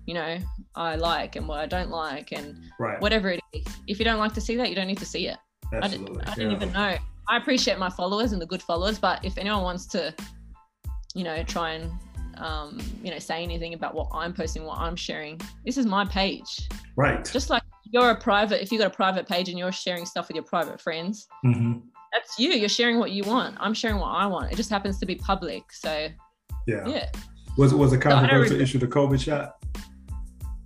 you 0.05 0.13
know 0.13 0.37
I 0.75 0.95
like 0.95 1.35
and 1.35 1.47
what 1.47 1.59
I 1.59 1.65
don't 1.65 1.89
like 1.89 2.31
and 2.31 2.57
Right. 2.79 3.01
whatever 3.01 3.31
it 3.31 3.41
is. 3.51 3.65
If 3.87 3.99
you 3.99 4.05
don't 4.05 4.19
like 4.19 4.33
to 4.35 4.41
see 4.41 4.55
that, 4.55 4.69
you 4.69 4.75
don't 4.75 4.87
need 4.87 4.99
to 4.99 5.05
see 5.05 5.27
it. 5.27 5.37
I 5.73 5.77
Absolutely. 5.77 6.15
didn't, 6.15 6.29
I 6.29 6.35
didn't 6.35 6.51
yeah. 6.51 6.57
even 6.57 6.71
know. 6.71 6.97
I 7.27 7.37
appreciate 7.37 7.79
my 7.79 7.89
followers 7.89 8.31
and 8.31 8.41
the 8.41 8.45
good 8.45 8.61
followers, 8.61 8.99
but 8.99 9.25
if 9.25 9.37
anyone 9.37 9.63
wants 9.63 9.87
to, 9.87 10.13
you 11.15 11.23
know, 11.23 11.43
try 11.43 11.71
and 11.71 11.91
um, 12.37 12.79
you 13.03 13.11
know, 13.11 13.19
say 13.19 13.41
anything 13.43 13.73
about 13.73 13.95
what 13.95 14.09
I'm 14.13 14.33
posting, 14.33 14.63
what 14.65 14.77
I'm 14.77 14.95
sharing, 14.95 15.39
this 15.65 15.77
is 15.77 15.85
my 15.85 16.05
page. 16.05 16.67
Right. 16.95 17.23
Just 17.25 17.49
like 17.49 17.63
you're 17.91 18.11
a 18.11 18.19
private, 18.19 18.61
if 18.61 18.71
you 18.71 18.77
got 18.77 18.87
a 18.87 18.95
private 18.95 19.27
page 19.27 19.49
and 19.49 19.57
you're 19.57 19.71
sharing 19.71 20.05
stuff 20.05 20.27
with 20.27 20.35
your 20.35 20.43
private 20.43 20.79
friends, 20.81 21.27
hmm 21.43 21.77
that's 22.15 22.39
you. 22.39 22.49
You're 22.51 22.69
sharing 22.69 22.97
what 22.99 23.11
you 23.11 23.23
want. 23.23 23.55
I'm 23.59 23.73
sharing 23.73 23.97
what 23.99 24.07
I 24.09 24.25
want. 24.25 24.51
It 24.51 24.55
just 24.55 24.69
happens 24.69 24.97
to 24.99 25.05
be 25.05 25.15
public. 25.15 25.63
So 25.71 26.07
Yeah. 26.67 26.87
yeah. 26.87 27.09
Was 27.57 27.73
was 27.73 27.93
a 27.93 27.97
controversial 27.97 28.53
really- 28.53 28.63
issue 28.63 28.79
the 28.79 28.87
COVID 28.87 29.19
shot? 29.19 29.53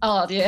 Oh 0.02 0.26
yeah. 0.30 0.48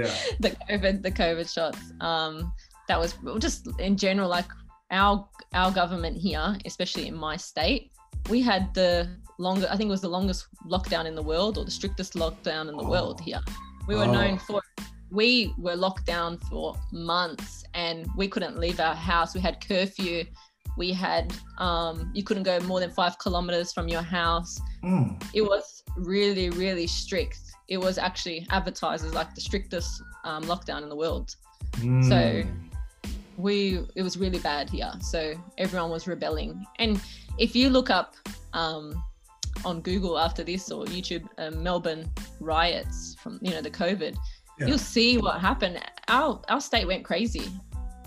Yeah. 0.00 0.14
the 0.40 0.56
COVID, 0.70 1.02
the 1.02 1.10
COVID 1.10 1.52
shots. 1.52 1.78
Um, 2.00 2.52
that 2.88 2.98
was 2.98 3.14
just 3.38 3.68
in 3.78 3.96
general, 3.96 4.28
like 4.28 4.46
our 4.90 5.28
our 5.54 5.70
government 5.70 6.16
here, 6.16 6.56
especially 6.64 7.06
in 7.08 7.14
my 7.14 7.36
state, 7.36 7.90
we 8.30 8.40
had 8.40 8.72
the 8.74 9.08
longer. 9.38 9.66
I 9.70 9.76
think 9.76 9.88
it 9.88 9.90
was 9.90 10.00
the 10.00 10.08
longest 10.08 10.46
lockdown 10.70 11.04
in 11.06 11.14
the 11.14 11.22
world, 11.22 11.58
or 11.58 11.64
the 11.64 11.70
strictest 11.70 12.14
lockdown 12.14 12.68
in 12.70 12.76
the 12.76 12.84
world 12.84 13.18
Oh. 13.20 13.24
here. 13.24 13.40
We 13.88 13.94
were 13.96 14.04
Oh. 14.04 14.12
known 14.12 14.38
for. 14.38 14.60
We 15.12 15.52
were 15.58 15.76
locked 15.76 16.06
down 16.06 16.38
for 16.38 16.74
months, 16.90 17.64
and 17.74 18.08
we 18.16 18.26
couldn't 18.28 18.58
leave 18.58 18.80
our 18.80 18.94
house. 18.94 19.34
We 19.34 19.40
had 19.40 19.56
curfew. 19.66 20.24
We 20.78 20.92
had 20.92 21.34
um, 21.58 22.10
you 22.14 22.22
couldn't 22.24 22.44
go 22.44 22.58
more 22.60 22.80
than 22.80 22.90
five 22.90 23.18
kilometers 23.18 23.72
from 23.72 23.88
your 23.88 24.02
house 24.02 24.58
Mm. 24.82 25.22
it 25.32 25.42
was 25.42 25.84
really 25.96 26.50
really 26.50 26.88
strict 26.88 27.38
it 27.68 27.76
was 27.76 27.98
actually 27.98 28.44
advertised 28.50 29.04
as 29.04 29.14
like 29.14 29.32
the 29.36 29.40
strictest 29.40 30.02
um, 30.24 30.42
lockdown 30.44 30.82
in 30.82 30.88
the 30.88 30.96
world 30.96 31.36
Mm. 31.74 32.08
we 33.36 33.78
it 33.94 34.02
was 34.02 34.16
really 34.16 34.40
bad 34.40 34.68
here 34.70 34.92
so 35.00 35.34
everyone 35.58 35.90
was 35.90 36.08
rebelling 36.08 36.64
and 36.80 37.00
if 37.38 37.54
you 37.54 37.70
look 37.70 37.90
up 37.90 38.16
um, 38.54 39.00
on 39.64 39.80
google 39.82 40.18
after 40.18 40.42
this 40.42 40.70
or 40.72 40.84
youtube 40.86 41.24
uh, 41.38 41.50
melbourne 41.52 42.10
riots 42.40 43.14
from 43.22 43.38
you 43.40 43.50
know 43.52 43.62
the 43.62 43.70
covid 43.70 44.16
Yeah. 44.58 44.66
you'll 44.66 44.78
see 44.78 45.18
what 45.18 45.40
happened 45.40 45.80
our 46.08 46.40
our 46.48 46.60
state 46.60 46.86
went 46.86 47.04
crazy 47.04 47.50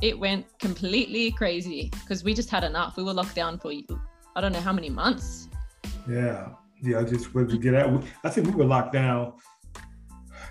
it 0.01 0.17
went 0.17 0.45
completely 0.59 1.31
crazy 1.31 1.89
because 2.01 2.23
we 2.23 2.33
just 2.33 2.49
had 2.49 2.63
enough 2.63 2.97
we 2.97 3.03
were 3.03 3.13
locked 3.13 3.35
down 3.35 3.57
for 3.57 3.71
i 4.35 4.41
don't 4.41 4.51
know 4.51 4.59
how 4.61 4.73
many 4.73 4.89
months 4.89 5.47
Yeah, 6.07 6.49
yeah. 6.83 6.99
I 6.99 7.03
just 7.03 7.33
wanted 7.33 7.49
to 7.49 7.57
get 7.57 7.73
out. 7.73 8.03
I 8.23 8.29
think 8.29 8.47
we 8.47 8.53
were 8.53 8.65
locked 8.65 8.93
down. 8.93 9.33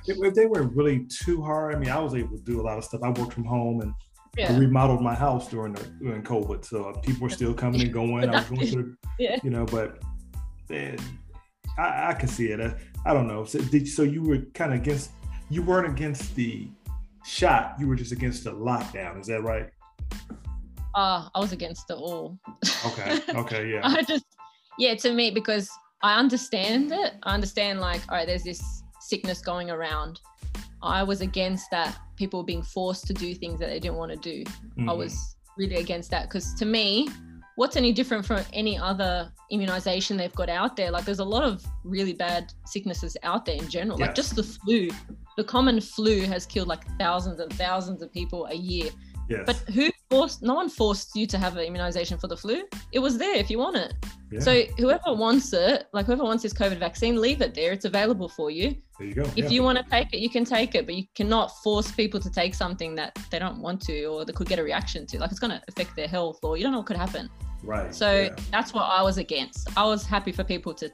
If, 0.07 0.35
they 0.35 0.47
weren't 0.47 0.75
really 0.77 1.07
too 1.07 1.43
hard, 1.43 1.75
I 1.75 1.79
mean, 1.79 1.91
I 1.91 1.99
was 2.01 2.15
able 2.15 2.37
to 2.37 2.43
do 2.43 2.61
a 2.61 2.65
lot 2.65 2.77
of 2.77 2.85
stuff. 2.85 3.03
I 3.03 3.11
worked 3.11 3.33
from 3.33 3.45
home 3.45 3.81
and 3.81 3.93
yeah 4.37 4.59
remodeled 4.59 5.01
my 5.01 5.15
house 5.15 5.49
during 5.49 5.75
the 5.75 5.85
during 6.03 6.23
COVID, 6.23 6.65
so 6.65 6.93
people 7.03 7.23
were 7.23 7.31
still 7.31 7.55
coming 7.55 7.83
and 7.83 7.93
going. 7.93 8.29
I 8.29 8.41
was 8.41 8.51
going 8.51 8.67
to, 8.73 8.97
Yeah. 9.19 9.37
you 9.45 9.51
know, 9.51 9.65
but 9.65 10.03
man, 10.69 10.99
I, 11.79 12.09
I 12.11 12.15
can 12.15 12.29
see 12.29 12.47
it. 12.51 12.61
I, 12.61 12.75
I 13.07 13.15
don't 13.15 13.29
know. 13.29 13.45
So, 13.45 13.61
did, 13.61 13.87
so 13.87 14.03
you 14.03 14.23
were 14.23 14.39
kind 14.55 14.73
of 14.75 14.81
against. 14.81 15.11
You 15.51 15.63
weren't 15.63 15.89
against 15.89 16.35
the 16.35 16.69
shot. 17.25 17.77
You 17.79 17.87
were 17.87 17.97
just 17.97 18.13
against 18.13 18.45
the 18.45 18.53
lockdown. 18.53 19.21
Is 19.21 19.27
that 19.29 19.43
right? 19.43 19.71
uh, 20.97 21.29
i 21.35 21.41
was 21.41 21.51
against 21.53 21.91
it 21.91 21.95
all 21.95 22.39
Okay. 22.87 23.19
Okay. 23.35 23.69
Yeah. 23.69 23.81
I 23.83 24.03
just, 24.03 24.25
yeah, 24.79 24.95
to 24.95 25.13
me, 25.13 25.31
because 25.33 25.69
I 26.05 26.19
understand 26.21 26.93
it. 26.93 27.15
I 27.25 27.35
understand, 27.35 27.81
like, 27.81 28.01
all 28.09 28.17
right, 28.17 28.27
there's 28.29 28.45
this 28.45 28.63
sickness 29.01 29.41
going 29.41 29.71
around. 29.71 30.21
I 30.83 31.03
was 31.03 31.21
against 31.21 31.69
that 31.73 31.99
people 32.17 32.43
being 32.45 32.63
forced 32.63 33.07
to 33.09 33.15
do 33.15 33.35
things 33.35 33.59
that 33.59 33.71
they 33.71 33.81
didn't 33.81 33.97
want 33.97 34.13
to 34.13 34.19
do. 34.19 34.45
I 34.79 34.83
Mhm. 34.83 34.97
was 34.99 35.37
really 35.59 35.77
against 35.77 36.11
that 36.13 36.29
because 36.29 36.55
to 36.55 36.65
me, 36.67 37.09
what's 37.57 37.77
any 37.77 37.93
different 37.93 38.25
from 38.25 38.41
any 38.53 38.79
other 38.79 39.31
immunization 39.51 40.17
they've 40.17 40.35
got 40.35 40.49
out 40.49 40.77
there? 40.77 40.91
Like, 40.91 41.05
there's 41.05 41.21
a 41.21 41.25
lot 41.25 41.45
of 41.45 41.65
really 41.85 42.13
bad 42.13 42.53
sicknesses 42.67 43.17
out 43.23 43.45
there 43.45 43.57
in 43.57 43.69
general. 43.69 43.99
Like, 43.99 44.15
just 44.15 44.37
the 44.37 44.43
flu, 44.43 44.91
the 45.37 45.45
common 45.45 45.81
flu 45.81 46.23
has 46.23 46.47
killed 46.47 46.69
like 46.69 46.85
thousands 46.99 47.41
and 47.41 47.53
thousands 47.53 48.03
of 48.03 48.13
people 48.13 48.47
a 48.47 48.55
year. 48.55 48.91
Yes. 49.29 49.45
But 49.47 49.57
who 49.75 49.91
forced? 50.15 50.43
No 50.43 50.55
one 50.55 50.69
forced 50.69 51.15
you 51.15 51.27
to 51.27 51.39
have 51.39 51.57
an 51.57 51.65
immunization 51.65 52.19
for 52.19 52.29
the 52.29 52.37
flu. 52.37 52.63
It 52.93 52.99
was 52.99 53.19
there 53.19 53.37
if 53.37 53.51
you 53.51 53.59
want 53.59 53.77
it. 53.77 53.95
yeah. 54.31 54.41
So 54.41 54.63
whoever 54.79 55.13
wants 55.15 55.53
it, 55.53 55.87
like 55.93 56.07
whoever 56.07 56.25
wants 56.25 56.43
this 56.43 56.53
COVID 56.53 56.79
vaccine, 56.79 57.21
leave 57.21 57.41
it 57.41 57.55
there. 57.55 57.73
It's 57.73 57.85
available 57.85 58.29
for 58.29 58.51
you. 58.51 58.77
there 58.99 59.09
you 59.09 59.15
go. 59.15 59.23
If 59.23 59.37
yeah. 59.37 59.49
you 59.49 59.63
want 59.63 59.79
to 59.79 59.85
take 59.85 60.13
it, 60.13 60.19
you 60.19 60.31
can 60.31 60.45
take 60.45 60.75
it, 60.75 60.87
but 60.87 60.95
you 60.95 61.05
cannot 61.15 61.49
force 61.63 61.91
people 61.91 62.21
to 62.21 62.31
take 62.31 62.55
something 62.55 62.95
that 62.97 63.19
they 63.31 63.39
don't 63.39 63.59
want 63.59 63.81
to 63.83 64.05
or 64.07 64.25
they 64.25 64.33
could 64.33 64.49
get 64.49 64.59
a 64.59 64.63
reaction 64.63 65.07
to. 65.07 65.19
Like 65.19 65.31
it's 65.31 65.41
going 65.41 65.53
to 65.53 65.63
affect 65.69 65.97
their 65.97 66.09
health 66.09 66.41
or 66.43 66.57
you 66.57 66.63
don't 66.63 66.73
know 66.73 66.79
what 66.79 66.87
could 66.87 66.97
happen. 66.97 67.29
right. 67.63 67.95
So 67.95 68.23
yeah. 68.23 68.37
that's 68.51 68.73
what 68.73 68.85
I 68.85 69.03
was 69.03 69.19
against. 69.19 69.69
I 69.77 69.85
was 69.85 70.07
happy 70.07 70.33
for 70.33 70.45
people 70.45 70.75
to 70.75 70.91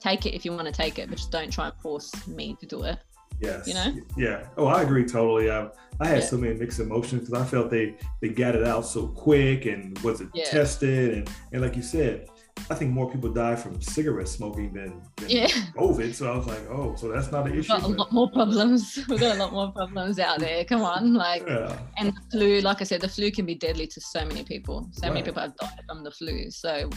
take 0.00 0.26
it 0.26 0.34
if 0.34 0.44
you 0.44 0.52
want 0.52 0.66
to 0.66 0.72
take 0.72 0.98
it, 0.98 1.08
but 1.08 1.18
just 1.18 1.32
don't 1.32 1.52
try 1.52 1.66
and 1.68 1.76
force 1.80 2.26
me 2.26 2.56
to 2.60 2.66
do 2.66 2.84
it. 2.84 2.98
Yes. 3.40 3.68
you 3.68 3.74
know? 3.74 3.94
Yeah. 4.16 4.46
Oh, 4.56 4.66
I 4.66 4.82
agree 4.82 5.04
totally. 5.04 5.50
I, 5.50 5.68
I 6.00 6.06
had 6.06 6.18
Yeah. 6.22 6.24
so 6.26 6.36
many 6.36 6.54
mixed 6.54 6.80
emotions 6.80 7.28
because 7.28 7.42
I 7.42 7.44
felt 7.46 7.70
they 7.70 7.96
they 8.22 8.28
got 8.28 8.54
it 8.54 8.64
out 8.64 8.86
so 8.86 9.08
quick 9.08 9.66
and 9.66 9.98
was 10.00 10.20
it 10.20 10.28
Yeah. 10.34 10.44
tested 10.44 11.14
and 11.14 11.30
and 11.52 11.62
like 11.62 11.76
you 11.76 11.82
said, 11.82 12.28
I 12.70 12.74
think 12.74 12.90
more 12.92 13.08
people 13.10 13.30
die 13.32 13.54
from 13.54 13.80
cigarette 13.80 14.26
smoking 14.28 14.72
than, 14.72 15.00
than 15.16 15.28
Yeah. 15.30 15.46
COVID. 15.76 16.12
So 16.14 16.32
I 16.32 16.36
was 16.36 16.46
like, 16.46 16.64
oh, 16.70 16.96
so 16.96 17.08
that's 17.12 17.30
not 17.30 17.46
an 17.46 17.52
We've 17.52 17.60
issue. 17.60 17.68
got 17.68 17.82
a 17.84 17.88
lot 17.88 18.12
more 18.12 18.28
problems. 18.30 18.98
We've 19.08 19.20
got 19.20 19.36
a 19.36 19.38
lot 19.38 19.52
more 19.52 19.70
problems 19.72 20.18
out 20.18 20.40
there. 20.40 20.64
Come 20.64 20.82
on. 20.82 21.14
Like, 21.14 21.44
yeah. 21.46 21.78
and 21.98 22.08
the 22.12 22.20
flu, 22.32 22.60
like 22.60 22.80
I 22.80 22.84
said, 22.84 23.00
the 23.00 23.08
flu 23.08 23.30
can 23.30 23.46
be 23.46 23.54
deadly 23.54 23.86
to 23.86 24.00
so 24.00 24.24
many 24.24 24.42
people. 24.42 24.88
So 24.92 25.06
many 25.08 25.22
people 25.22 25.40
have 25.40 25.56
died 25.56 25.80
from 25.88 26.02
the 26.02 26.10
flu. 26.10 26.50
So 26.50 26.90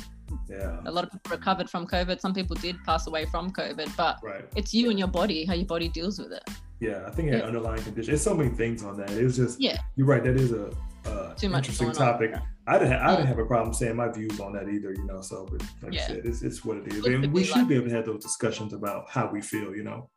Yeah. 0.49 0.79
a 0.85 0.91
lot 0.91 1.03
of 1.05 1.11
people 1.11 1.29
recovered 1.37 1.69
from 1.69 1.85
COVID. 1.85 2.19
Some 2.21 2.33
people 2.33 2.55
did 2.55 2.75
pass 2.83 3.05
away 3.07 3.25
from 3.25 3.51
COVID, 3.51 3.95
but 3.95 4.17
Right. 4.23 4.45
it's 4.55 4.73
you 4.73 4.89
and 4.89 4.97
your 4.97 5.09
body, 5.09 5.45
how 5.45 5.53
your 5.53 5.65
body 5.67 5.89
deals 5.89 6.17
with 6.19 6.31
it. 6.33 6.43
Yeah. 6.81 7.03
I 7.07 7.11
think 7.11 7.27
it 7.29 7.31
had 7.33 7.41
Yeah. 7.41 7.47
underlying 7.47 7.81
conditions. 7.83 8.07
There's 8.07 8.21
so 8.21 8.33
many 8.35 8.49
things 8.49 8.83
on 8.83 8.97
that. 8.97 9.11
It 9.11 9.23
was 9.23 9.37
just 9.37 9.61
Yeah. 9.61 9.77
You're 9.95 10.07
right. 10.07 10.23
That 10.23 10.35
is 10.35 10.51
a 10.51 10.71
uh, 11.05 11.33
Too 11.35 11.49
much 11.49 11.69
interesting 11.69 11.91
topic. 11.93 12.33
I 12.67 12.77
didn't. 12.77 12.93
I 12.93 13.15
didn't 13.15 13.27
have 13.27 13.39
a 13.39 13.45
problem 13.45 13.73
saying 13.73 13.95
my 13.95 14.09
views 14.09 14.39
on 14.39 14.53
that 14.53 14.67
either. 14.69 14.91
You 14.93 15.05
know. 15.05 15.21
So, 15.21 15.47
but 15.49 15.61
like 15.81 15.93
Yeah. 15.93 16.03
I 16.03 16.07
said, 16.07 16.21
it's, 16.25 16.41
it's 16.43 16.63
what 16.65 16.77
it 16.77 16.87
is, 16.93 17.05
and 17.05 17.31
we 17.33 17.43
should 17.43 17.55
like- 17.57 17.67
be 17.67 17.75
able 17.75 17.87
to 17.89 17.95
have 17.95 18.05
those 18.05 18.21
discussions 18.21 18.73
about 18.73 19.09
how 19.09 19.29
we 19.31 19.41
feel. 19.41 19.75
You 19.75 19.83
know. 19.83 20.09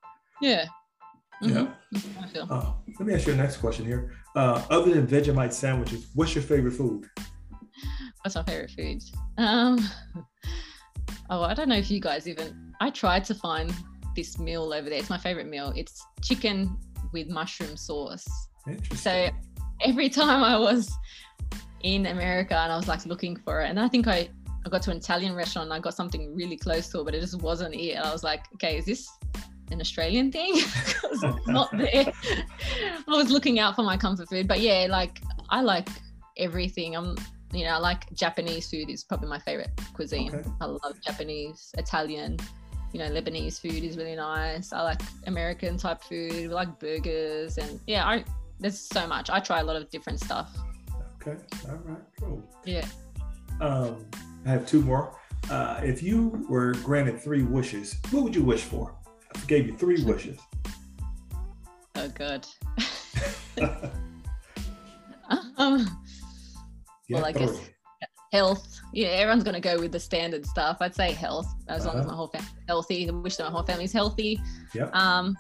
Yeah. 0.43 0.67
Yeah. 1.41 1.69
Mhm. 1.95 2.15
How 2.17 2.23
I 2.23 2.27
feel. 2.29 2.47
Uh, 2.51 2.73
let 2.99 3.07
me 3.09 3.15
ask 3.15 3.27
you 3.27 3.33
a 3.33 3.37
next 3.37 3.57
question 3.59 3.85
here. 3.87 4.13
Uh, 4.37 4.63
other 4.71 4.93
than 4.93 5.07
Vegemite 5.07 5.53
sandwiches, 5.53 6.09
what's 6.15 6.35
your 6.35 6.45
favorite 6.45 6.73
food? 6.73 7.07
What's 8.23 8.35
my 8.37 8.43
favorite 8.43 8.71
food? 8.71 9.03
Um, 9.39 9.79
oh, 11.31 11.43
I 11.43 11.55
don't 11.55 11.69
know 11.69 11.77
if 11.77 11.91
you 11.91 12.01
guys 12.01 12.27
even. 12.29 12.73
I 12.81 12.91
tried 12.91 13.25
to 13.27 13.35
find 13.35 13.73
this 14.15 14.39
meal 14.39 14.73
over 14.73 14.89
there. 14.89 14.99
It's 14.99 15.11
my 15.11 15.19
favorite 15.19 15.47
meal. 15.49 15.73
It's 15.77 16.05
chicken 16.23 16.77
with 17.13 17.29
mushroom 17.29 17.77
sauce. 17.77 18.25
So 18.97 19.29
every 19.83 20.09
time 20.09 20.43
I 20.43 20.59
was 20.59 20.91
in 21.83 22.07
America 22.07 22.57
and 22.57 22.73
I 22.73 22.77
was 22.77 22.89
like 22.89 23.05
looking 23.07 23.37
for 23.37 23.61
it, 23.63 23.69
and 23.71 23.79
I 23.79 23.89
think 23.89 24.07
I, 24.09 24.29
I 24.65 24.69
got 24.71 24.83
to 24.83 24.91
an 24.91 24.97
Italian 24.99 25.35
restaurant 25.35 25.67
and 25.67 25.75
I 25.75 25.79
got 25.79 25.95
something 25.95 26.35
really 26.35 26.57
close 26.57 26.89
to 26.91 27.01
it, 27.01 27.05
but 27.05 27.15
it 27.15 27.21
just 27.21 27.41
wasn't 27.43 27.75
it. 27.75 27.93
And 27.93 28.05
I 28.05 28.13
was 28.13 28.25
like, 28.25 28.45
okay, 28.55 28.79
is 28.79 28.87
this 28.87 29.09
an 29.71 29.81
Australian 29.81 30.33
thing? 30.33 30.55
'Cause 31.01 31.23
it's 31.23 31.47
not 31.47 31.71
there. 31.77 32.13
I 33.07 33.17
was 33.17 33.31
looking 33.31 33.59
out 33.59 33.77
for 33.77 33.83
my 33.83 33.97
comfort 33.97 34.29
food, 34.29 34.49
but 34.49 34.61
yeah, 34.61 34.87
like 34.89 35.21
I 35.51 35.61
like 35.61 35.89
everything. 36.39 36.97
I'm, 36.97 37.17
you 37.53 37.65
know, 37.65 37.71
I 37.73 37.77
like 37.79 38.11
Japanese 38.15 38.69
food 38.71 38.89
is 38.91 39.05
probably 39.05 39.29
my 39.29 39.39
favorite 39.39 39.71
cuisine. 39.93 40.35
Okay. 40.35 40.49
I 40.61 40.65
love 40.67 41.01
Japanese, 41.05 41.71
Italian. 41.79 42.39
You 42.95 43.01
know, 43.01 43.11
Lebanese 43.11 43.61
food 43.61 43.83
is 43.83 43.97
really 43.97 44.15
nice. 44.15 44.73
I 44.73 44.81
like 44.83 45.01
American 45.27 45.77
type 45.77 46.01
food. 46.01 46.33
We 46.33 46.47
like 46.47 46.79
burgers, 46.79 47.59
and 47.59 47.81
yeah, 47.89 48.07
I 48.07 48.25
there's 48.61 48.79
so 48.79 49.05
much. 49.09 49.29
I 49.31 49.41
try 49.41 49.59
a 49.59 49.65
lot 49.65 49.75
of 49.75 49.91
different 49.91 50.21
stuff. 50.21 50.57
Okay. 51.21 51.37
All 51.69 51.75
right. 51.85 51.99
Cool. 52.21 52.41
Yeah. 52.65 52.87
Um, 53.61 54.07
I 54.47 54.51
have 54.51 54.65
two 54.65 54.81
more. 54.81 55.19
Uh, 55.51 55.81
if 55.83 56.05
you 56.05 56.47
were 56.49 56.75
granted 56.85 57.21
three 57.21 57.43
wishes, 57.43 57.97
what 58.13 58.23
would 58.23 58.35
you 58.37 58.45
wish 58.45 58.63
for? 58.63 58.95
I 59.35 59.41
gave 59.49 59.67
you 59.67 59.77
three 59.77 60.03
wishes. 60.05 60.39
Oh 61.97 62.09
god. 62.09 62.45
um, 65.59 65.87
Yeah, 67.09 67.17
Well, 67.17 67.25
I 67.25 67.33
guess- 67.33 67.57
three. 67.57 67.75
Yeah, 68.95 69.09
everyone's 69.09 69.43
gonna 69.45 69.61
go 69.61 69.79
with 69.81 69.93
the 69.93 69.99
standard 70.01 70.47
stuff. 70.47 70.77
I'd 70.81 70.95
say 70.95 71.11
health, 71.13 71.49
as 71.69 71.85
long 71.85 71.97
as 71.97 72.03
Uh-huh. 72.03 72.11
my 72.11 72.17
whole 72.17 72.29
family's 72.29 72.53
healthy. 72.69 73.09
I 73.09 73.13
wish 73.13 73.37
that 73.37 73.45
my 73.45 73.51
whole 73.51 73.65
family's 73.65 73.93
healthy. 73.93 74.41
Yep. 74.75 74.95
Um, 74.95 75.37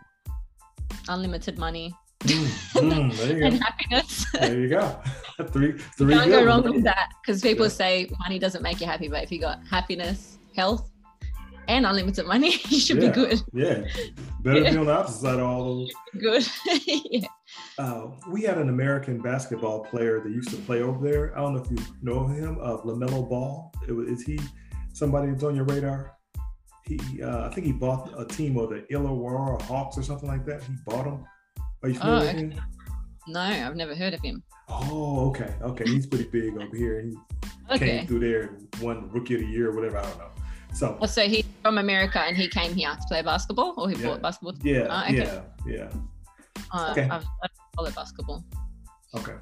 unlimited 1.09 1.59
money 1.59 1.95
Mm, 2.25 2.47
mm, 2.81 3.17
there 3.19 3.37
you 3.37 3.45
and 3.49 3.59
go. 3.61 3.65
happiness. 3.67 4.27
There 4.33 4.59
you 4.61 4.69
go. 4.71 4.99
three, 5.53 5.73
three. 5.99 6.15
Can't 6.15 6.31
go 6.31 6.45
wrong 6.47 6.63
with 6.63 6.83
that 6.85 7.11
because 7.21 7.43
people 7.43 7.67
Yeah. 7.67 7.73
say 7.73 8.11
money 8.19 8.39
doesn't 8.39 8.63
make 8.63 8.81
you 8.81 8.87
happy, 8.87 9.09
but 9.09 9.23
if 9.23 9.31
you 9.31 9.39
got 9.41 9.61
happiness, 9.71 10.39
health, 10.57 10.91
and 11.69 11.87
unlimited 11.87 12.27
money, 12.27 12.53
you 12.69 12.79
should 12.81 13.03
Yeah. 13.03 13.09
be 13.11 13.15
good. 13.15 13.43
Yeah, 13.53 13.85
Better 14.43 14.62
be 14.62 14.77
on 14.77 14.87
the 14.87 14.93
opposite 14.93 15.21
side 15.21 15.39
of 15.41 15.47
all 15.47 15.65
those. 15.65 15.91
Good. 16.21 16.47
yeah. 16.87 17.27
Uh, 17.79 18.07
we 18.31 18.43
had 18.43 18.59
an 18.59 18.69
American 18.69 19.19
basketball 19.21 19.85
player 19.85 20.21
that 20.21 20.31
used 20.31 20.51
to 20.51 20.57
play 20.57 20.83
over 20.83 21.03
there. 21.09 21.37
I 21.37 21.41
don't 21.41 21.55
know 21.55 21.62
if 21.62 21.71
you 21.71 21.79
know 22.03 22.27
him, 22.27 22.59
uh, 22.61 22.79
LaMelo 22.79 23.29
Ball. 23.29 23.73
Is 23.89 24.23
he 24.23 24.39
somebody 24.93 25.31
that's 25.31 25.45
on 25.45 25.55
your 25.55 25.65
radar? 25.65 26.12
He, 26.87 26.99
uh, 27.23 27.47
I 27.47 27.51
think 27.55 27.67
he 27.67 27.73
bought 27.73 28.12
a 28.19 28.25
team 28.27 28.59
of 28.59 28.71
the 28.71 28.85
Illawarra 28.93 29.61
Hawks 29.62 29.97
or 29.97 30.03
something 30.03 30.29
like 30.29 30.45
that. 30.47 30.62
He 30.62 30.75
bought 30.85 31.05
them. 31.05 31.25
Are 31.83 31.89
you 31.89 31.95
familiar 31.95 32.17
Oh, 32.17 32.21
with 32.21 32.29
okay. 32.29 32.39
him? 32.39 32.61
No, 33.29 33.41
I've 33.41 33.77
never 33.77 33.95
heard 33.95 34.12
of 34.12 34.21
him. 34.21 34.43
Oh, 34.69 35.29
okay, 35.31 35.55
okay. 35.62 35.85
He's 35.85 36.07
pretty 36.07 36.25
big 36.29 36.57
over 36.61 36.77
here. 36.77 37.01
He 37.03 37.17
Okay. 37.75 37.99
came 37.99 38.07
through 38.07 38.21
there 38.21 38.43
and 38.43 38.69
won 38.83 39.09
Rookie 39.11 39.35
of 39.35 39.41
the 39.41 39.47
Year 39.47 39.71
or 39.71 39.75
whatever. 39.75 39.97
I 39.99 40.03
don't 40.03 40.19
know. 40.19 40.31
So 40.75 40.99
Oh, 41.01 41.07
so 41.07 41.22
he's 41.29 41.45
from 41.62 41.79
America 41.79 42.20
and 42.20 42.37
he 42.37 42.49
came 42.49 42.75
here 42.75 42.91
to 42.91 43.03
play 43.09 43.22
basketball, 43.22 43.75
or 43.77 43.89
he 43.89 43.97
Yeah. 43.97 44.07
bought 44.09 44.22
basketball. 44.22 44.55
yeah, 44.62 44.87
Ah, 44.91 45.05
okay. 45.05 45.16
yeah, 45.16 45.41
yeah. 45.66 45.91
Uh, 46.72 46.89
Okay. 46.91 47.09
I've, 47.09 47.25
I 47.43 47.47
follow 47.77 47.91
basketball. 47.93 48.45
Okay. 49.14 49.35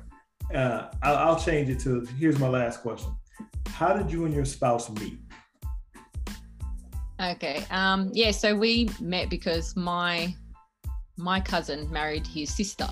Uh, 0.55 0.89
I'll, 1.03 1.17
I'll 1.17 1.39
change 1.41 1.71
it 1.71 1.81
to 1.81 2.01
here's 2.19 2.39
my 2.39 2.49
last 2.49 2.83
question. 2.83 3.11
How 3.69 3.95
did 3.97 4.11
you 4.13 4.27
and 4.27 4.35
your 4.35 4.45
spouse 4.45 4.91
meet? 4.91 5.19
Okay. 7.21 7.65
Um. 7.71 8.11
Yeah. 8.13 8.33
So 8.33 8.55
we 8.57 8.91
met 9.01 9.31
because 9.31 9.75
my 9.77 10.35
my 11.17 11.41
cousin 11.41 11.91
married 11.91 12.27
his 12.27 12.53
sister. 12.53 12.89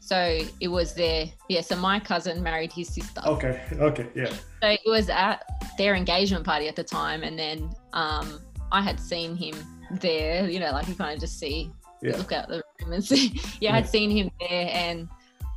So 0.00 0.40
it 0.60 0.68
was 0.68 0.94
there. 0.94 1.26
yeah. 1.48 1.60
So 1.60 1.76
my 1.76 2.00
cousin 2.00 2.42
married 2.42 2.72
his 2.72 2.88
sister. 2.88 3.20
Okay, 3.24 3.62
okay, 3.74 4.08
yeah. 4.14 4.30
So 4.60 4.68
it 4.68 4.80
was 4.86 5.08
at 5.08 5.44
their 5.78 5.94
engagement 5.94 6.44
party 6.44 6.68
at 6.68 6.76
the 6.76 6.84
time, 6.84 7.22
and 7.22 7.38
then 7.38 7.70
um 7.92 8.40
I 8.70 8.80
had 8.82 8.98
seen 9.00 9.36
him 9.36 9.54
there. 10.00 10.48
You 10.48 10.60
know, 10.60 10.70
like 10.72 10.88
you 10.88 10.94
kind 10.94 11.14
of 11.14 11.20
just 11.20 11.38
see 11.38 11.70
Yeah. 12.02 12.16
look 12.16 12.32
out 12.32 12.48
the 12.48 12.62
room 12.80 12.92
and 12.94 13.04
see. 13.04 13.40
Yeah, 13.60 13.76
I'd 13.76 13.88
seen 13.88 14.10
him 14.10 14.30
there, 14.40 14.70
and 14.72 15.08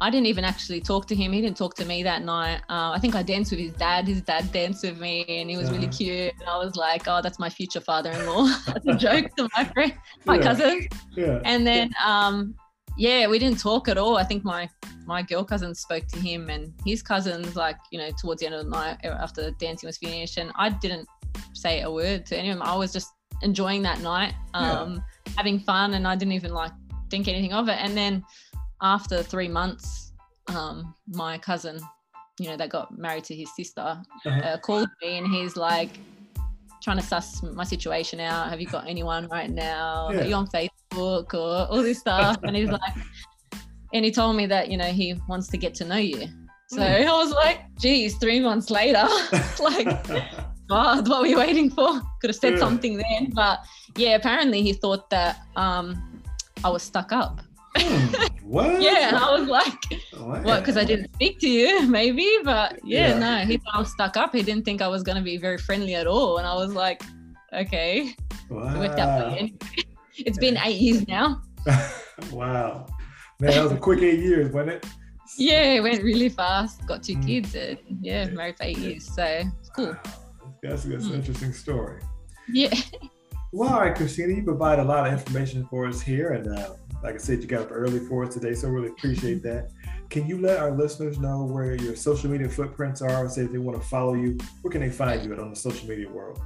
I 0.01 0.09
didn't 0.09 0.28
even 0.28 0.43
actually 0.43 0.82
talk 0.82 1.07
to 1.07 1.16
him. 1.16 1.32
He 1.32 1.39
didn't 1.41 1.55
talk 1.55 1.74
to 1.76 1.86
me 1.86 2.03
that 2.03 2.22
night. 2.24 2.59
Uh, 2.70 2.91
I 2.91 2.99
think 2.99 3.16
I 3.16 3.24
danced 3.24 3.51
with 3.51 3.61
his 3.61 3.72
dad. 3.74 4.05
His 4.07 4.22
dad 4.22 4.51
danced 4.51 4.84
with 4.84 4.99
me, 4.99 5.24
and 5.30 5.49
he 5.49 5.55
was 5.55 5.72
really 5.72 5.86
Uh-huh. 5.88 5.97
cute. 5.97 6.34
And 6.39 6.49
I 6.49 6.57
was 6.57 6.76
like, 6.76 7.03
"Oh, 7.07 7.22
that's 7.22 7.39
my 7.39 7.49
future 7.49 7.80
father-in-law." 7.80 8.43
that's 8.68 8.86
a 8.88 8.95
joke 8.95 9.28
to 9.38 9.47
my 9.55 9.63
friend, 9.74 9.93
my 10.26 10.36
Yeah. 10.36 10.43
cousin. 10.43 10.88
Yeah. 11.16 11.39
And 11.45 11.66
then, 11.66 11.91
um, 12.05 12.55
yeah, 12.98 13.28
we 13.28 13.39
didn't 13.39 13.60
talk 13.60 13.88
at 13.88 13.98
all. 13.98 14.18
I 14.18 14.24
think 14.24 14.43
my 14.43 14.70
my 15.06 15.22
girl 15.22 15.43
cousin 15.43 15.76
spoke 15.76 16.08
to 16.08 16.20
him, 16.20 16.50
and 16.50 16.74
his 16.86 17.02
cousins, 17.04 17.56
like 17.56 17.78
you 17.91 18.00
know, 18.00 18.10
towards 18.20 18.39
the 18.41 18.48
end 18.48 18.56
of 18.56 18.64
the 18.66 18.70
night 18.72 18.98
after 19.04 19.43
the 19.43 19.52
dancing 19.52 19.88
was 19.88 19.98
finished, 19.98 20.38
and 20.38 20.52
I 20.56 20.70
didn't 20.70 21.08
say 21.54 21.82
a 21.82 21.91
word 21.91 22.26
to 22.28 22.38
any 22.38 22.50
of 22.50 22.58
them. 22.58 22.68
I 22.68 22.76
was 22.76 22.91
just 22.93 23.10
enjoying 23.41 23.82
that 23.84 24.00
night, 24.00 24.34
Yeah. 24.54 24.82
um, 24.82 25.04
having 25.38 25.60
fun, 25.60 25.93
and 25.96 26.08
I 26.08 26.16
didn't 26.16 26.34
even 26.34 26.54
like 26.54 26.72
think 27.12 27.28
anything 27.28 27.54
of 27.54 27.68
it. 27.70 27.78
And 27.80 27.96
then 27.96 28.24
after 28.82 29.22
three 29.24 29.48
months, 29.48 30.14
um, 30.48 30.96
my 31.08 31.38
cousin, 31.38 31.80
you 32.39 32.50
know, 32.50 32.58
that 32.58 32.70
got 32.70 32.98
married 32.98 33.26
to 33.26 33.36
his 33.36 33.54
sister, 33.56 33.82
Uh-huh. 34.26 34.30
uh, 34.39 34.58
called 34.58 34.89
me, 35.02 35.18
and 35.18 35.28
he's 35.28 35.56
like 35.56 36.00
trying 36.86 36.98
to 36.98 37.04
suss 37.04 37.42
my 37.42 37.64
situation 37.64 38.20
out. 38.20 38.48
Have 38.50 38.62
you 38.62 38.68
got 38.68 38.88
anyone 38.88 39.28
right 39.28 39.50
now? 39.50 40.10
Yeah. 40.12 40.20
Are 40.22 40.24
you 40.26 40.36
on 40.36 40.48
Facebook 40.48 41.34
or 41.34 41.68
all 41.72 41.82
this 41.82 42.00
stuff? 42.00 42.38
and 42.44 42.56
he's 42.56 42.70
like, 42.70 42.94
and 43.94 44.06
he 44.06 44.12
told 44.12 44.36
me 44.38 44.46
that 44.46 44.70
you 44.70 44.78
know 44.78 44.86
he 45.02 45.16
wants 45.28 45.48
to 45.50 45.58
get 45.58 45.74
to 45.76 45.86
know 45.86 45.98
you. 45.98 46.28
So 46.68 46.78
Hmm. 46.86 47.08
I 47.10 47.18
was 47.24 47.32
like, 47.32 47.60
geez, 47.80 48.16
three 48.18 48.40
months 48.40 48.70
later, 48.70 49.06
like, 49.60 49.88
God, 50.70 51.08
what 51.10 51.22
were 51.22 51.28
you 51.28 51.38
waiting 51.40 51.70
for? 51.72 52.02
Could 52.22 52.30
have 52.30 52.36
said 52.36 52.54
Yeah. 52.54 52.60
something 52.60 52.98
then. 52.98 53.32
But 53.34 53.60
yeah, 53.98 54.16
apparently 54.16 54.62
he 54.62 54.74
thought 54.74 55.10
that 55.10 55.38
um, 55.56 56.22
I 56.64 56.70
was 56.70 56.84
stuck 56.84 57.12
up. 57.12 57.42
Hmm, 57.78 58.14
what? 58.44 58.82
Yeah, 58.82 59.20
I 59.22 59.38
was 59.40 59.48
like, 59.48 60.02
what? 60.46 60.60
Because 60.60 60.78
I 60.78 60.84
didn't 60.86 61.14
speak 61.16 61.40
to 61.40 61.50
you, 61.50 61.88
maybe. 61.88 62.30
But 62.44 62.80
yeah, 62.84 63.10
Yeah. 63.10 63.20
no, 63.20 63.38
he 63.46 63.58
thought 63.58 63.76
I 63.76 63.80
was 63.80 63.92
stuck 63.92 64.18
up. 64.18 64.34
He 64.34 64.42
didn't 64.44 64.66
think 64.66 64.82
I 64.82 64.88
was 64.88 65.04
going 65.04 65.18
to 65.18 65.24
be 65.24 65.38
very 65.38 65.58
friendly 65.58 65.96
at 65.96 66.08
all. 66.08 66.38
And 66.38 66.48
I 66.48 66.54
was 66.56 66.74
like, 66.74 67.02
okay, 67.54 68.16
it 68.40 68.52
worked 68.52 69.00
out 69.00 69.20
for 69.20 69.30
Wow. 69.30 69.38
you. 69.40 69.58
It's 70.18 70.38
been 70.38 70.58
eight 70.64 70.80
years 70.80 71.06
now. 71.10 71.42
wow. 72.32 72.86
Man, 73.42 73.52
that 73.52 73.64
was 73.64 73.74
a 73.74 73.78
quick 73.78 74.02
eight 74.02 74.20
years, 74.20 74.50
wasn't 74.54 74.72
it? 74.78 74.86
Yeah, 75.38 75.74
it 75.74 75.84
went 75.84 76.02
really 76.04 76.30
fast. 76.30 76.86
Got 76.88 77.04
two 77.04 77.18
Mm. 77.18 77.26
kids. 77.26 77.54
And 77.56 77.78
yeah, 78.02 78.26
married 78.30 78.56
for 78.56 78.64
eight 78.64 78.78
years. 78.78 79.14
So 79.14 79.24
it's 79.26 79.70
cool. 79.76 79.88
Wow. 79.88 80.00
That's, 80.64 80.84
that's 80.84 81.04
an 81.06 81.10
Hmm. 81.10 81.16
interesting 81.16 81.52
story. 81.52 82.02
Yeah. 82.48 82.74
Well, 83.52 83.74
all 83.74 83.82
right, 83.82 83.94
Christina, 83.96 84.34
you 84.34 84.44
provide 84.44 84.80
a 84.80 84.84
lot 84.84 85.06
of 85.06 85.12
information 85.12 85.66
for 85.70 85.86
us 85.88 86.00
here. 86.00 86.30
And 86.32 86.58
uh, 86.58 86.76
like 87.06 87.16
I 87.16 87.20
said, 87.20 87.39
you 87.41 87.47
got 87.47 87.62
up 87.62 87.68
early 87.72 87.99
for 87.99 88.26
us 88.26 88.34
today, 88.34 88.56
so 88.56 88.68
really 88.68 88.88
appreciate 88.88 89.43
that. 89.43 89.70
Can 90.10 90.28
you 90.28 90.41
let 90.41 90.58
our 90.58 90.72
listeners 90.72 91.20
know 91.20 91.43
where 91.43 91.76
your 91.76 91.95
social 91.95 92.32
media 92.32 92.49
footprints 92.49 93.01
are? 93.03 93.30
Say 93.30 93.43
if 93.43 93.51
they 93.51 93.60
want 93.60 93.80
to 93.80 93.88
follow 93.88 94.16
you, 94.16 94.38
where 94.62 94.72
can 94.72 94.82
they 94.82 94.89
find 94.89 95.24
you 95.24 95.32
at 95.32 95.39
on 95.39 95.51
the 95.51 95.56
social 95.56 95.88
media 95.88 96.10
world? 96.10 96.41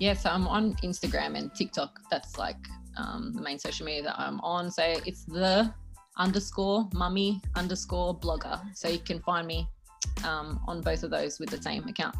Yeah, 0.00 0.14
so 0.14 0.30
I'm 0.30 0.48
on 0.48 0.74
Instagram 0.82 1.38
and 1.38 1.54
TikTok. 1.54 2.00
That's 2.10 2.36
like 2.38 2.56
um, 2.96 3.32
the 3.34 3.40
main 3.40 3.58
social 3.58 3.86
media 3.86 4.02
that 4.02 4.18
I'm 4.18 4.40
on. 4.40 4.68
So 4.68 4.82
it's 5.06 5.24
the 5.24 5.72
underscore 6.16 6.88
mummy 6.92 7.40
underscore 7.54 8.18
blogger. 8.18 8.60
So 8.76 8.88
you 8.88 8.98
can 8.98 9.20
find 9.20 9.46
me 9.46 9.68
um, 10.24 10.60
on 10.66 10.80
both 10.80 11.04
of 11.04 11.10
those 11.10 11.38
with 11.38 11.50
the 11.50 11.62
same 11.62 11.86
account. 11.86 12.16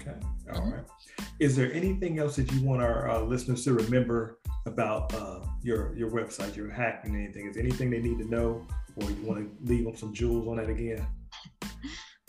Okay. 0.00 0.16
All 0.52 0.60
Mhm. 0.60 0.72
right. 0.72 0.84
Is 1.40 1.54
there 1.56 1.72
anything 1.72 2.18
else 2.18 2.36
that 2.36 2.50
you 2.52 2.62
want 2.62 2.82
our 2.82 3.08
uh, 3.10 3.20
listeners 3.20 3.64
to 3.64 3.74
remember 3.74 4.38
about 4.66 5.14
uh, 5.14 5.40
your 5.62 5.94
your 5.96 6.10
website, 6.10 6.56
your 6.56 6.70
hacking, 6.70 7.14
and 7.14 7.24
anything? 7.24 7.46
Is 7.48 7.54
there 7.54 7.64
anything 7.64 7.90
they 7.90 8.00
need 8.00 8.18
to 8.18 8.24
know, 8.24 8.66
or 8.96 9.10
you 9.10 9.22
want 9.24 9.38
to 9.40 9.72
leave 9.72 9.84
them 9.84 9.96
some 9.96 10.12
jewels 10.12 10.48
on 10.48 10.56
that 10.56 10.68
again? 10.68 11.06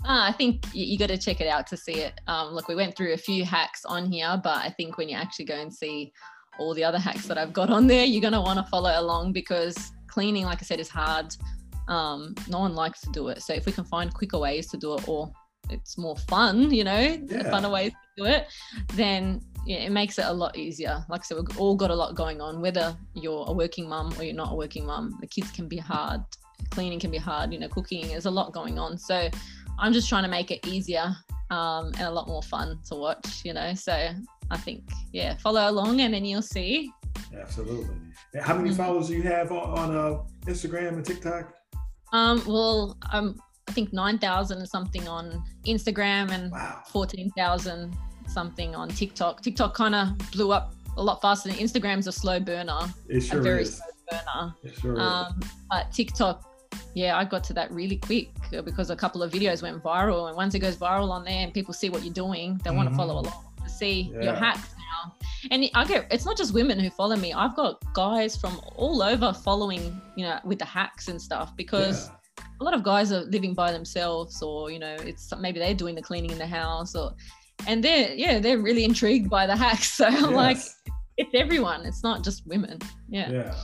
Uh, 0.06 0.24
I 0.30 0.32
think 0.32 0.66
you, 0.74 0.86
you 0.86 0.98
got 0.98 1.08
to 1.10 1.18
check 1.18 1.42
it 1.42 1.48
out 1.48 1.68
to 1.68 1.78
see 1.78 1.94
it. 1.94 2.14
Um, 2.28 2.54
look, 2.54 2.68
we 2.70 2.76
went 2.76 2.96
through 2.96 3.14
a 3.14 3.18
few 3.18 3.44
hacks 3.44 3.84
on 3.84 4.10
here, 4.12 4.40
but 4.42 4.58
I 4.58 4.70
think 4.70 4.98
when 4.98 5.10
you 5.10 5.16
actually 5.18 5.46
go 5.46 5.56
and 5.60 5.74
see 5.74 6.14
all 6.58 6.74
the 6.74 6.84
other 6.84 6.98
hacks 7.00 7.26
that 7.28 7.38
I've 7.38 7.52
got 7.52 7.70
on 7.70 7.86
there, 7.88 8.06
you're 8.06 8.22
going 8.22 8.34
to 8.34 8.42
want 8.42 8.60
to 8.64 8.70
follow 8.70 8.94
along 8.98 9.34
because 9.34 9.92
cleaning, 10.08 10.46
like 10.46 10.60
I 10.62 10.64
said, 10.64 10.80
is 10.80 10.88
hard. 10.90 11.36
Um, 11.90 12.34
no 12.48 12.60
one 12.60 12.76
likes 12.76 13.02
to 13.02 13.10
do 13.12 13.28
it. 13.28 13.42
So 13.42 13.54
if 13.54 13.66
we 13.66 13.72
can 13.74 13.84
find 13.84 14.14
quicker 14.14 14.38
ways 14.40 14.68
to 14.68 14.78
do 14.78 14.96
it 14.96 15.08
or 15.08 15.32
it's 15.70 15.98
more 15.98 16.16
fun, 16.18 16.72
you 16.74 16.84
know, 16.84 17.00
Yeah. 17.00 17.50
funner 17.52 17.72
ways 17.72 17.92
to 17.92 18.24
do 18.24 18.26
it, 18.26 18.48
then 18.96 19.42
yeah, 19.66 19.78
it 19.78 19.92
makes 19.92 20.18
it 20.18 20.26
a 20.26 20.34
lot 20.34 20.58
easier. 20.58 21.06
Like 21.10 21.22
I 21.22 21.24
said, 21.24 21.38
we've 21.38 21.60
all 21.60 21.76
got 21.76 21.92
a 21.92 21.96
lot 21.96 22.16
going 22.16 22.42
on, 22.42 22.62
whether 22.62 22.98
you're 23.14 23.46
a 23.48 23.54
working 23.54 23.88
mum 23.88 24.14
or 24.18 24.24
you're 24.24 24.36
not 24.36 24.52
a 24.52 24.56
working 24.56 24.86
mum. 24.86 25.18
The 25.22 25.28
kids 25.28 25.52
can 25.52 25.68
be 25.68 25.78
hard, 25.78 26.22
cleaning 26.72 27.00
can 27.00 27.12
be 27.12 27.18
hard, 27.18 27.54
you 27.54 27.60
know, 27.60 27.70
cooking, 27.70 28.08
there's 28.08 28.26
a 28.26 28.32
lot 28.32 28.52
going 28.54 28.80
on. 28.80 28.98
So 28.98 29.30
I'm 29.78 29.94
just 29.94 30.10
trying 30.10 30.24
to 30.24 30.30
make 30.30 30.50
it 30.52 30.66
easier 30.68 31.16
um, 31.52 31.88
and 31.98 32.02
a 32.02 32.12
lot 32.12 32.28
more 32.28 32.44
fun 32.44 32.80
to 32.90 32.96
watch, 32.96 33.42
you 33.46 33.54
know. 33.54 33.74
So 33.74 34.10
I 34.52 34.58
think, 34.58 34.84
yeah, 35.12 35.36
follow 35.38 35.70
along 35.70 36.02
and 36.02 36.14
then 36.14 36.26
you'll 36.26 36.42
see. 36.42 36.92
Absolutely. 37.40 37.96
How 38.42 38.56
many 38.56 38.70
Mhm. 38.72 38.78
followers 38.78 39.08
do 39.08 39.16
you 39.16 39.24
have 39.24 39.52
on, 39.52 39.78
on 39.92 39.96
uh, 39.96 40.18
Instagram 40.46 40.94
and 40.96 41.06
TikTok? 41.06 41.54
Um, 42.12 42.44
well, 42.48 42.98
um, 43.12 43.40
I 43.70 43.72
think 43.72 43.94
9,000 43.94 44.60
or 44.64 44.66
something 44.66 45.08
on 45.08 45.44
Instagram 45.68 46.32
and 46.32 46.52
Wow. 46.52 46.82
14,000 46.88 47.96
something 48.28 48.74
on 48.76 48.90
TikTok. 48.90 49.42
TikTok 49.44 49.76
kind 49.76 49.94
of 49.94 50.18
blew 50.32 50.52
up 50.52 50.74
a 50.98 51.04
lot 51.04 51.22
faster 51.22 51.50
than 51.50 51.58
Instagram's 51.60 52.08
a 52.08 52.12
slow 52.12 52.40
burner, 52.40 52.80
It 53.08 53.22
sure 53.22 53.40
a 53.40 53.44
very 53.44 53.62
is. 53.62 53.78
slow 53.78 53.86
burner. 54.10 54.56
It 54.64 54.76
sure 54.80 54.94
is. 54.94 55.00
Um, 55.00 55.40
but 55.70 55.92
TikTok, 55.92 56.44
yeah, 56.96 57.16
I 57.16 57.26
got 57.26 57.44
to 57.46 57.54
that 57.54 57.72
really 57.72 57.98
quick 57.98 58.32
because 58.66 58.90
a 58.90 58.96
couple 58.96 59.22
of 59.22 59.32
videos 59.32 59.62
went 59.62 59.84
viral. 59.84 60.28
And 60.30 60.36
once 60.36 60.56
it 60.56 60.60
goes 60.60 60.76
viral 60.76 61.12
on 61.12 61.24
there 61.24 61.44
and 61.44 61.54
people 61.54 61.74
see 61.76 61.90
what 61.92 62.04
you're 62.04 62.14
doing, 62.14 62.60
they 62.64 62.72
want 62.72 62.90
Mhm. 62.90 62.94
to 62.94 62.98
follow 62.98 63.20
along 63.20 63.44
to 63.64 63.70
see 63.70 64.12
Yeah. 64.16 64.22
your 64.24 64.36
hacks 64.36 64.74
now. 64.78 65.14
And 65.52 65.70
I 65.76 65.86
get 65.86 66.08
it's 66.12 66.26
not 66.26 66.38
just 66.38 66.54
women 66.56 66.80
who 66.80 66.90
follow 66.90 67.16
me. 67.16 67.34
I've 67.34 67.56
got 67.56 67.82
guys 67.94 68.36
from 68.36 68.60
all 68.76 69.04
over 69.04 69.32
following, 69.32 70.02
you 70.16 70.26
know, 70.26 70.40
with 70.44 70.58
the 70.58 70.66
hacks 70.66 71.08
and 71.08 71.22
stuff 71.22 71.56
because 71.56 72.08
Yeah. 72.10 72.16
A 72.60 72.64
lot 72.64 72.74
of 72.74 72.84
guys 72.84 73.12
are 73.12 73.22
living 73.26 73.54
by 73.54 73.72
themselves 73.72 74.42
or 74.42 74.72
you 74.72 74.80
know 74.80 74.96
it's 75.02 75.32
maybe 75.40 75.60
they're 75.60 75.74
doing 75.74 75.96
the 75.96 76.02
cleaning 76.02 76.32
in 76.32 76.38
the 76.38 76.48
house 76.48 76.96
or 76.96 77.12
and 77.68 77.84
they're 77.84 78.14
yeah 78.14 78.40
they're 78.40 78.60
really 78.60 78.84
intrigued 78.84 79.30
by 79.30 79.46
the 79.46 79.56
hacks 79.56 79.94
so 79.98 80.06
i'm 80.06 80.34
like 80.34 80.58
it's 81.18 81.32
everyone 81.34 81.86
it's 81.86 82.04
not 82.04 82.24
just 82.24 82.46
women 82.48 82.80
yeah, 83.10 83.30
Yeah. 83.30 83.56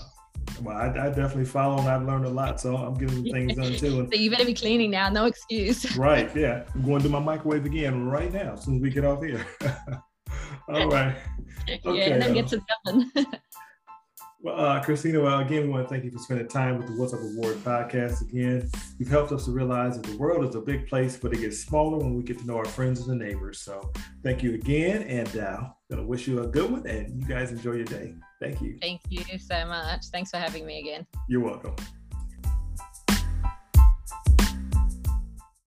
Well, 0.61 0.77
I, 0.77 0.85
I 0.85 1.07
definitely 1.09 1.45
follow 1.45 1.79
and 1.79 1.87
I've 1.89 2.03
learned 2.03 2.25
a 2.25 2.29
lot, 2.29 2.61
so 2.61 2.77
I'm 2.77 2.93
getting 2.93 3.23
things 3.31 3.55
done 3.55 3.73
too. 3.73 3.99
And 3.99 4.13
so 4.13 4.19
you 4.19 4.29
better 4.29 4.45
be 4.45 4.53
cleaning 4.53 4.91
now 4.91 5.09
no 5.09 5.25
excuse 5.25 5.97
Right, 5.97 6.33
yeah. 6.35 6.63
I'm 6.73 6.83
going 6.83 7.01
to 7.01 7.09
my 7.09 7.19
microwave 7.19 7.65
again 7.65 8.05
right 8.05 8.31
now 8.31 8.53
as 8.53 8.63
soon 8.63 8.75
as 8.75 8.81
we 8.81 8.89
get 8.89 9.03
off 9.03 9.23
here. 9.23 9.45
All 10.69 10.87
right. 10.87 11.15
yeah 11.67 11.91
and 11.93 12.21
then 12.21 12.33
get 12.33 12.47
to 12.47 12.57
uh, 12.57 12.61
seven 12.85 13.11
Well, 14.45 14.63
uh, 14.63 14.79
Christina, 14.83 15.19
well, 15.21 15.39
again, 15.39 15.63
we 15.63 15.69
want 15.69 15.87
to 15.87 15.89
thank 15.89 16.03
you 16.03 16.11
for 16.11 16.19
spending 16.19 16.47
time 16.47 16.77
with 16.77 16.85
the 16.85 16.93
What's 16.93 17.15
Up 17.15 17.19
Award 17.19 17.55
podcast. 17.63 18.21
Again, 18.29 18.69
you've 18.99 19.09
helped 19.09 19.31
us 19.31 19.45
to 19.45 19.51
realize 19.51 19.99
that 19.99 20.05
the 20.05 20.15
world 20.17 20.47
is 20.47 20.53
a 20.53 20.61
big 20.61 20.87
place, 20.87 21.17
but 21.17 21.33
it 21.33 21.37
gets 21.37 21.57
smaller 21.57 21.97
when 21.97 22.13
we 22.13 22.21
get 22.21 22.37
to 22.37 22.45
know 22.45 22.57
our 22.57 22.65
friends 22.65 23.07
and 23.07 23.19
the 23.19 23.25
neighbors. 23.25 23.61
So 23.61 23.91
thank 24.21 24.43
you 24.43 24.53
again. 24.53 25.01
And 25.01 25.35
uh, 25.35 25.61
going 25.89 25.99
to 25.99 26.07
wish 26.07 26.27
you 26.27 26.43
a 26.43 26.47
good 26.47 26.69
one, 26.69 26.85
and 26.85 27.19
you 27.19 27.27
guys 27.27 27.51
enjoy 27.51 27.71
your 27.71 27.85
day. 27.85 28.13
Thank 28.39 28.59
Thank 28.59 28.61
you. 28.61 28.77
Thank 28.79 29.01
you 29.09 29.39
so 29.39 29.65
much. 29.65 30.05
Thanks 30.11 30.29
for 30.29 30.37
having 30.37 30.67
me 30.67 30.79
again. 30.79 31.07
You're 31.27 31.41
welcome. 31.41 31.73